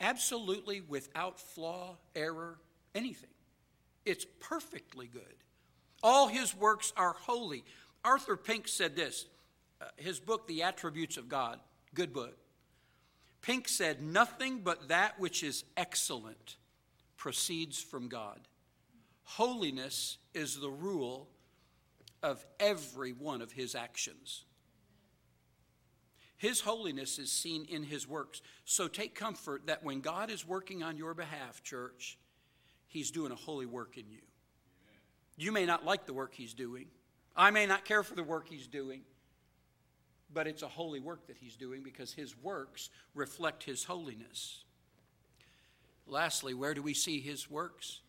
absolutely 0.00 0.80
without 0.80 1.38
flaw, 1.38 1.98
error, 2.16 2.58
anything. 2.96 3.30
It's 4.04 4.26
perfectly 4.40 5.06
good. 5.06 5.22
All 6.02 6.28
his 6.28 6.54
works 6.56 6.92
are 6.96 7.14
holy. 7.18 7.64
Arthur 8.04 8.36
Pink 8.36 8.68
said 8.68 8.94
this, 8.94 9.26
uh, 9.80 9.86
his 9.96 10.20
book, 10.20 10.46
The 10.46 10.62
Attributes 10.62 11.16
of 11.16 11.28
God, 11.28 11.58
good 11.94 12.12
book. 12.12 12.36
Pink 13.42 13.68
said, 13.68 14.02
Nothing 14.02 14.60
but 14.60 14.88
that 14.88 15.18
which 15.18 15.42
is 15.42 15.64
excellent 15.76 16.56
proceeds 17.16 17.80
from 17.80 18.08
God. 18.08 18.40
Holiness 19.24 20.18
is 20.34 20.58
the 20.58 20.70
rule 20.70 21.28
of 22.22 22.44
every 22.58 23.12
one 23.12 23.42
of 23.42 23.52
his 23.52 23.74
actions. 23.74 24.44
His 26.36 26.60
holiness 26.60 27.18
is 27.18 27.32
seen 27.32 27.64
in 27.64 27.82
his 27.82 28.08
works. 28.08 28.40
So 28.64 28.86
take 28.86 29.14
comfort 29.14 29.66
that 29.66 29.82
when 29.82 30.00
God 30.00 30.30
is 30.30 30.46
working 30.46 30.82
on 30.82 30.96
your 30.96 31.12
behalf, 31.12 31.62
church, 31.64 32.16
he's 32.86 33.10
doing 33.10 33.32
a 33.32 33.36
holy 33.36 33.66
work 33.66 33.98
in 33.98 34.08
you. 34.08 34.20
You 35.38 35.52
may 35.52 35.64
not 35.64 35.86
like 35.86 36.04
the 36.04 36.12
work 36.12 36.34
he's 36.34 36.52
doing. 36.52 36.88
I 37.34 37.50
may 37.50 37.64
not 37.64 37.86
care 37.86 38.02
for 38.02 38.14
the 38.14 38.22
work 38.22 38.48
he's 38.48 38.66
doing 38.66 39.02
but 40.32 40.46
it's 40.46 40.62
a 40.62 40.68
holy 40.68 41.00
work 41.00 41.26
that 41.26 41.36
he's 41.38 41.56
doing 41.56 41.82
because 41.82 42.12
his 42.12 42.36
works 42.42 42.90
reflect 43.14 43.64
his 43.64 43.84
holiness. 43.84 44.64
Lastly, 46.06 46.54
where 46.54 46.74
do 46.74 46.82
we 46.82 46.94
see 46.94 47.20
his 47.20 47.50
works? 47.50 48.00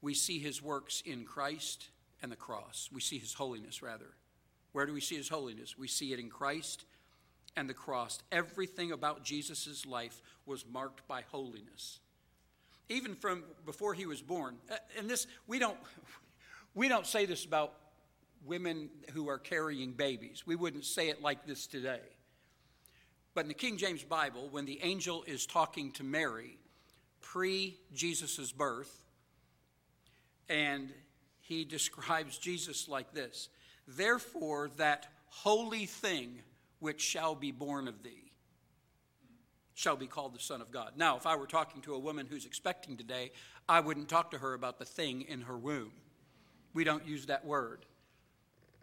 We 0.00 0.14
see 0.14 0.38
his 0.38 0.62
works 0.62 1.02
in 1.04 1.24
Christ 1.24 1.88
and 2.22 2.30
the 2.32 2.36
cross. 2.36 2.88
We 2.92 3.00
see 3.00 3.18
his 3.18 3.34
holiness, 3.34 3.82
rather. 3.82 4.14
Where 4.72 4.86
do 4.86 4.92
we 4.92 5.00
see 5.00 5.16
his 5.16 5.28
holiness? 5.28 5.76
We 5.76 5.88
see 5.88 6.12
it 6.12 6.18
in 6.18 6.30
Christ 6.30 6.84
and 7.56 7.68
the 7.68 7.74
cross. 7.74 8.22
Everything 8.30 8.92
about 8.92 9.24
Jesus' 9.24 9.86
life 9.86 10.22
was 10.46 10.64
marked 10.70 11.06
by 11.08 11.22
holiness. 11.30 12.00
Even 12.88 13.14
from 13.14 13.44
before 13.66 13.92
he 13.92 14.06
was 14.06 14.22
born. 14.22 14.56
And 14.96 15.08
this, 15.08 15.26
we 15.46 15.58
don't, 15.58 15.76
we 16.78 16.86
don't 16.86 17.08
say 17.08 17.26
this 17.26 17.44
about 17.44 17.74
women 18.46 18.88
who 19.12 19.28
are 19.28 19.38
carrying 19.38 19.90
babies. 19.90 20.44
We 20.46 20.54
wouldn't 20.54 20.84
say 20.84 21.08
it 21.08 21.20
like 21.20 21.44
this 21.44 21.66
today. 21.66 21.98
But 23.34 23.40
in 23.40 23.48
the 23.48 23.54
King 23.54 23.78
James 23.78 24.04
Bible, 24.04 24.48
when 24.52 24.64
the 24.64 24.78
angel 24.84 25.24
is 25.26 25.44
talking 25.44 25.90
to 25.92 26.04
Mary 26.04 26.56
pre 27.20 27.76
Jesus' 27.92 28.52
birth, 28.52 28.96
and 30.48 30.90
he 31.40 31.64
describes 31.64 32.38
Jesus 32.38 32.88
like 32.88 33.12
this 33.12 33.48
Therefore, 33.88 34.70
that 34.76 35.08
holy 35.26 35.86
thing 35.86 36.42
which 36.78 37.00
shall 37.00 37.34
be 37.34 37.50
born 37.50 37.88
of 37.88 38.04
thee 38.04 38.30
shall 39.74 39.96
be 39.96 40.06
called 40.06 40.32
the 40.32 40.40
Son 40.40 40.60
of 40.60 40.70
God. 40.70 40.92
Now, 40.96 41.16
if 41.16 41.26
I 41.26 41.34
were 41.34 41.48
talking 41.48 41.82
to 41.82 41.94
a 41.94 41.98
woman 41.98 42.28
who's 42.30 42.46
expecting 42.46 42.96
today, 42.96 43.32
I 43.68 43.80
wouldn't 43.80 44.08
talk 44.08 44.30
to 44.30 44.38
her 44.38 44.54
about 44.54 44.78
the 44.78 44.84
thing 44.84 45.22
in 45.22 45.40
her 45.40 45.58
womb. 45.58 45.90
We 46.74 46.84
don't 46.84 47.06
use 47.06 47.26
that 47.26 47.44
word. 47.44 47.84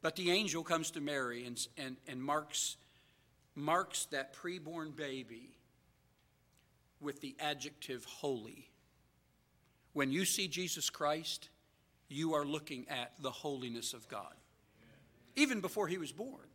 But 0.02 0.16
the 0.16 0.32
angel 0.32 0.64
comes 0.64 0.92
to 0.92 1.02
Mary 1.02 1.46
and, 1.46 1.68
and, 1.78 1.98
and 2.08 2.22
marks, 2.22 2.78
marks 3.56 4.06
that 4.12 4.36
preborn 4.36 4.96
baby 4.96 5.56
with 7.02 7.22
the 7.22 7.36
adjective 7.40 8.06
holy. 8.06 8.70
When 9.94 10.12
you 10.12 10.26
see 10.26 10.48
Jesus 10.48 10.90
Christ, 10.90 11.50
you 12.08 12.34
are 12.34 12.46
looking 12.46 12.86
at 12.90 13.14
the 13.20 13.32
holiness 13.32 13.94
of 13.94 14.08
God. 14.08 14.34
Even 15.36 15.62
before 15.62 15.88
he 15.88 15.98
was 15.98 16.12
born, 16.12 16.48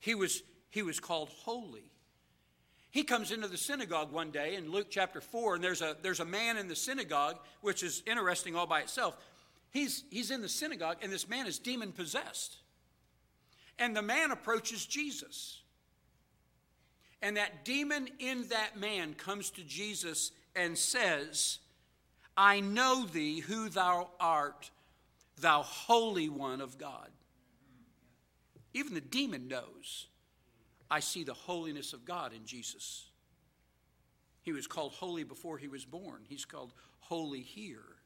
he 0.00 0.14
was, 0.14 0.42
he 0.70 0.82
was 0.82 0.98
called 0.98 1.28
holy. 1.28 1.92
He 2.90 3.04
comes 3.04 3.32
into 3.32 3.48
the 3.48 3.56
synagogue 3.56 4.12
one 4.12 4.30
day 4.30 4.56
in 4.56 4.70
Luke 4.70 4.88
chapter 4.90 5.20
4, 5.20 5.54
and 5.54 5.64
there's 5.64 5.80
a, 5.80 5.96
there's 6.02 6.20
a 6.20 6.24
man 6.24 6.58
in 6.58 6.68
the 6.68 6.76
synagogue, 6.76 7.38
which 7.62 7.82
is 7.82 8.02
interesting 8.06 8.54
all 8.54 8.66
by 8.66 8.80
itself. 8.80 9.16
He's, 9.72 10.04
he's 10.10 10.30
in 10.30 10.42
the 10.42 10.48
synagogue, 10.48 10.98
and 11.02 11.10
this 11.10 11.28
man 11.28 11.46
is 11.46 11.58
demon 11.58 11.92
possessed. 11.92 12.58
And 13.78 13.96
the 13.96 14.02
man 14.02 14.30
approaches 14.30 14.84
Jesus. 14.84 15.62
And 17.22 17.36
that 17.38 17.64
demon 17.64 18.08
in 18.18 18.48
that 18.48 18.78
man 18.78 19.14
comes 19.14 19.50
to 19.50 19.64
Jesus 19.64 20.32
and 20.54 20.76
says, 20.76 21.58
I 22.36 22.60
know 22.60 23.06
thee 23.06 23.40
who 23.40 23.70
thou 23.70 24.10
art, 24.20 24.70
thou 25.40 25.62
Holy 25.62 26.28
One 26.28 26.60
of 26.60 26.76
God. 26.76 27.08
Even 28.74 28.92
the 28.92 29.00
demon 29.00 29.48
knows. 29.48 30.06
I 30.90 31.00
see 31.00 31.24
the 31.24 31.32
holiness 31.32 31.94
of 31.94 32.04
God 32.04 32.34
in 32.34 32.44
Jesus. 32.44 33.06
He 34.42 34.52
was 34.52 34.66
called 34.66 34.92
holy 34.92 35.24
before 35.24 35.56
he 35.56 35.68
was 35.68 35.86
born, 35.86 36.22
he's 36.28 36.44
called 36.44 36.74
holy 37.00 37.40
here. 37.40 38.01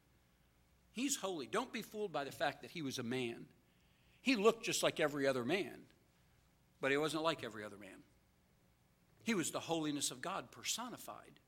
He's 0.97 1.15
holy. 1.15 1.47
Don't 1.47 1.75
be 1.75 1.83
fooled 1.83 2.11
by 2.11 2.25
the 2.25 2.33
fact 2.33 2.63
that 2.63 2.71
he 2.71 2.81
was 2.81 2.99
a 2.99 3.03
man. 3.03 3.45
He 4.23 4.35
looked 4.35 4.65
just 4.65 4.83
like 4.83 4.99
every 4.99 5.27
other 5.27 5.45
man, 5.45 5.77
but 6.81 6.91
he 6.91 6.97
wasn't 6.97 7.23
like 7.23 7.45
every 7.45 7.65
other 7.65 7.77
man. 7.77 7.99
He 9.23 9.35
was 9.35 9.51
the 9.51 9.61
holiness 9.61 10.11
of 10.11 10.23
God 10.23 10.51
personified. 10.51 11.39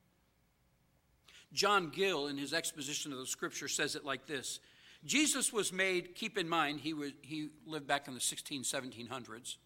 John 1.55 1.89
Gill, 1.89 2.27
in 2.27 2.37
his 2.37 2.53
exposition 2.53 3.11
of 3.11 3.19
the 3.19 3.27
scripture, 3.27 3.69
says 3.69 3.97
it 3.97 4.05
like 4.05 4.27
this 4.27 4.61
Jesus 5.07 5.51
was 5.51 5.73
made, 5.73 6.15
keep 6.15 6.37
in 6.37 6.47
mind, 6.47 6.81
he, 6.81 6.93
was, 6.93 7.13
he 7.23 7.49
lived 7.65 7.87
back 7.87 8.07
in 8.07 8.13
the 8.13 8.21
16, 8.21 8.65
1700s. 8.65 9.57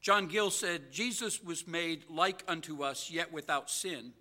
John 0.00 0.28
Gill 0.28 0.50
said, 0.50 0.92
Jesus 0.92 1.42
was 1.42 1.66
made 1.66 2.04
like 2.08 2.44
unto 2.46 2.84
us, 2.84 3.10
yet 3.10 3.32
without 3.32 3.68
sin. 3.68 4.12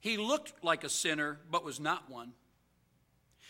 He 0.00 0.18
looked 0.18 0.62
like 0.62 0.84
a 0.84 0.90
sinner, 0.90 1.38
but 1.50 1.64
was 1.64 1.80
not 1.80 2.10
one. 2.10 2.34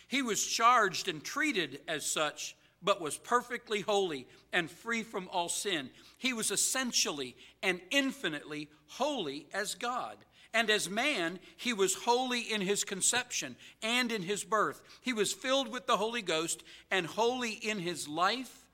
He 0.08 0.22
was 0.22 0.44
charged 0.44 1.08
and 1.08 1.22
treated 1.22 1.80
as 1.88 2.06
such, 2.06 2.56
but 2.82 3.00
was 3.00 3.18
perfectly 3.18 3.80
holy 3.80 4.28
and 4.52 4.70
free 4.70 5.02
from 5.02 5.28
all 5.32 5.48
sin. 5.48 5.90
He 6.18 6.32
was 6.32 6.50
essentially 6.50 7.36
and 7.62 7.80
infinitely 7.90 8.68
holy 8.86 9.46
as 9.52 9.74
God. 9.74 10.16
And 10.54 10.70
as 10.70 10.88
man, 10.88 11.38
he 11.56 11.72
was 11.72 11.94
holy 11.94 12.40
in 12.40 12.60
his 12.60 12.84
conception 12.84 13.56
and 13.82 14.10
in 14.10 14.22
his 14.22 14.44
birth. 14.44 14.80
He 15.02 15.12
was 15.12 15.32
filled 15.32 15.68
with 15.68 15.86
the 15.86 15.96
Holy 15.96 16.22
Ghost 16.22 16.62
and 16.90 17.06
holy 17.06 17.50
in 17.50 17.78
his 17.78 18.08
life 18.08 18.66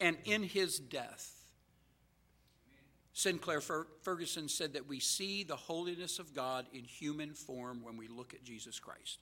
and 0.00 0.16
in 0.24 0.42
his 0.42 0.78
death. 0.78 1.36
Sinclair 3.12 3.60
Ferguson 3.60 4.48
said 4.48 4.72
that 4.72 4.88
we 4.88 5.00
see 5.00 5.42
the 5.42 5.56
holiness 5.56 6.18
of 6.18 6.32
God 6.32 6.66
in 6.72 6.84
human 6.84 7.34
form 7.34 7.82
when 7.82 7.98
we 7.98 8.08
look 8.08 8.32
at 8.32 8.44
Jesus 8.44 8.78
Christ. 8.78 9.18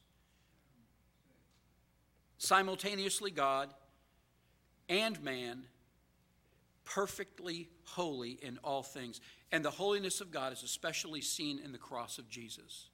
Simultaneously, 2.39 3.31
God 3.31 3.71
and 4.89 5.23
man, 5.23 5.65
perfectly 6.85 7.69
holy 7.85 8.39
in 8.43 8.59
all 8.65 8.83
things. 8.83 9.21
And 9.53 9.65
the 9.65 9.71
holiness 9.71 10.21
of 10.21 10.31
God 10.31 10.53
is 10.53 10.63
especially 10.63 11.21
seen 11.21 11.59
in 11.63 11.73
the 11.73 11.79
cross 11.79 12.19
of 12.19 12.29
Jesus. 12.29 12.89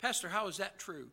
Pastor, 0.00 0.28
how 0.28 0.48
is 0.48 0.58
that 0.58 0.78
true? 0.78 1.08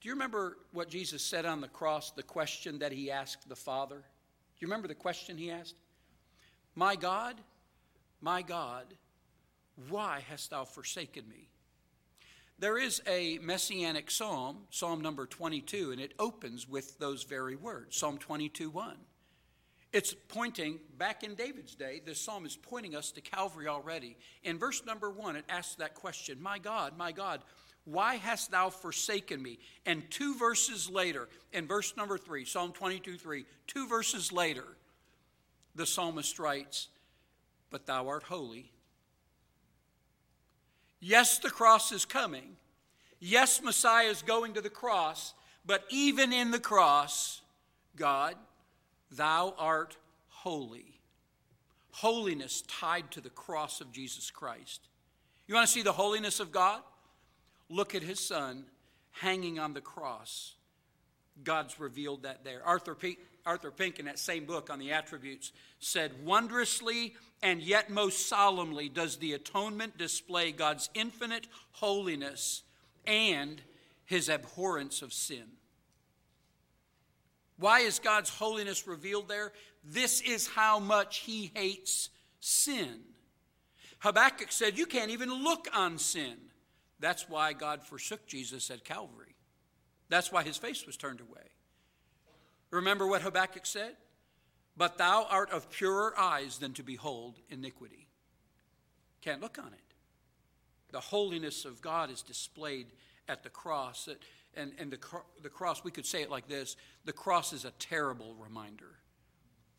Do 0.00 0.08
you 0.08 0.12
remember 0.12 0.58
what 0.72 0.88
Jesus 0.90 1.22
said 1.22 1.46
on 1.46 1.60
the 1.60 1.68
cross, 1.68 2.10
the 2.10 2.22
question 2.22 2.80
that 2.80 2.92
he 2.92 3.10
asked 3.10 3.48
the 3.48 3.56
Father? 3.56 3.96
Do 3.96 4.60
you 4.60 4.66
remember 4.66 4.88
the 4.88 4.94
question 4.94 5.38
he 5.38 5.50
asked? 5.50 5.76
My 6.74 6.96
God, 6.96 7.40
my 8.20 8.42
God, 8.42 8.86
why 9.88 10.22
hast 10.28 10.50
thou 10.50 10.64
forsaken 10.64 11.28
me? 11.28 11.48
There 12.58 12.78
is 12.78 13.02
a 13.06 13.38
messianic 13.42 14.10
psalm, 14.10 14.58
Psalm 14.70 15.00
number 15.00 15.26
22, 15.26 15.90
and 15.90 16.00
it 16.00 16.14
opens 16.18 16.68
with 16.68 16.98
those 16.98 17.24
very 17.24 17.56
words 17.56 17.96
Psalm 17.96 18.18
22 18.18 18.70
1. 18.70 18.96
It's 19.92 20.14
pointing 20.28 20.78
back 20.96 21.22
in 21.22 21.34
David's 21.34 21.74
day, 21.74 22.00
this 22.04 22.20
psalm 22.20 22.46
is 22.46 22.56
pointing 22.56 22.96
us 22.96 23.12
to 23.12 23.20
Calvary 23.20 23.68
already. 23.68 24.16
In 24.42 24.58
verse 24.58 24.84
number 24.84 25.10
1, 25.10 25.36
it 25.36 25.44
asks 25.48 25.76
that 25.76 25.94
question 25.94 26.40
My 26.40 26.58
God, 26.58 26.96
my 26.96 27.12
God, 27.12 27.42
why 27.84 28.16
hast 28.16 28.50
thou 28.50 28.70
forsaken 28.70 29.42
me? 29.42 29.58
And 29.84 30.08
two 30.10 30.36
verses 30.36 30.88
later, 30.88 31.28
in 31.52 31.66
verse 31.66 31.96
number 31.96 32.18
3, 32.18 32.44
Psalm 32.44 32.72
22 32.72 33.18
3, 33.18 33.44
two 33.66 33.88
verses 33.88 34.32
later, 34.32 34.64
the 35.74 35.86
psalmist 35.86 36.38
writes, 36.38 36.88
But 37.70 37.86
thou 37.86 38.08
art 38.08 38.22
holy 38.22 38.70
Yes, 41.06 41.36
the 41.36 41.50
cross 41.50 41.92
is 41.92 42.06
coming. 42.06 42.56
Yes, 43.20 43.60
Messiah 43.62 44.06
is 44.06 44.22
going 44.22 44.54
to 44.54 44.62
the 44.62 44.70
cross. 44.70 45.34
But 45.66 45.84
even 45.90 46.32
in 46.32 46.50
the 46.50 46.58
cross, 46.58 47.42
God, 47.94 48.36
thou 49.10 49.54
art 49.58 49.98
holy. 50.28 50.98
Holiness 51.90 52.62
tied 52.62 53.10
to 53.10 53.20
the 53.20 53.28
cross 53.28 53.82
of 53.82 53.92
Jesus 53.92 54.30
Christ. 54.30 54.88
You 55.46 55.54
want 55.54 55.66
to 55.66 55.72
see 55.74 55.82
the 55.82 55.92
holiness 55.92 56.40
of 56.40 56.50
God? 56.50 56.80
Look 57.68 57.94
at 57.94 58.02
his 58.02 58.18
son 58.18 58.64
hanging 59.10 59.58
on 59.58 59.74
the 59.74 59.82
cross. 59.82 60.54
God's 61.42 61.78
revealed 61.78 62.22
that 62.22 62.44
there. 62.44 62.62
Arthur 62.64 62.94
Pink, 62.94 63.18
Arthur 63.46 63.70
Pink, 63.70 63.98
in 63.98 64.06
that 64.06 64.18
same 64.18 64.46
book 64.46 64.70
on 64.70 64.78
the 64.78 64.92
attributes, 64.92 65.52
said, 65.78 66.24
Wondrously 66.24 67.14
and 67.42 67.60
yet 67.60 67.90
most 67.90 68.26
solemnly 68.28 68.88
does 68.88 69.16
the 69.16 69.34
atonement 69.34 69.98
display 69.98 70.50
God's 70.50 70.88
infinite 70.94 71.46
holiness 71.72 72.62
and 73.06 73.60
his 74.06 74.30
abhorrence 74.30 75.02
of 75.02 75.12
sin. 75.12 75.44
Why 77.58 77.80
is 77.80 77.98
God's 77.98 78.30
holiness 78.30 78.86
revealed 78.86 79.28
there? 79.28 79.52
This 79.84 80.22
is 80.22 80.48
how 80.48 80.78
much 80.78 81.18
he 81.18 81.52
hates 81.54 82.08
sin. 82.40 83.00
Habakkuk 83.98 84.50
said, 84.50 84.78
You 84.78 84.86
can't 84.86 85.10
even 85.10 85.44
look 85.44 85.68
on 85.74 85.98
sin. 85.98 86.36
That's 86.98 87.28
why 87.28 87.52
God 87.52 87.82
forsook 87.82 88.26
Jesus 88.26 88.70
at 88.70 88.84
Calvary. 88.84 89.34
That's 90.08 90.32
why 90.32 90.42
his 90.42 90.56
face 90.56 90.86
was 90.86 90.96
turned 90.96 91.20
away. 91.20 91.53
Remember 92.74 93.06
what 93.06 93.22
Habakkuk 93.22 93.66
said? 93.66 93.94
But 94.76 94.98
thou 94.98 95.26
art 95.30 95.50
of 95.50 95.70
purer 95.70 96.12
eyes 96.18 96.58
than 96.58 96.72
to 96.74 96.82
behold 96.82 97.38
iniquity. 97.48 98.08
Can't 99.20 99.40
look 99.40 99.58
on 99.58 99.72
it. 99.72 99.94
The 100.90 101.00
holiness 101.00 101.64
of 101.64 101.80
God 101.80 102.10
is 102.10 102.22
displayed 102.22 102.88
at 103.28 103.44
the 103.44 103.48
cross. 103.48 104.08
And, 104.56 104.72
and 104.78 104.90
the, 104.90 104.98
the 105.42 105.48
cross, 105.48 105.84
we 105.84 105.92
could 105.92 106.04
say 106.04 106.22
it 106.22 106.30
like 106.30 106.48
this 106.48 106.76
the 107.04 107.12
cross 107.12 107.52
is 107.52 107.64
a 107.64 107.70
terrible 107.72 108.34
reminder 108.34 108.98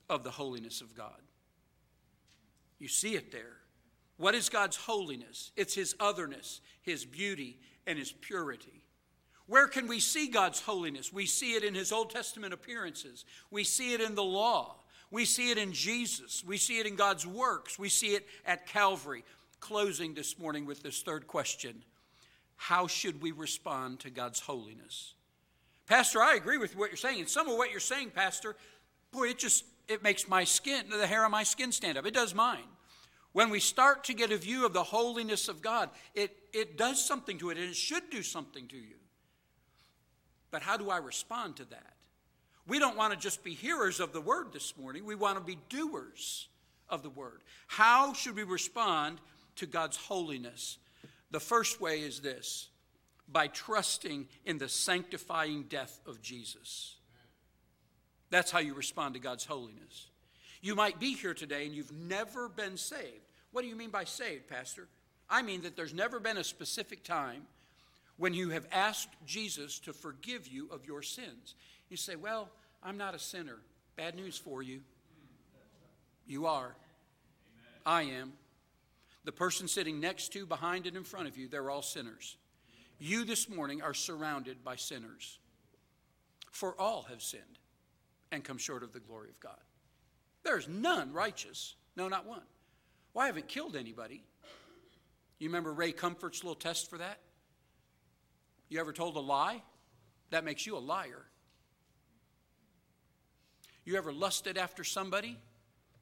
of 0.10 0.24
the 0.24 0.32
holiness 0.32 0.80
of 0.80 0.96
God. 0.96 1.22
You 2.80 2.88
see 2.88 3.16
it 3.16 3.32
there. 3.32 3.58
What 4.18 4.36
is 4.36 4.48
God's 4.48 4.78
holiness? 4.78 5.52
It's 5.58 5.76
His 5.76 5.96
otherness, 6.00 6.62
His 6.82 7.04
beauty, 7.04 7.60
and 7.86 8.00
His 8.00 8.14
purity. 8.14 8.85
Where 9.48 9.68
can 9.68 9.88
we 9.88 10.00
see 10.00 10.28
God's 10.28 10.62
holiness? 10.62 11.14
We 11.14 11.26
see 11.26 11.54
it 11.54 11.64
in 11.64 11.76
His 11.76 11.92
Old 11.92 12.10
Testament 12.10 12.54
appearances, 12.54 13.26
we 13.52 13.64
see 13.64 13.94
it 13.94 14.02
in 14.02 14.16
the 14.16 14.24
law. 14.24 14.78
We 15.12 15.26
see 15.26 15.52
it 15.52 15.58
in 15.58 15.72
Jesus. 15.72 16.44
We 16.46 16.58
see 16.58 16.80
it 16.80 16.86
in 16.86 16.96
God's 16.96 17.28
works. 17.28 17.78
We 17.80 17.90
see 17.90 18.16
it 18.16 18.28
at 18.46 18.68
Calvary. 18.68 19.24
Closing 19.60 20.14
this 20.14 20.38
morning 20.38 20.66
with 20.66 20.84
this 20.84 21.04
third 21.04 21.28
question 21.28 21.84
How 22.56 22.88
should 22.88 23.22
we 23.22 23.32
respond 23.32 24.00
to 24.02 24.10
God's 24.10 24.42
holiness? 24.42 25.14
Pastor, 25.88 26.22
I 26.22 26.36
agree 26.36 26.58
with 26.58 26.76
what 26.76 26.90
you're 26.90 26.98
saying. 26.98 27.20
And 27.20 27.30
some 27.30 27.48
of 27.48 27.58
what 27.58 27.72
you're 27.72 27.80
saying, 27.80 28.10
Pastor, 28.10 28.56
boy, 29.12 29.30
it 29.30 29.40
just 29.40 29.64
it 29.88 30.04
makes 30.04 30.28
my 30.28 30.44
skin, 30.44 30.86
the 30.90 31.08
hair 31.08 31.24
on 31.24 31.32
my 31.32 31.44
skin 31.44 31.72
stand 31.72 31.98
up. 31.98 32.06
It 32.06 32.14
does 32.14 32.34
mine. 32.34 32.68
When 33.34 33.50
we 33.50 33.60
start 33.60 34.04
to 34.06 34.14
get 34.14 34.32
a 34.32 34.38
view 34.38 34.66
of 34.66 34.74
the 34.74 34.84
holiness 34.84 35.48
of 35.48 35.62
God, 35.62 35.90
it, 36.14 36.36
it 36.54 36.78
does 36.78 37.06
something 37.06 37.38
to 37.40 37.50
it, 37.50 37.58
and 37.58 37.70
it 37.70 37.76
should 37.76 38.10
do 38.10 38.24
something 38.24 38.68
to 38.70 38.78
you. 38.78 38.96
But 40.56 40.62
how 40.62 40.78
do 40.78 40.90
I 40.90 41.00
respond 41.00 41.58
to 41.58 41.66
that? 41.66 41.94
We 42.66 42.80
don't 42.80 42.96
want 42.96 43.12
to 43.12 43.20
just 43.20 43.44
be 43.44 43.54
hearers 43.54 44.00
of 44.00 44.14
the 44.14 44.22
word 44.22 44.54
this 44.54 44.78
morning. 44.78 45.04
We 45.04 45.14
want 45.14 45.38
to 45.38 45.44
be 45.44 45.58
doers 45.68 46.48
of 46.88 47.04
the 47.04 47.10
word. 47.10 47.42
How 47.68 48.14
should 48.14 48.38
we 48.38 48.44
respond 48.44 49.20
to 49.58 49.66
God's 49.66 49.98
holiness? 49.98 50.78
The 51.30 51.42
first 51.42 51.82
way 51.82 52.00
is 52.00 52.22
this 52.22 52.70
by 53.28 53.48
trusting 53.48 54.30
in 54.46 54.58
the 54.58 54.70
sanctifying 54.70 55.64
death 55.64 56.00
of 56.08 56.22
Jesus. 56.22 56.96
That's 58.30 58.50
how 58.50 58.60
you 58.60 58.76
respond 58.76 59.16
to 59.16 59.20
God's 59.20 59.44
holiness. 59.44 60.08
You 60.62 60.74
might 60.74 61.02
be 61.02 61.16
here 61.16 61.34
today 61.34 61.66
and 61.66 61.76
you've 61.76 61.92
never 61.92 62.48
been 62.48 62.78
saved. 62.78 63.28
What 63.52 63.64
do 63.64 63.68
you 63.68 63.76
mean 63.76 63.90
by 63.90 64.06
saved, 64.06 64.48
Pastor? 64.48 64.88
I 65.30 65.42
mean 65.42 65.64
that 65.64 65.76
there's 65.76 65.94
never 65.94 66.22
been 66.22 66.38
a 66.38 66.46
specific 66.46 67.04
time 67.04 67.42
when 68.18 68.34
you 68.34 68.50
have 68.50 68.68
asked 68.72 69.10
Jesus 69.26 69.80
to 69.80 69.94
forgive 69.94 70.48
you 70.48 70.70
of 70.72 70.86
your 70.86 71.02
sins. 71.02 71.56
You 71.90 71.98
say, 71.98 72.16
Well, 72.16 72.50
I'm 72.84 72.98
not 72.98 73.16
a 73.16 73.20
sinner. 73.20 73.58
Bad 73.96 74.16
news 74.16 74.38
for 74.38 74.62
you. 74.62 74.82
You 76.28 76.48
are. 76.48 76.76
I 77.86 78.04
am. 78.04 78.34
The 79.24 79.32
person 79.32 79.68
sitting 79.68 80.00
next 80.00 80.34
to, 80.34 80.46
behind, 80.46 80.86
and 80.86 80.96
in 80.96 81.04
front 81.04 81.28
of 81.28 81.38
you, 81.38 81.48
they're 81.48 81.70
all 81.70 81.82
sinners. 81.82 82.38
You 83.00 83.26
this 83.26 83.50
morning 83.50 83.82
are 83.82 83.94
surrounded 83.94 84.64
by 84.64 84.76
sinners. 84.76 85.40
For 86.52 86.80
all 86.80 87.06
have 87.10 87.22
sinned 87.22 87.60
and 88.32 88.44
come 88.44 88.58
short 88.58 88.84
of 88.84 88.94
the 88.94 89.00
glory 89.00 89.30
of 89.30 89.40
God. 89.40 89.60
There's 90.44 90.68
none 90.68 91.12
righteous. 91.12 91.76
No, 91.96 92.08
not 92.08 92.26
one. 92.26 92.42
Well, 93.14 93.24
I 93.24 93.28
haven't 93.28 93.48
killed 93.48 93.76
anybody. 93.76 94.24
You 95.40 95.50
remember 95.50 95.74
Ray 95.74 95.92
Comfort's 95.92 96.44
little 96.44 96.56
test 96.56 96.90
for 96.90 96.98
that? 97.00 97.20
You 98.70 98.80
ever 98.80 98.94
told 98.94 99.16
a 99.16 99.20
lie? 99.20 99.62
That 100.32 100.44
makes 100.44 100.66
you 100.66 100.78
a 100.78 100.80
liar. 100.80 101.26
You 103.84 103.98
ever 103.98 104.12
lusted 104.12 104.58
after 104.58 104.84
somebody? 104.84 105.38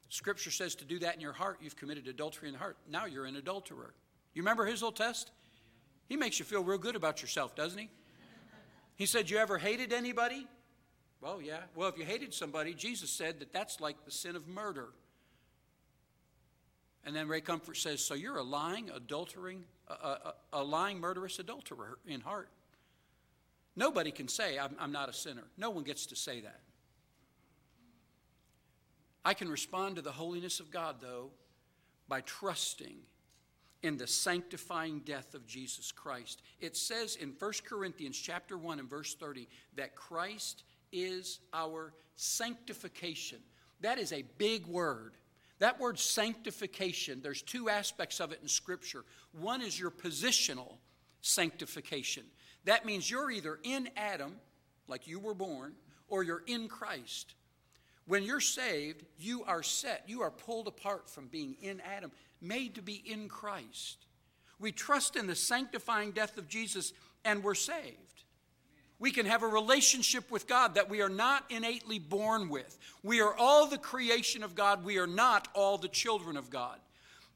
Scripture 0.08 0.50
says 0.50 0.74
to 0.76 0.84
do 0.84 0.98
that 1.00 1.14
in 1.14 1.20
your 1.20 1.32
heart, 1.32 1.58
you've 1.60 1.76
committed 1.76 2.08
adultery 2.08 2.48
in 2.48 2.54
the 2.54 2.58
heart. 2.58 2.76
Now 2.88 3.04
you're 3.04 3.26
an 3.26 3.36
adulterer. 3.36 3.94
You 4.32 4.42
remember 4.42 4.64
his 4.64 4.80
little 4.80 4.92
test? 4.92 5.30
He 6.06 6.16
makes 6.16 6.38
you 6.38 6.44
feel 6.44 6.62
real 6.62 6.78
good 6.78 6.96
about 6.96 7.22
yourself, 7.22 7.54
doesn't 7.54 7.78
he? 7.78 7.90
He 8.96 9.06
said, 9.06 9.28
You 9.28 9.38
ever 9.38 9.58
hated 9.58 9.92
anybody? 9.92 10.46
Well, 11.20 11.40
yeah. 11.40 11.60
Well, 11.74 11.88
if 11.88 11.98
you 11.98 12.04
hated 12.04 12.34
somebody, 12.34 12.74
Jesus 12.74 13.10
said 13.10 13.40
that 13.40 13.52
that's 13.52 13.80
like 13.80 14.04
the 14.04 14.10
sin 14.10 14.36
of 14.36 14.46
murder. 14.46 14.88
And 17.04 17.14
then 17.14 17.28
Ray 17.28 17.40
Comfort 17.40 17.76
says, 17.76 18.02
So 18.02 18.14
you're 18.14 18.38
a 18.38 18.42
lying, 18.42 18.88
adultering, 18.88 19.60
a, 19.88 19.92
a, 19.92 20.34
a 20.54 20.62
lying, 20.64 20.98
murderous 21.00 21.38
adulterer 21.38 21.98
in 22.06 22.20
heart. 22.20 22.48
Nobody 23.76 24.10
can 24.10 24.28
say, 24.28 24.58
I'm, 24.58 24.76
I'm 24.78 24.92
not 24.92 25.08
a 25.08 25.12
sinner. 25.12 25.44
No 25.56 25.70
one 25.70 25.84
gets 25.84 26.06
to 26.06 26.16
say 26.16 26.40
that. 26.40 26.60
I 29.24 29.34
can 29.34 29.48
respond 29.48 29.96
to 29.96 30.02
the 30.02 30.12
holiness 30.12 30.60
of 30.60 30.70
God, 30.70 30.96
though, 31.00 31.30
by 32.08 32.20
trusting 32.20 32.96
in 33.82 33.96
the 33.96 34.06
sanctifying 34.06 35.00
death 35.00 35.34
of 35.34 35.46
Jesus 35.46 35.92
Christ. 35.92 36.42
It 36.60 36.76
says 36.76 37.16
in 37.16 37.34
1 37.38 37.52
Corinthians 37.66 38.18
chapter 38.18 38.56
1 38.56 38.78
and 38.78 38.88
verse 38.88 39.14
30 39.14 39.48
that 39.76 39.94
Christ 39.94 40.64
is 40.92 41.40
our 41.52 41.92
sanctification. 42.16 43.38
That 43.80 43.98
is 43.98 44.12
a 44.12 44.22
big 44.38 44.66
word. 44.66 45.14
That 45.60 45.78
word 45.78 45.98
sanctification, 45.98 47.20
there's 47.22 47.42
two 47.42 47.68
aspects 47.68 48.20
of 48.20 48.32
it 48.32 48.40
in 48.42 48.48
Scripture. 48.48 49.04
One 49.32 49.62
is 49.62 49.78
your 49.78 49.90
positional 49.90 50.74
sanctification. 51.20 52.24
That 52.64 52.84
means 52.84 53.10
you're 53.10 53.30
either 53.30 53.58
in 53.62 53.88
Adam, 53.96 54.36
like 54.88 55.06
you 55.06 55.18
were 55.18 55.34
born, 55.34 55.74
or 56.08 56.22
you're 56.22 56.42
in 56.46 56.68
Christ. 56.68 57.34
When 58.06 58.22
you're 58.22 58.40
saved, 58.40 59.04
you 59.18 59.44
are 59.44 59.62
set. 59.62 60.04
You 60.06 60.22
are 60.22 60.30
pulled 60.30 60.68
apart 60.68 61.08
from 61.08 61.28
being 61.28 61.56
in 61.62 61.80
Adam, 61.80 62.12
made 62.40 62.74
to 62.74 62.82
be 62.82 63.02
in 63.06 63.28
Christ. 63.28 64.06
We 64.58 64.72
trust 64.72 65.16
in 65.16 65.26
the 65.26 65.34
sanctifying 65.34 66.12
death 66.12 66.36
of 66.36 66.48
Jesus 66.48 66.92
and 67.24 67.42
we're 67.42 67.54
saved. 67.54 68.03
We 68.98 69.10
can 69.10 69.26
have 69.26 69.42
a 69.42 69.48
relationship 69.48 70.30
with 70.30 70.46
God 70.46 70.76
that 70.76 70.88
we 70.88 71.02
are 71.02 71.08
not 71.08 71.44
innately 71.50 71.98
born 71.98 72.48
with. 72.48 72.78
We 73.02 73.20
are 73.20 73.34
all 73.34 73.66
the 73.66 73.78
creation 73.78 74.42
of 74.42 74.54
God. 74.54 74.84
We 74.84 74.98
are 74.98 75.06
not 75.06 75.48
all 75.52 75.78
the 75.78 75.88
children 75.88 76.36
of 76.36 76.48
God. 76.48 76.78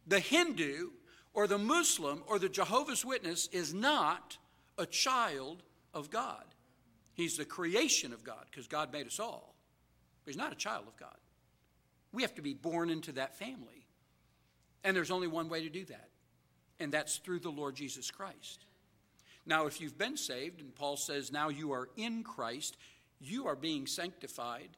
The 0.06 0.20
Hindu 0.20 0.90
or 1.34 1.46
the 1.46 1.58
Muslim 1.58 2.22
or 2.26 2.38
the 2.38 2.48
Jehovah's 2.48 3.04
Witness 3.04 3.48
is 3.52 3.74
not 3.74 4.38
a 4.78 4.86
child 4.86 5.62
of 5.92 6.10
God. 6.10 6.44
He's 7.14 7.36
the 7.36 7.44
creation 7.44 8.12
of 8.12 8.22
God 8.22 8.44
because 8.50 8.68
God 8.68 8.92
made 8.92 9.06
us 9.06 9.18
all. 9.18 9.54
But 10.24 10.32
he's 10.32 10.38
not 10.38 10.52
a 10.52 10.56
child 10.56 10.84
of 10.86 10.96
God. 10.96 11.16
We 12.12 12.22
have 12.22 12.34
to 12.36 12.42
be 12.42 12.54
born 12.54 12.90
into 12.90 13.12
that 13.12 13.36
family. 13.36 13.86
And 14.84 14.96
there's 14.96 15.10
only 15.10 15.26
one 15.26 15.48
way 15.48 15.62
to 15.62 15.68
do 15.68 15.84
that, 15.86 16.08
and 16.78 16.92
that's 16.92 17.16
through 17.16 17.40
the 17.40 17.50
Lord 17.50 17.74
Jesus 17.74 18.10
Christ. 18.10 18.64
Now, 19.48 19.64
if 19.64 19.80
you've 19.80 19.96
been 19.96 20.18
saved, 20.18 20.60
and 20.60 20.74
Paul 20.74 20.98
says 20.98 21.32
now 21.32 21.48
you 21.48 21.72
are 21.72 21.88
in 21.96 22.22
Christ, 22.22 22.76
you 23.18 23.46
are 23.46 23.56
being 23.56 23.86
sanctified. 23.86 24.68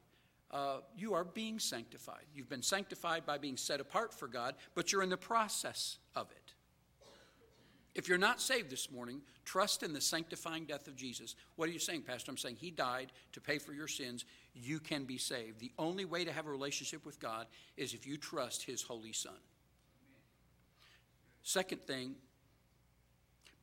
Uh, 0.49 0.77
you 0.97 1.13
are 1.13 1.25
being 1.25 1.59
sanctified. 1.59 2.23
You've 2.33 2.49
been 2.49 2.63
sanctified 2.63 3.25
by 3.25 3.37
being 3.37 3.57
set 3.57 3.81
apart 3.81 4.13
for 4.13 4.29
God, 4.29 4.55
but 4.73 4.91
you're 4.91 5.03
in 5.03 5.09
the 5.09 5.17
process 5.17 5.97
of 6.15 6.31
it. 6.31 6.53
If 7.95 8.07
you're 8.07 8.17
not 8.17 8.39
saved 8.39 8.69
this 8.69 8.89
morning, 8.89 9.21
trust 9.43 9.83
in 9.83 9.91
the 9.91 9.99
sanctifying 9.99 10.63
death 10.63 10.87
of 10.87 10.95
Jesus. 10.95 11.35
What 11.57 11.67
are 11.67 11.73
you 11.73 11.79
saying, 11.79 12.03
Pastor? 12.03 12.31
I'm 12.31 12.37
saying 12.37 12.55
He 12.55 12.71
died 12.71 13.11
to 13.33 13.41
pay 13.41 13.57
for 13.57 13.73
your 13.73 13.89
sins. 13.89 14.23
You 14.53 14.79
can 14.79 15.03
be 15.03 15.17
saved. 15.17 15.59
The 15.59 15.73
only 15.77 16.05
way 16.05 16.23
to 16.23 16.31
have 16.31 16.47
a 16.47 16.51
relationship 16.51 17.05
with 17.05 17.19
God 17.19 17.47
is 17.75 17.93
if 17.93 18.07
you 18.07 18.15
trust 18.15 18.63
His 18.63 18.81
Holy 18.81 19.11
Son. 19.11 19.33
Second 21.43 21.81
thing, 21.81 22.15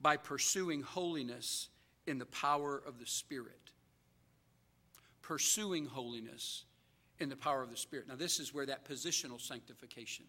by 0.00 0.16
pursuing 0.16 0.82
holiness 0.82 1.68
in 2.06 2.18
the 2.18 2.26
power 2.26 2.80
of 2.86 2.98
the 2.98 3.06
Spirit. 3.06 3.70
Pursuing 5.22 5.86
holiness 5.86 6.64
in 7.18 7.28
the 7.28 7.36
power 7.36 7.62
of 7.62 7.70
the 7.70 7.76
Spirit. 7.76 8.08
Now, 8.08 8.16
this 8.16 8.40
is 8.40 8.54
where 8.54 8.66
that 8.66 8.88
positional 8.88 9.40
sanctification 9.40 10.24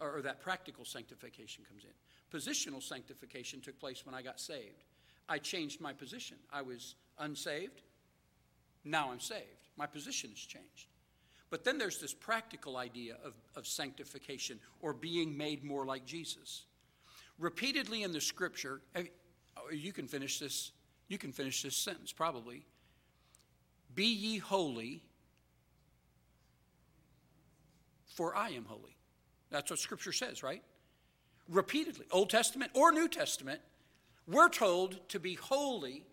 or, 0.00 0.18
or 0.18 0.22
that 0.22 0.40
practical 0.40 0.84
sanctification 0.84 1.64
comes 1.68 1.84
in. 1.84 2.38
Positional 2.38 2.82
sanctification 2.82 3.60
took 3.60 3.78
place 3.78 4.04
when 4.04 4.14
I 4.14 4.22
got 4.22 4.40
saved. 4.40 4.84
I 5.28 5.38
changed 5.38 5.80
my 5.80 5.92
position. 5.92 6.36
I 6.52 6.62
was 6.62 6.94
unsaved. 7.18 7.82
Now 8.84 9.10
I'm 9.10 9.20
saved. 9.20 9.68
My 9.76 9.86
position 9.86 10.30
has 10.30 10.38
changed. 10.38 10.88
But 11.50 11.64
then 11.64 11.78
there's 11.78 11.98
this 11.98 12.12
practical 12.12 12.76
idea 12.76 13.16
of, 13.24 13.34
of 13.54 13.66
sanctification 13.66 14.58
or 14.80 14.92
being 14.92 15.36
made 15.36 15.64
more 15.64 15.86
like 15.86 16.04
Jesus. 16.04 16.65
Repeatedly 17.38 18.02
in 18.02 18.12
the 18.12 18.20
scripture, 18.20 18.80
uh, 18.94 19.02
oh, 19.56 19.70
you 19.72 19.92
can 19.92 20.06
finish 20.06 20.38
this, 20.38 20.72
you 21.08 21.18
can 21.18 21.32
finish 21.32 21.62
this 21.62 21.76
sentence 21.76 22.12
probably. 22.12 22.64
Be 23.94 24.06
ye 24.06 24.38
holy, 24.38 25.02
for 28.06 28.34
I 28.34 28.50
am 28.50 28.64
holy. 28.64 28.96
That's 29.50 29.70
what 29.70 29.78
scripture 29.78 30.12
says, 30.12 30.42
right? 30.42 30.62
Repeatedly, 31.48 32.06
Old 32.10 32.30
Testament 32.30 32.72
or 32.74 32.90
New 32.90 33.08
Testament, 33.08 33.60
we're 34.26 34.48
told 34.48 35.08
to 35.10 35.20
be 35.20 35.34
holy 35.34 36.04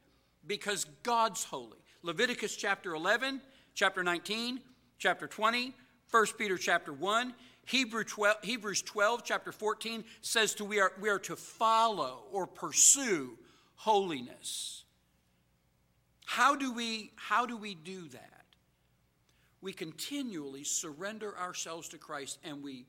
because 0.45 0.85
God's 1.03 1.43
holy. 1.43 1.79
Leviticus 2.03 2.55
chapter 2.55 2.93
11, 2.93 3.41
chapter 3.73 4.03
19, 4.03 4.59
chapter 4.99 5.25
20, 5.27 5.73
1 6.11 6.25
Peter 6.37 6.57
chapter 6.57 6.93
1, 6.93 7.33
Hebrew 7.65 8.03
12, 8.03 8.37
Hebrews 8.43 8.81
12, 8.81 9.23
chapter 9.23 9.51
14 9.51 10.03
says 10.21 10.55
to 10.55 10.65
we 10.65 10.79
are, 10.79 10.91
we 10.99 11.09
are 11.09 11.19
to 11.19 11.35
follow 11.35 12.23
or 12.31 12.45
pursue 12.45 13.37
holiness. 13.75 14.83
How 16.25 16.55
do 16.55 16.73
we, 16.73 17.11
how 17.15 17.45
do, 17.45 17.55
we 17.55 17.75
do 17.75 18.07
that? 18.09 18.43
We 19.61 19.71
continually 19.71 20.63
surrender 20.63 21.37
ourselves 21.37 21.89
to 21.89 21.97
Christ 21.97 22.39
and 22.43 22.61
we, 22.61 22.85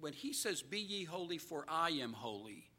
when 0.00 0.12
he 0.12 0.32
says, 0.32 0.62
Be 0.62 0.78
ye 0.78 1.04
holy, 1.04 1.38
for 1.38 1.66
I 1.68 1.90
am 1.90 2.12
holy, 2.12 2.70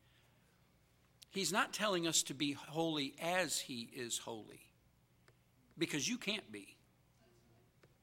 he's 1.31 1.51
not 1.51 1.73
telling 1.73 2.07
us 2.07 2.23
to 2.23 2.33
be 2.33 2.53
holy 2.53 3.13
as 3.21 3.59
he 3.59 3.89
is 3.95 4.17
holy. 4.17 4.61
Because 5.77 6.09
you 6.09 6.17
can't 6.17 6.51
be. 6.51 6.75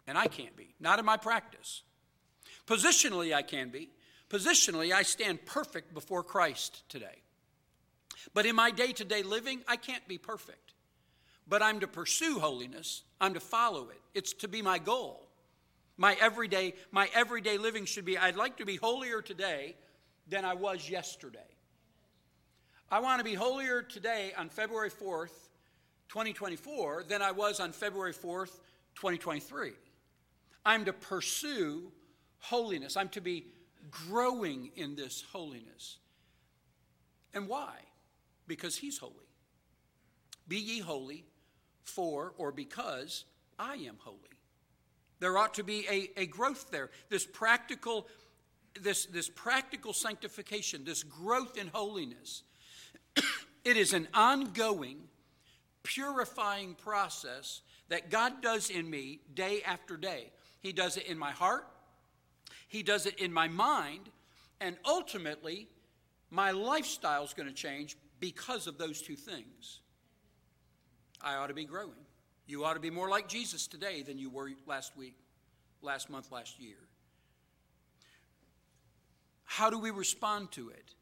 And 0.07 0.17
I 0.17 0.27
can't 0.27 0.57
be. 0.57 0.75
Not 0.79 1.01
in 1.01 1.05
my 1.05 1.17
practice. 1.17 1.83
Positionally, 2.67 3.35
I 3.35 3.43
can 3.43 3.71
be. 3.71 3.91
Positionally, 4.31 4.93
I 4.93 5.03
stand 5.03 5.45
perfect 5.45 5.95
before 5.95 6.23
Christ 6.23 6.89
today. 6.89 7.23
But 8.33 8.47
in 8.47 8.57
my 8.57 8.71
day 8.71 8.93
to 8.93 9.05
day 9.05 9.23
living, 9.23 9.61
I 9.69 9.77
can't 9.77 10.07
be 10.09 10.19
perfect. 10.19 10.73
But 11.47 11.63
I'm 11.63 11.81
to 11.81 11.87
pursue 11.87 12.39
holiness, 12.39 13.03
I'm 13.21 13.35
to 13.35 13.41
follow 13.41 13.91
it. 13.91 14.01
It's 14.15 14.33
to 14.35 14.49
be 14.49 14.63
my 14.63 14.79
goal. 14.79 15.29
My 15.97 16.17
everyday, 16.21 16.75
my 16.91 17.09
everyday 17.15 17.59
living 17.59 17.85
should 17.85 18.05
be 18.05 18.19
I'd 18.19 18.37
like 18.37 18.57
to 18.57 18.65
be 18.65 18.77
holier 18.77 19.21
today 19.23 19.77
than 20.27 20.45
I 20.45 20.55
was 20.55 20.89
yesterday. 20.89 21.39
I 22.91 23.01
want 23.01 23.19
to 23.19 23.25
be 23.25 23.35
holier 23.35 23.83
today 23.83 24.33
on 24.37 24.49
February 24.49 24.91
4th, 24.91 25.35
2024, 26.09 27.05
than 27.09 27.23
I 27.23 27.33
was 27.33 27.61
on 27.61 27.73
February 27.73 28.15
4th, 28.15 28.61
2023. 28.95 29.73
I'm 30.65 30.85
to 30.87 30.93
pursue 30.93 31.93
holiness. 32.45 32.97
I'm 32.97 33.09
to 33.11 33.21
be 33.21 33.47
growing 33.91 34.71
in 34.77 34.97
this 34.97 35.25
holiness. 35.33 35.99
And 37.33 37.49
why? 37.49 37.75
Because 38.47 38.77
He's 38.77 38.99
holy. 38.99 39.13
Be 40.47 40.59
ye 40.59 40.79
holy, 40.81 41.25
for 41.83 42.35
or 42.39 42.53
because 42.53 43.25
I 43.59 43.75
am 43.75 43.97
holy. 43.99 44.19
There 45.21 45.39
ought 45.39 45.55
to 45.55 45.63
be 45.63 45.87
a, 45.89 46.21
a 46.21 46.27
growth 46.27 46.71
there. 46.71 46.91
This 47.09 47.25
practical, 47.25 48.09
this, 48.81 49.07
this 49.07 49.29
practical 49.29 49.93
sanctification, 49.93 50.85
this 50.85 51.03
growth 51.03 51.57
in 51.57 51.69
holiness. 51.69 52.43
it 53.65 53.77
is 53.77 53.93
an 53.93 54.09
ongoing, 54.13 54.99
purifying 55.83 56.75
process 56.75 57.63
that 57.89 58.11
God 58.11 58.43
does 58.43 58.71
in 58.71 58.89
me 58.89 59.21
day 59.35 59.63
after 59.65 59.97
day. 59.97 60.31
He 60.61 60.73
does 60.73 60.97
it 60.97 61.07
in 61.07 61.19
my 61.19 61.31
heart, 61.31 61.67
he 62.75 62.83
does 62.83 63.07
it 63.07 63.21
in 63.21 63.33
my 63.33 63.47
mind, 63.47 64.11
and 64.61 64.77
ultimately, 64.85 65.69
my 66.29 66.51
lifestyle 66.51 67.23
is 67.23 67.33
going 67.33 67.49
to 67.49 67.55
change 67.55 67.97
because 68.19 68.67
of 68.67 68.79
those 68.79 69.01
two 69.01 69.15
things. 69.15 69.79
I 71.23 71.37
ought 71.37 71.47
to 71.47 71.55
be 71.55 71.67
growing. 71.67 72.05
You 72.49 72.65
ought 72.65 72.75
to 72.75 72.81
be 72.81 72.91
more 72.91 73.09
like 73.09 73.29
Jesus 73.29 73.69
today 73.69 74.03
than 74.03 74.19
you 74.19 74.29
were 74.29 74.51
last 74.67 74.97
week, 74.97 75.15
last 75.83 76.11
month, 76.11 76.33
last 76.33 76.59
year. 76.59 76.79
How 79.45 79.71
do 79.71 79.79
we 79.79 79.93
respond 79.93 80.51
to 80.53 80.71
it? 80.71 80.95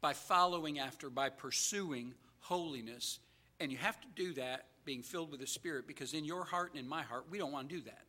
By 0.00 0.14
following 0.14 0.78
after, 0.78 1.10
by 1.10 1.28
pursuing 1.28 2.14
holiness. 2.40 3.18
And 3.60 3.70
you 3.70 3.76
have 3.76 4.00
to 4.00 4.08
do 4.16 4.32
that 4.32 4.68
being 4.86 5.02
filled 5.02 5.32
with 5.32 5.40
the 5.40 5.46
Spirit 5.46 5.86
because 5.86 6.14
in 6.14 6.24
your 6.24 6.44
heart 6.44 6.70
and 6.70 6.80
in 6.80 6.88
my 6.88 7.02
heart, 7.02 7.26
we 7.30 7.36
don't 7.36 7.52
want 7.52 7.68
to 7.68 7.74
do 7.76 7.82
that. 7.82 8.07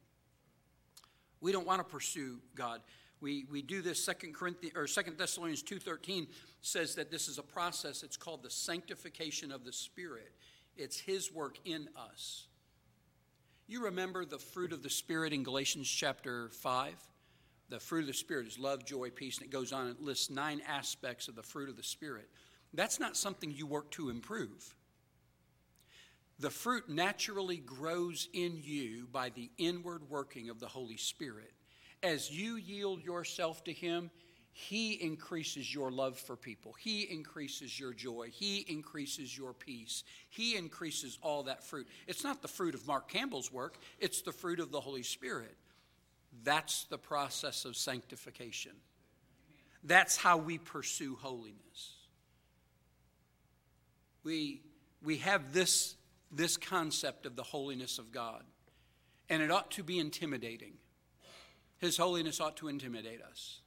We 1.42 1.52
don't 1.52 1.66
want 1.66 1.80
to 1.80 1.84
pursue 1.84 2.40
God. 2.56 2.82
We, 3.22 3.46
we 3.52 3.62
do 3.62 3.82
this 3.82 4.04
Second 4.04 4.34
Corinthians 4.34 4.78
or 4.78 4.88
Second 4.88 5.18
Thessalonians 5.18 5.64
2:13 5.64 6.28
says 6.62 6.96
that 6.96 7.12
this 7.12 7.28
is 7.28 7.38
a 7.38 7.44
process. 7.44 8.04
It's 8.04 8.18
called 8.18 8.44
the 8.44 8.50
sanctification 8.50 9.52
of 9.52 9.64
the 9.64 9.74
Spirit. 9.74 10.32
It's 10.78 11.00
His 11.00 11.32
work 11.32 11.58
in 11.66 11.90
us. 11.98 12.48
You 13.68 13.84
remember 13.84 14.26
the 14.26 14.40
fruit 14.40 14.74
of 14.74 14.82
the 14.82 14.90
Spirit 14.90 15.34
in 15.34 15.44
Galatians 15.44 15.90
chapter 15.90 16.50
5? 16.50 16.94
The 17.70 17.80
fruit 17.80 18.02
of 18.02 18.08
the 18.08 18.14
Spirit 18.14 18.48
is 18.48 18.58
love, 18.58 18.84
joy, 18.84 19.12
peace, 19.12 19.38
and 19.38 19.46
it 19.46 19.52
goes 19.52 19.72
on. 19.72 19.88
It 19.88 20.02
lists 20.02 20.30
nine 20.30 20.62
aspects 20.68 21.28
of 21.28 21.36
the 21.36 21.44
fruit 21.44 21.70
of 21.70 21.78
the 21.78 21.84
Spirit. 21.84 22.30
That's 22.74 23.00
not 23.00 23.16
something 23.16 23.52
you 23.52 23.68
work 23.68 23.92
to 23.92 24.10
improve. 24.10 24.74
The 26.40 26.50
fruit 26.50 26.88
naturally 26.88 27.58
grows 27.58 28.30
in 28.34 28.60
you 28.62 29.08
by 29.12 29.30
the 29.30 29.50
inward 29.58 30.10
working 30.10 30.50
of 30.50 30.60
the 30.60 30.68
Holy 30.68 30.98
Spirit. 30.98 31.52
As 32.02 32.32
you 32.32 32.56
yield 32.56 33.04
yourself 33.04 33.64
to 33.66 33.74
Him, 33.74 34.10
He 34.54 34.94
increases 34.94 35.74
your 35.74 35.92
love 35.92 36.18
for 36.18 36.38
people. 36.38 36.74
He 36.80 37.02
increases 37.02 37.78
your 37.78 37.94
joy. 37.94 38.30
He 38.32 38.60
increases 38.70 39.38
your 39.38 39.54
peace. 39.54 40.06
He 40.30 40.56
increases 40.56 41.20
all 41.22 41.44
that 41.44 41.64
fruit. 41.64 41.88
It's 42.08 42.24
not 42.24 42.42
the 42.42 42.48
fruit 42.48 42.74
of 42.74 42.88
Mark 42.88 43.10
Campbell's 43.10 43.52
work, 43.52 43.78
it's 44.00 44.22
the 44.22 44.32
fruit 44.32 44.60
of 44.62 44.72
the 44.72 44.80
Holy 44.82 45.04
Spirit. 45.04 45.58
That's 46.44 46.86
the 46.86 46.98
process 46.98 47.66
of 47.66 47.76
sanctification. 47.76 48.74
That's 49.84 50.18
how 50.18 50.38
we 50.38 50.58
pursue 50.58 51.18
holiness. 51.20 51.96
We, 54.24 54.62
we 55.02 55.18
have 55.18 55.54
this, 55.54 55.96
this 56.32 56.58
concept 56.58 57.26
of 57.26 57.36
the 57.36 57.44
holiness 57.44 57.98
of 57.98 58.12
God, 58.12 58.44
and 59.30 59.42
it 59.42 59.52
ought 59.52 59.72
to 59.72 59.84
be 59.84 60.00
intimidating. 60.00 60.74
His 61.80 61.98
holiness 61.98 62.40
ought 62.40 62.58
to 62.58 62.68
intimidate 62.68 63.22
us. 63.22 63.62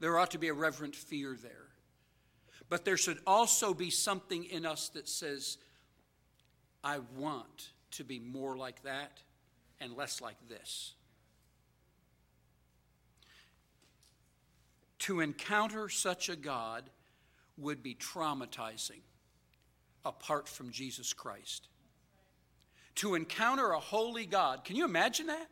There 0.00 0.18
ought 0.18 0.30
to 0.30 0.38
be 0.38 0.48
a 0.48 0.54
reverent 0.54 0.96
fear 0.96 1.36
there. 1.40 1.68
But 2.68 2.84
there 2.84 2.96
should 2.96 3.18
also 3.26 3.74
be 3.74 3.90
something 3.90 4.44
in 4.44 4.64
us 4.64 4.88
that 4.90 5.08
says, 5.08 5.58
I 6.82 7.00
want 7.16 7.70
to 7.92 8.04
be 8.04 8.18
more 8.18 8.56
like 8.56 8.82
that 8.84 9.20
and 9.80 9.96
less 9.96 10.20
like 10.20 10.36
this. 10.48 10.94
To 15.00 15.20
encounter 15.20 15.88
such 15.88 16.28
a 16.28 16.36
God 16.36 16.88
would 17.58 17.82
be 17.82 17.94
traumatizing 17.94 19.00
apart 20.04 20.48
from 20.48 20.70
Jesus 20.70 21.12
Christ. 21.12 21.68
To 23.00 23.14
encounter 23.14 23.70
a 23.70 23.80
holy 23.80 24.26
God, 24.26 24.62
can 24.62 24.76
you 24.76 24.84
imagine 24.84 25.28
that? 25.28 25.48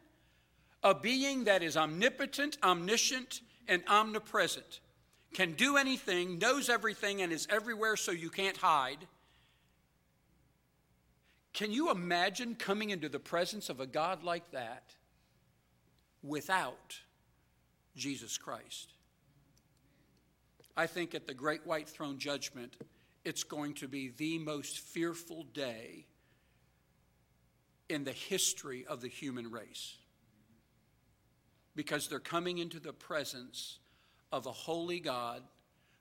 A 0.83 0.95
being 0.95 1.45
that 1.45 1.63
is 1.63 1.79
omnipotent, 1.79 2.59
omniscient, 2.63 3.41
and 3.67 3.83
omnipresent, 3.89 4.81
can 5.33 5.55
do 5.55 5.79
anything, 5.79 6.39
knows 6.39 6.69
everything, 6.69 7.23
and 7.23 7.33
is 7.33 7.47
everywhere 7.49 7.97
so 7.97 8.13
you 8.13 8.29
can't 8.29 8.59
hide. 8.59 8.99
Can 11.55 11.73
you 11.73 11.91
imagine 11.91 12.55
coming 12.55 12.91
into 12.91 13.09
the 13.09 13.19
presence 13.19 13.71
of 13.71 13.81
a 13.81 13.87
God 13.87 14.23
like 14.23 14.51
that 14.51 14.95
without 16.23 16.99
Jesus 17.97 18.37
Christ? 18.37 18.93
I 20.77 20.87
think 20.87 21.15
at 21.15 21.27
the 21.27 21.33
great 21.33 21.67
white 21.67 21.89
throne 21.89 22.19
judgment, 22.19 22.77
it's 23.25 23.43
going 23.43 23.73
to 23.77 23.89
be 23.89 24.11
the 24.11 24.39
most 24.39 24.81
fearful 24.81 25.45
day 25.55 26.05
in 27.89 28.05
the 28.05 28.13
history 28.13 28.85
of 28.87 29.01
the 29.01 29.09
human 29.09 29.51
race 29.51 29.97
because 31.79 32.09
they're 32.09 32.19
coming 32.19 32.59
into 32.59 32.81
the 32.81 32.93
presence 32.93 33.79
of 34.33 34.47
a 34.47 34.53
holy 34.53 34.99
God 34.99 35.43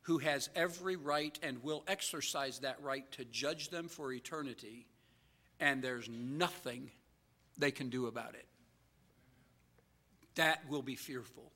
who 0.02 0.18
has 0.18 0.50
every 0.56 0.96
right 0.96 1.38
and 1.44 1.62
will 1.62 1.84
exercise 1.88 2.60
that 2.60 2.82
right 2.82 3.10
to 3.12 3.26
judge 3.26 3.70
them 3.70 3.88
for 3.88 4.12
eternity, 4.12 4.88
and 5.60 5.84
there's 5.84 6.10
nothing 6.10 6.90
they 7.60 7.70
can 7.70 7.90
do 7.90 8.08
about 8.08 8.34
it. 8.34 8.48
That 10.34 10.68
will 10.70 10.82
be 10.82 10.96
fearful. 10.96 11.52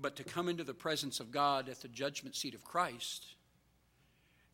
But 0.00 0.16
to 0.16 0.24
come 0.24 0.48
into 0.48 0.64
the 0.64 0.72
presence 0.72 1.20
of 1.20 1.30
God 1.30 1.68
at 1.68 1.82
the 1.82 1.88
judgment 1.88 2.36
seat 2.36 2.54
of 2.54 2.64
Christ, 2.64 3.26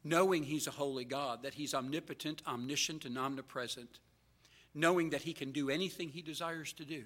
knowing 0.04 0.44
He's 0.44 0.66
a 0.66 0.72
holy 0.72 1.04
God, 1.04 1.42
that 1.42 1.54
He's 1.54 1.74
omnipotent, 1.74 2.42
omniscient, 2.46 3.04
and 3.04 3.18
omnipresent, 3.18 3.98
knowing 4.74 5.10
that 5.10 5.22
He 5.22 5.32
can 5.32 5.52
do 5.52 5.70
anything 5.70 6.08
He 6.08 6.22
desires 6.22 6.72
to 6.74 6.84
do, 6.84 7.04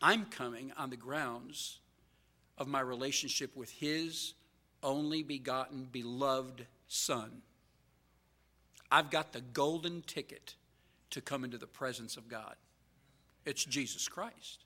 I'm 0.00 0.26
coming 0.26 0.72
on 0.76 0.90
the 0.90 0.96
grounds 0.96 1.80
of 2.56 2.68
my 2.68 2.80
relationship 2.80 3.56
with 3.56 3.70
His 3.70 4.34
only 4.82 5.22
begotten, 5.22 5.88
beloved 5.90 6.66
Son. 6.86 7.42
I've 8.90 9.10
got 9.10 9.32
the 9.32 9.40
golden 9.40 10.02
ticket 10.02 10.54
to 11.10 11.20
come 11.20 11.44
into 11.44 11.58
the 11.58 11.66
presence 11.66 12.16
of 12.16 12.28
God. 12.28 12.54
It's 13.44 13.64
Jesus 13.64 14.08
Christ. 14.08 14.64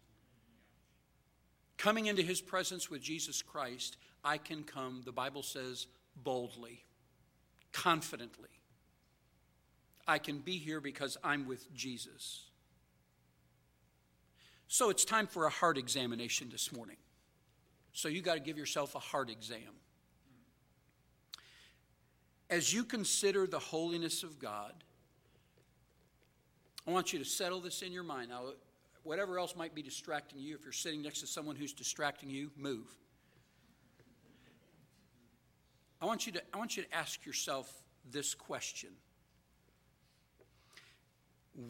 Coming 1.76 2.06
into 2.06 2.22
his 2.22 2.40
presence 2.40 2.90
with 2.90 3.02
Jesus 3.02 3.42
Christ, 3.42 3.96
I 4.24 4.38
can 4.38 4.62
come, 4.62 5.02
the 5.04 5.12
Bible 5.12 5.42
says, 5.42 5.86
boldly, 6.16 6.84
confidently. 7.72 8.48
I 10.06 10.18
can 10.18 10.38
be 10.38 10.58
here 10.58 10.80
because 10.80 11.16
I'm 11.22 11.46
with 11.46 11.72
Jesus. 11.74 12.44
So 14.68 14.90
it's 14.90 15.04
time 15.04 15.26
for 15.26 15.46
a 15.46 15.50
heart 15.50 15.78
examination 15.78 16.48
this 16.50 16.72
morning. 16.72 16.96
So 17.92 18.08
you 18.08 18.22
got 18.22 18.34
to 18.34 18.40
give 18.40 18.56
yourself 18.56 18.94
a 18.94 18.98
heart 18.98 19.30
exam. 19.30 19.60
As 22.48 22.72
you 22.72 22.84
consider 22.84 23.46
the 23.46 23.58
holiness 23.58 24.22
of 24.22 24.38
God, 24.38 24.72
I 26.86 26.90
want 26.90 27.12
you 27.12 27.18
to 27.18 27.24
settle 27.24 27.60
this 27.60 27.82
in 27.82 27.92
your 27.92 28.02
mind. 28.02 28.30
Now, 28.30 28.44
whatever 29.04 29.38
else 29.38 29.54
might 29.54 29.74
be 29.74 29.82
distracting 29.82 30.40
you, 30.40 30.54
if 30.54 30.64
you're 30.64 30.72
sitting 30.72 31.02
next 31.02 31.20
to 31.20 31.26
someone 31.26 31.54
who's 31.54 31.72
distracting 31.72 32.30
you, 32.30 32.50
move. 32.56 32.86
I 36.02 36.04
want 36.04 36.26
you 36.26 36.32
to, 36.32 36.42
I 36.52 36.58
want 36.58 36.76
you 36.76 36.82
to 36.82 36.94
ask 36.94 37.24
yourself 37.24 37.72
this 38.10 38.34
question 38.34 38.90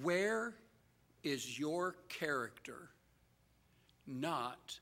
Where 0.03 0.55
is 1.23 1.59
your 1.59 1.97
character 2.09 2.89
not 4.07 4.81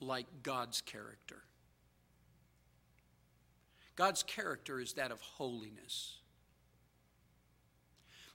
like 0.00 0.26
God's 0.42 0.80
character? 0.80 1.42
God's 3.94 4.24
character 4.24 4.80
is 4.80 4.94
that 4.94 5.12
of 5.12 5.20
holiness. 5.20 6.18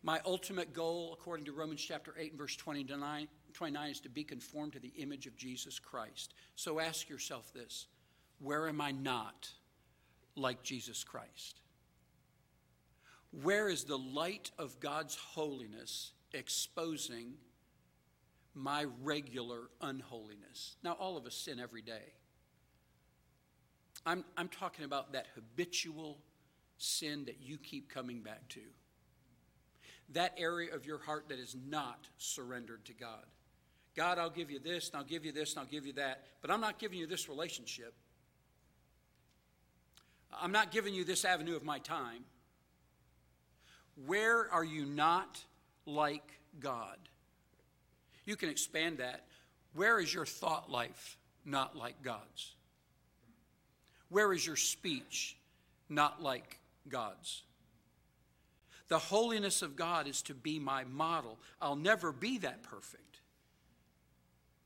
My 0.01 0.19
ultimate 0.25 0.73
goal, 0.73 1.13
according 1.13 1.45
to 1.45 1.51
Romans 1.51 1.79
chapter 1.81 2.15
8 2.17 2.31
and 2.31 2.39
verse 2.39 2.55
29, 2.55 3.27
29, 3.53 3.91
is 3.91 3.99
to 3.99 4.09
be 4.09 4.23
conformed 4.23 4.73
to 4.73 4.79
the 4.79 4.93
image 4.97 5.27
of 5.27 5.35
Jesus 5.35 5.77
Christ. 5.77 6.33
So 6.55 6.79
ask 6.79 7.09
yourself 7.09 7.51
this 7.53 7.87
where 8.39 8.67
am 8.67 8.81
I 8.81 8.91
not 8.91 9.51
like 10.35 10.63
Jesus 10.63 11.03
Christ? 11.03 11.61
Where 13.43 13.69
is 13.69 13.85
the 13.85 13.97
light 13.97 14.51
of 14.57 14.79
God's 14.79 15.15
holiness 15.15 16.11
exposing 16.33 17.33
my 18.53 18.85
regular 19.01 19.69
unholiness? 19.81 20.75
Now, 20.83 20.93
all 20.93 21.17
of 21.17 21.25
us 21.25 21.35
sin 21.35 21.59
every 21.59 21.81
day. 21.81 22.13
I'm, 24.05 24.25
I'm 24.35 24.49
talking 24.49 24.83
about 24.83 25.13
that 25.13 25.27
habitual 25.35 26.17
sin 26.77 27.25
that 27.25 27.39
you 27.39 27.57
keep 27.57 27.89
coming 27.89 28.21
back 28.21 28.47
to 28.49 28.61
that 30.13 30.33
area 30.37 30.73
of 30.75 30.85
your 30.85 30.97
heart 30.99 31.29
that 31.29 31.39
is 31.39 31.55
not 31.67 32.07
surrendered 32.17 32.83
to 32.85 32.93
God. 32.93 33.25
God, 33.95 34.17
I'll 34.19 34.29
give 34.29 34.49
you 34.49 34.59
this, 34.59 34.89
and 34.89 34.97
I'll 34.97 35.05
give 35.05 35.25
you 35.25 35.31
this, 35.31 35.51
and 35.51 35.59
I'll 35.59 35.65
give 35.65 35.85
you 35.85 35.93
that, 35.93 36.23
but 36.41 36.51
I'm 36.51 36.61
not 36.61 36.79
giving 36.79 36.97
you 36.97 37.07
this 37.07 37.29
relationship. 37.29 37.93
I'm 40.39 40.51
not 40.51 40.71
giving 40.71 40.93
you 40.93 41.03
this 41.03 41.25
avenue 41.25 41.55
of 41.55 41.63
my 41.63 41.79
time. 41.79 42.23
Where 44.05 44.51
are 44.51 44.63
you 44.63 44.85
not 44.85 45.43
like 45.85 46.39
God? 46.59 46.97
You 48.25 48.35
can 48.35 48.49
expand 48.49 48.99
that. 48.99 49.25
Where 49.73 49.99
is 49.99 50.13
your 50.13 50.25
thought 50.25 50.69
life 50.71 51.17
not 51.45 51.75
like 51.75 52.01
God's? 52.01 52.55
Where 54.09 54.33
is 54.33 54.45
your 54.45 54.55
speech 54.55 55.37
not 55.89 56.21
like 56.21 56.59
God's? 56.87 57.43
The 58.89 58.99
holiness 58.99 59.61
of 59.61 59.77
God 59.77 60.07
is 60.07 60.21
to 60.23 60.33
be 60.33 60.59
my 60.59 60.83
model. 60.83 61.39
I'll 61.61 61.77
never 61.77 62.11
be 62.11 62.37
that 62.39 62.61
perfect, 62.61 63.21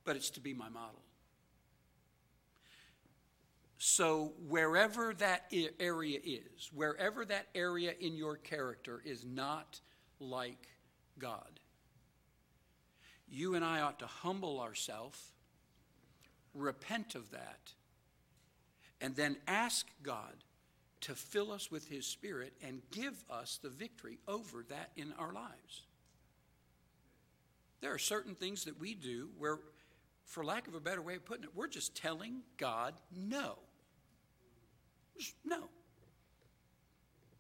but 0.04 0.16
it's 0.16 0.32
to 0.32 0.40
be 0.40 0.54
my 0.54 0.70
model. 0.70 1.02
So, 3.78 4.34
wherever 4.48 5.14
that 5.16 5.52
area 5.80 6.20
is, 6.24 6.72
wherever 6.74 7.26
that 7.26 7.48
area 7.54 7.94
in 8.00 8.16
your 8.16 8.38
character 8.38 9.02
is 9.04 9.26
not 9.26 9.80
like 10.20 10.70
God, 11.20 11.60
you 13.28 13.56
and 13.56 13.66
I 13.66 13.82
ought 13.82 14.00
to 14.00 14.08
humble 14.08 14.62
ourselves, 14.62 15.20
repent 16.54 17.16
of 17.16 17.32
that, 17.32 17.74
and 19.02 19.16
then 19.16 19.36
ask 19.48 19.88
God 20.02 20.44
to 21.02 21.14
fill 21.14 21.52
us 21.52 21.70
with 21.70 21.90
His 21.90 22.06
Spirit 22.06 22.54
and 22.64 22.82
give 22.92 23.24
us 23.30 23.60
the 23.62 23.70
victory 23.70 24.20
over 24.28 24.66
that 24.70 24.92
in 24.96 25.14
our 25.20 25.34
lives. 25.34 25.84
There 27.82 27.94
are 27.94 28.00
certain 28.00 28.36
things 28.36 28.64
that 28.66 28.80
we 28.80 28.96
do 28.96 29.30
where, 29.38 29.60
for 30.24 30.44
lack 30.44 30.68
of 30.68 30.74
a 30.74 30.80
better 30.80 31.02
way 31.02 31.16
of 31.16 31.26
putting 31.26 31.44
it, 31.44 31.52
we're 31.54 31.68
just 31.68 31.96
telling 31.96 32.42
God 32.58 32.96
no. 33.16 33.60
No. 35.44 35.70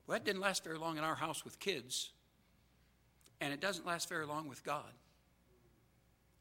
Well, 0.07 0.17
that 0.17 0.25
didn't 0.25 0.41
last 0.41 0.63
very 0.63 0.77
long 0.77 0.97
in 0.97 1.03
our 1.03 1.15
house 1.15 1.43
with 1.43 1.59
kids, 1.59 2.11
and 3.41 3.53
it 3.53 3.59
doesn't 3.59 3.85
last 3.85 4.07
very 4.07 4.25
long 4.25 4.47
with 4.47 4.63
God. 4.63 4.93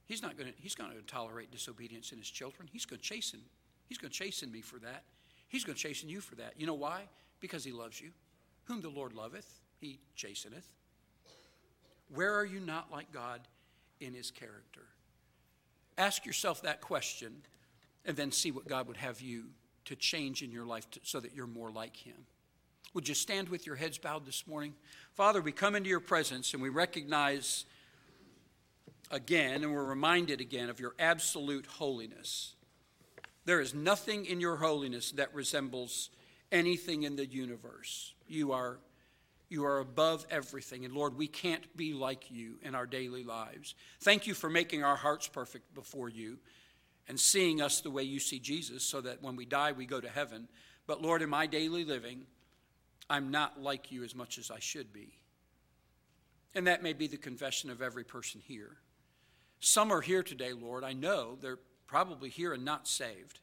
He's 0.06 0.22
not 0.22 0.36
going 0.36 0.52
to, 0.52 0.58
he's 0.60 0.74
going 0.74 0.90
to 0.90 1.00
tolerate 1.02 1.50
disobedience 1.50 2.12
in 2.12 2.18
his 2.18 2.28
children. 2.28 2.68
He's 2.70 2.84
going 2.84 3.00
to 3.00 3.04
chasten. 3.04 3.40
He's 3.86 3.98
going 3.98 4.10
to 4.10 4.16
chasten 4.16 4.52
me 4.52 4.60
for 4.60 4.78
that. 4.80 5.04
He's 5.48 5.64
going 5.64 5.76
to 5.76 5.82
chasten 5.82 6.08
you 6.08 6.20
for 6.20 6.34
that. 6.36 6.54
You 6.58 6.66
know 6.66 6.74
why? 6.74 7.02
Because 7.40 7.64
he 7.64 7.72
loves 7.72 8.00
you. 8.00 8.10
Whom 8.64 8.80
the 8.80 8.88
Lord 8.90 9.14
loveth, 9.14 9.60
he 9.80 10.00
chasteneth. 10.16 10.66
Where 12.14 12.34
are 12.34 12.44
you 12.44 12.60
not 12.60 12.92
like 12.92 13.12
God 13.12 13.40
in 14.00 14.12
his 14.12 14.30
character? 14.30 14.82
Ask 15.96 16.26
yourself 16.26 16.62
that 16.62 16.80
question 16.80 17.42
and 18.04 18.16
then 18.16 18.30
see 18.30 18.50
what 18.50 18.68
God 18.68 18.88
would 18.88 18.96
have 18.98 19.20
you 19.20 19.46
to 19.86 19.96
change 19.96 20.42
in 20.42 20.50
your 20.50 20.64
life 20.64 20.90
to, 20.92 21.00
so 21.02 21.20
that 21.20 21.34
you're 21.34 21.46
more 21.46 21.70
like 21.70 21.96
him. 21.96 22.26
Would 22.94 23.08
you 23.08 23.14
stand 23.14 23.48
with 23.48 23.66
your 23.66 23.76
heads 23.76 23.98
bowed 23.98 24.24
this 24.24 24.46
morning? 24.46 24.74
Father, 25.14 25.40
we 25.40 25.52
come 25.52 25.74
into 25.74 25.88
your 25.88 26.00
presence 26.00 26.52
and 26.54 26.62
we 26.62 26.68
recognize 26.68 27.64
again 29.10 29.62
and 29.62 29.72
we're 29.72 29.84
reminded 29.84 30.40
again 30.40 30.70
of 30.70 30.78
your 30.78 30.94
absolute 30.98 31.66
holiness. 31.66 32.54
There 33.44 33.60
is 33.60 33.74
nothing 33.74 34.26
in 34.26 34.40
your 34.40 34.56
holiness 34.56 35.10
that 35.12 35.34
resembles 35.34 36.10
anything 36.52 37.02
in 37.02 37.16
the 37.16 37.26
universe. 37.26 38.14
You 38.26 38.52
are 38.52 38.78
you 39.50 39.66
are 39.66 39.78
above 39.78 40.26
everything. 40.30 40.84
And 40.84 40.94
Lord, 40.94 41.16
we 41.16 41.28
can't 41.28 41.76
be 41.76 41.92
like 41.92 42.30
you 42.30 42.58
in 42.62 42.74
our 42.74 42.86
daily 42.86 43.22
lives. 43.22 43.74
Thank 44.00 44.26
you 44.26 44.34
for 44.34 44.48
making 44.48 44.82
our 44.82 44.96
hearts 44.96 45.28
perfect 45.28 45.74
before 45.74 46.08
you 46.08 46.38
and 47.08 47.18
seeing 47.18 47.60
us 47.60 47.80
the 47.80 47.90
way 47.90 48.02
you 48.02 48.18
see 48.18 48.38
Jesus 48.38 48.82
so 48.82 49.00
that 49.00 49.22
when 49.22 49.36
we 49.36 49.44
die, 49.44 49.72
we 49.72 49.86
go 49.86 50.00
to 50.00 50.08
heaven. 50.08 50.48
But 50.86 51.02
Lord, 51.02 51.22
in 51.22 51.30
my 51.30 51.46
daily 51.46 51.84
living, 51.84 52.26
I'm 53.08 53.30
not 53.30 53.60
like 53.60 53.92
you 53.92 54.04
as 54.04 54.14
much 54.14 54.38
as 54.38 54.50
I 54.50 54.58
should 54.58 54.92
be. 54.92 55.14
And 56.54 56.66
that 56.66 56.82
may 56.82 56.92
be 56.92 57.06
the 57.06 57.16
confession 57.16 57.70
of 57.70 57.82
every 57.82 58.04
person 58.04 58.40
here. 58.44 58.76
Some 59.60 59.92
are 59.92 60.00
here 60.00 60.22
today, 60.22 60.52
Lord. 60.52 60.84
I 60.84 60.92
know 60.92 61.36
they're 61.40 61.58
probably 61.86 62.30
here 62.30 62.52
and 62.52 62.64
not 62.64 62.88
saved. 62.88 63.40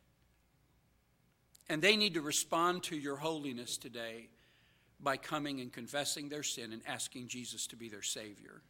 And 1.70 1.82
they 1.82 1.96
need 1.96 2.16
to 2.16 2.22
respond 2.22 2.84
to 2.84 2.96
your 2.96 3.18
holiness 3.18 3.78
today 3.78 4.30
by 5.00 5.18
coming 5.18 5.62
and 5.62 5.72
confessing 5.72 6.30
their 6.30 6.44
sin 6.44 6.74
and 6.74 6.82
asking 6.88 7.28
Jesus 7.28 7.68
to 7.68 7.76
be 7.76 7.90
their 7.90 8.02
Savior. 8.02 8.62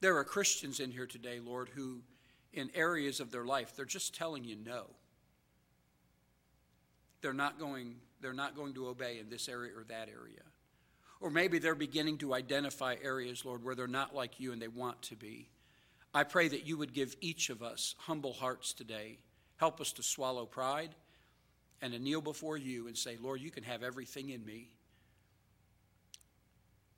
There 0.00 0.16
are 0.16 0.24
Christians 0.24 0.80
in 0.80 0.90
here 0.90 1.06
today, 1.06 1.40
Lord, 1.40 1.70
who 1.74 2.00
in 2.54 2.70
areas 2.74 3.20
of 3.20 3.30
their 3.30 3.44
life, 3.44 3.74
they're 3.76 3.84
just 3.84 4.14
telling 4.14 4.44
you 4.44 4.56
no. 4.56 4.86
They're 7.20 7.32
not 7.32 7.58
going, 7.58 7.96
they're 8.20 8.32
not 8.32 8.56
going 8.56 8.74
to 8.74 8.88
obey 8.88 9.18
in 9.18 9.28
this 9.28 9.48
area 9.48 9.72
or 9.76 9.84
that 9.84 10.08
area. 10.08 10.42
Or 11.20 11.30
maybe 11.30 11.58
they're 11.58 11.74
beginning 11.74 12.18
to 12.18 12.34
identify 12.34 12.96
areas, 13.02 13.44
Lord, 13.44 13.64
where 13.64 13.74
they're 13.74 13.86
not 13.86 14.14
like 14.14 14.40
you 14.40 14.52
and 14.52 14.60
they 14.60 14.68
want 14.68 15.00
to 15.02 15.16
be. 15.16 15.48
I 16.12 16.22
pray 16.22 16.48
that 16.48 16.66
you 16.66 16.76
would 16.78 16.92
give 16.92 17.16
each 17.20 17.50
of 17.50 17.62
us 17.62 17.94
humble 17.98 18.32
hearts 18.32 18.72
today. 18.72 19.18
Help 19.56 19.80
us 19.80 19.92
to 19.94 20.02
swallow 20.02 20.46
pride 20.46 20.94
and 21.80 21.92
to 21.92 21.98
kneel 21.98 22.20
before 22.20 22.56
you 22.56 22.86
and 22.86 22.96
say, 22.96 23.16
Lord, 23.20 23.40
you 23.40 23.50
can 23.50 23.64
have 23.64 23.82
everything 23.82 24.30
in 24.30 24.44
me. 24.44 24.68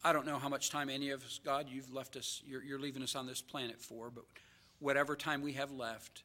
I 0.05 0.13
don't 0.13 0.27
know 0.27 0.39
how 0.39 0.49
much 0.49 0.71
time 0.71 0.89
any 0.89 1.11
of 1.11 1.25
us, 1.25 1.41
God, 1.45 1.67
you've 1.69 1.93
left 1.93 2.17
us, 2.17 2.43
you're, 2.47 2.63
you're 2.63 2.79
leaving 2.79 3.03
us 3.03 3.17
on 3.17 3.27
this 3.27 3.41
planet 3.41 3.81
for, 3.81 4.11
but 4.11 4.25
whatever 4.79 5.17
time 5.17 5.43
we 5.43 5.53
have 5.53 5.73
left, 5.73 6.23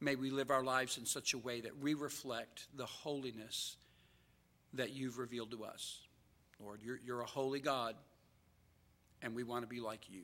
may 0.00 0.16
we 0.16 0.30
live 0.30 0.50
our 0.50 0.62
lives 0.62 0.98
in 0.98 1.06
such 1.06 1.34
a 1.34 1.38
way 1.38 1.60
that 1.60 1.78
we 1.78 1.94
reflect 1.94 2.66
the 2.76 2.86
holiness 2.86 3.76
that 4.74 4.92
you've 4.92 5.18
revealed 5.18 5.50
to 5.52 5.64
us. 5.64 6.00
Lord, 6.60 6.80
you're, 6.82 7.00
you're 7.04 7.20
a 7.20 7.26
holy 7.26 7.60
God, 7.60 7.94
and 9.22 9.34
we 9.34 9.42
want 9.42 9.62
to 9.62 9.68
be 9.68 9.80
like 9.80 10.10
you. 10.10 10.22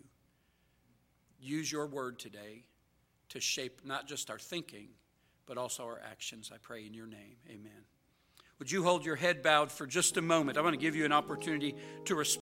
Use 1.41 1.71
your 1.71 1.87
word 1.87 2.19
today 2.19 2.65
to 3.31 3.41
shape 3.41 3.81
not 3.85 4.07
just 4.07 4.31
our 4.31 4.39
thinking, 4.39 4.89
but 5.47 5.57
also 5.57 5.85
our 5.85 6.01
actions. 6.11 6.51
I 6.55 6.59
pray 6.59 6.87
in 6.87 6.95
your 6.95 7.07
name. 7.07 7.37
Amen. 7.49 7.85
Would 8.59 8.71
you 8.71 8.85
hold 8.85 9.07
your 9.07 9.17
head 9.17 9.43
bowed 9.43 9.73
for 9.73 9.87
just 9.87 10.19
a 10.19 10.23
moment? 10.23 10.59
I 10.59 10.61
want 10.61 10.75
to 10.75 10.81
give 10.81 10.95
you 10.95 11.07
an 11.07 11.13
opportunity 11.13 11.75
to 12.05 12.15
respond. 12.15 12.39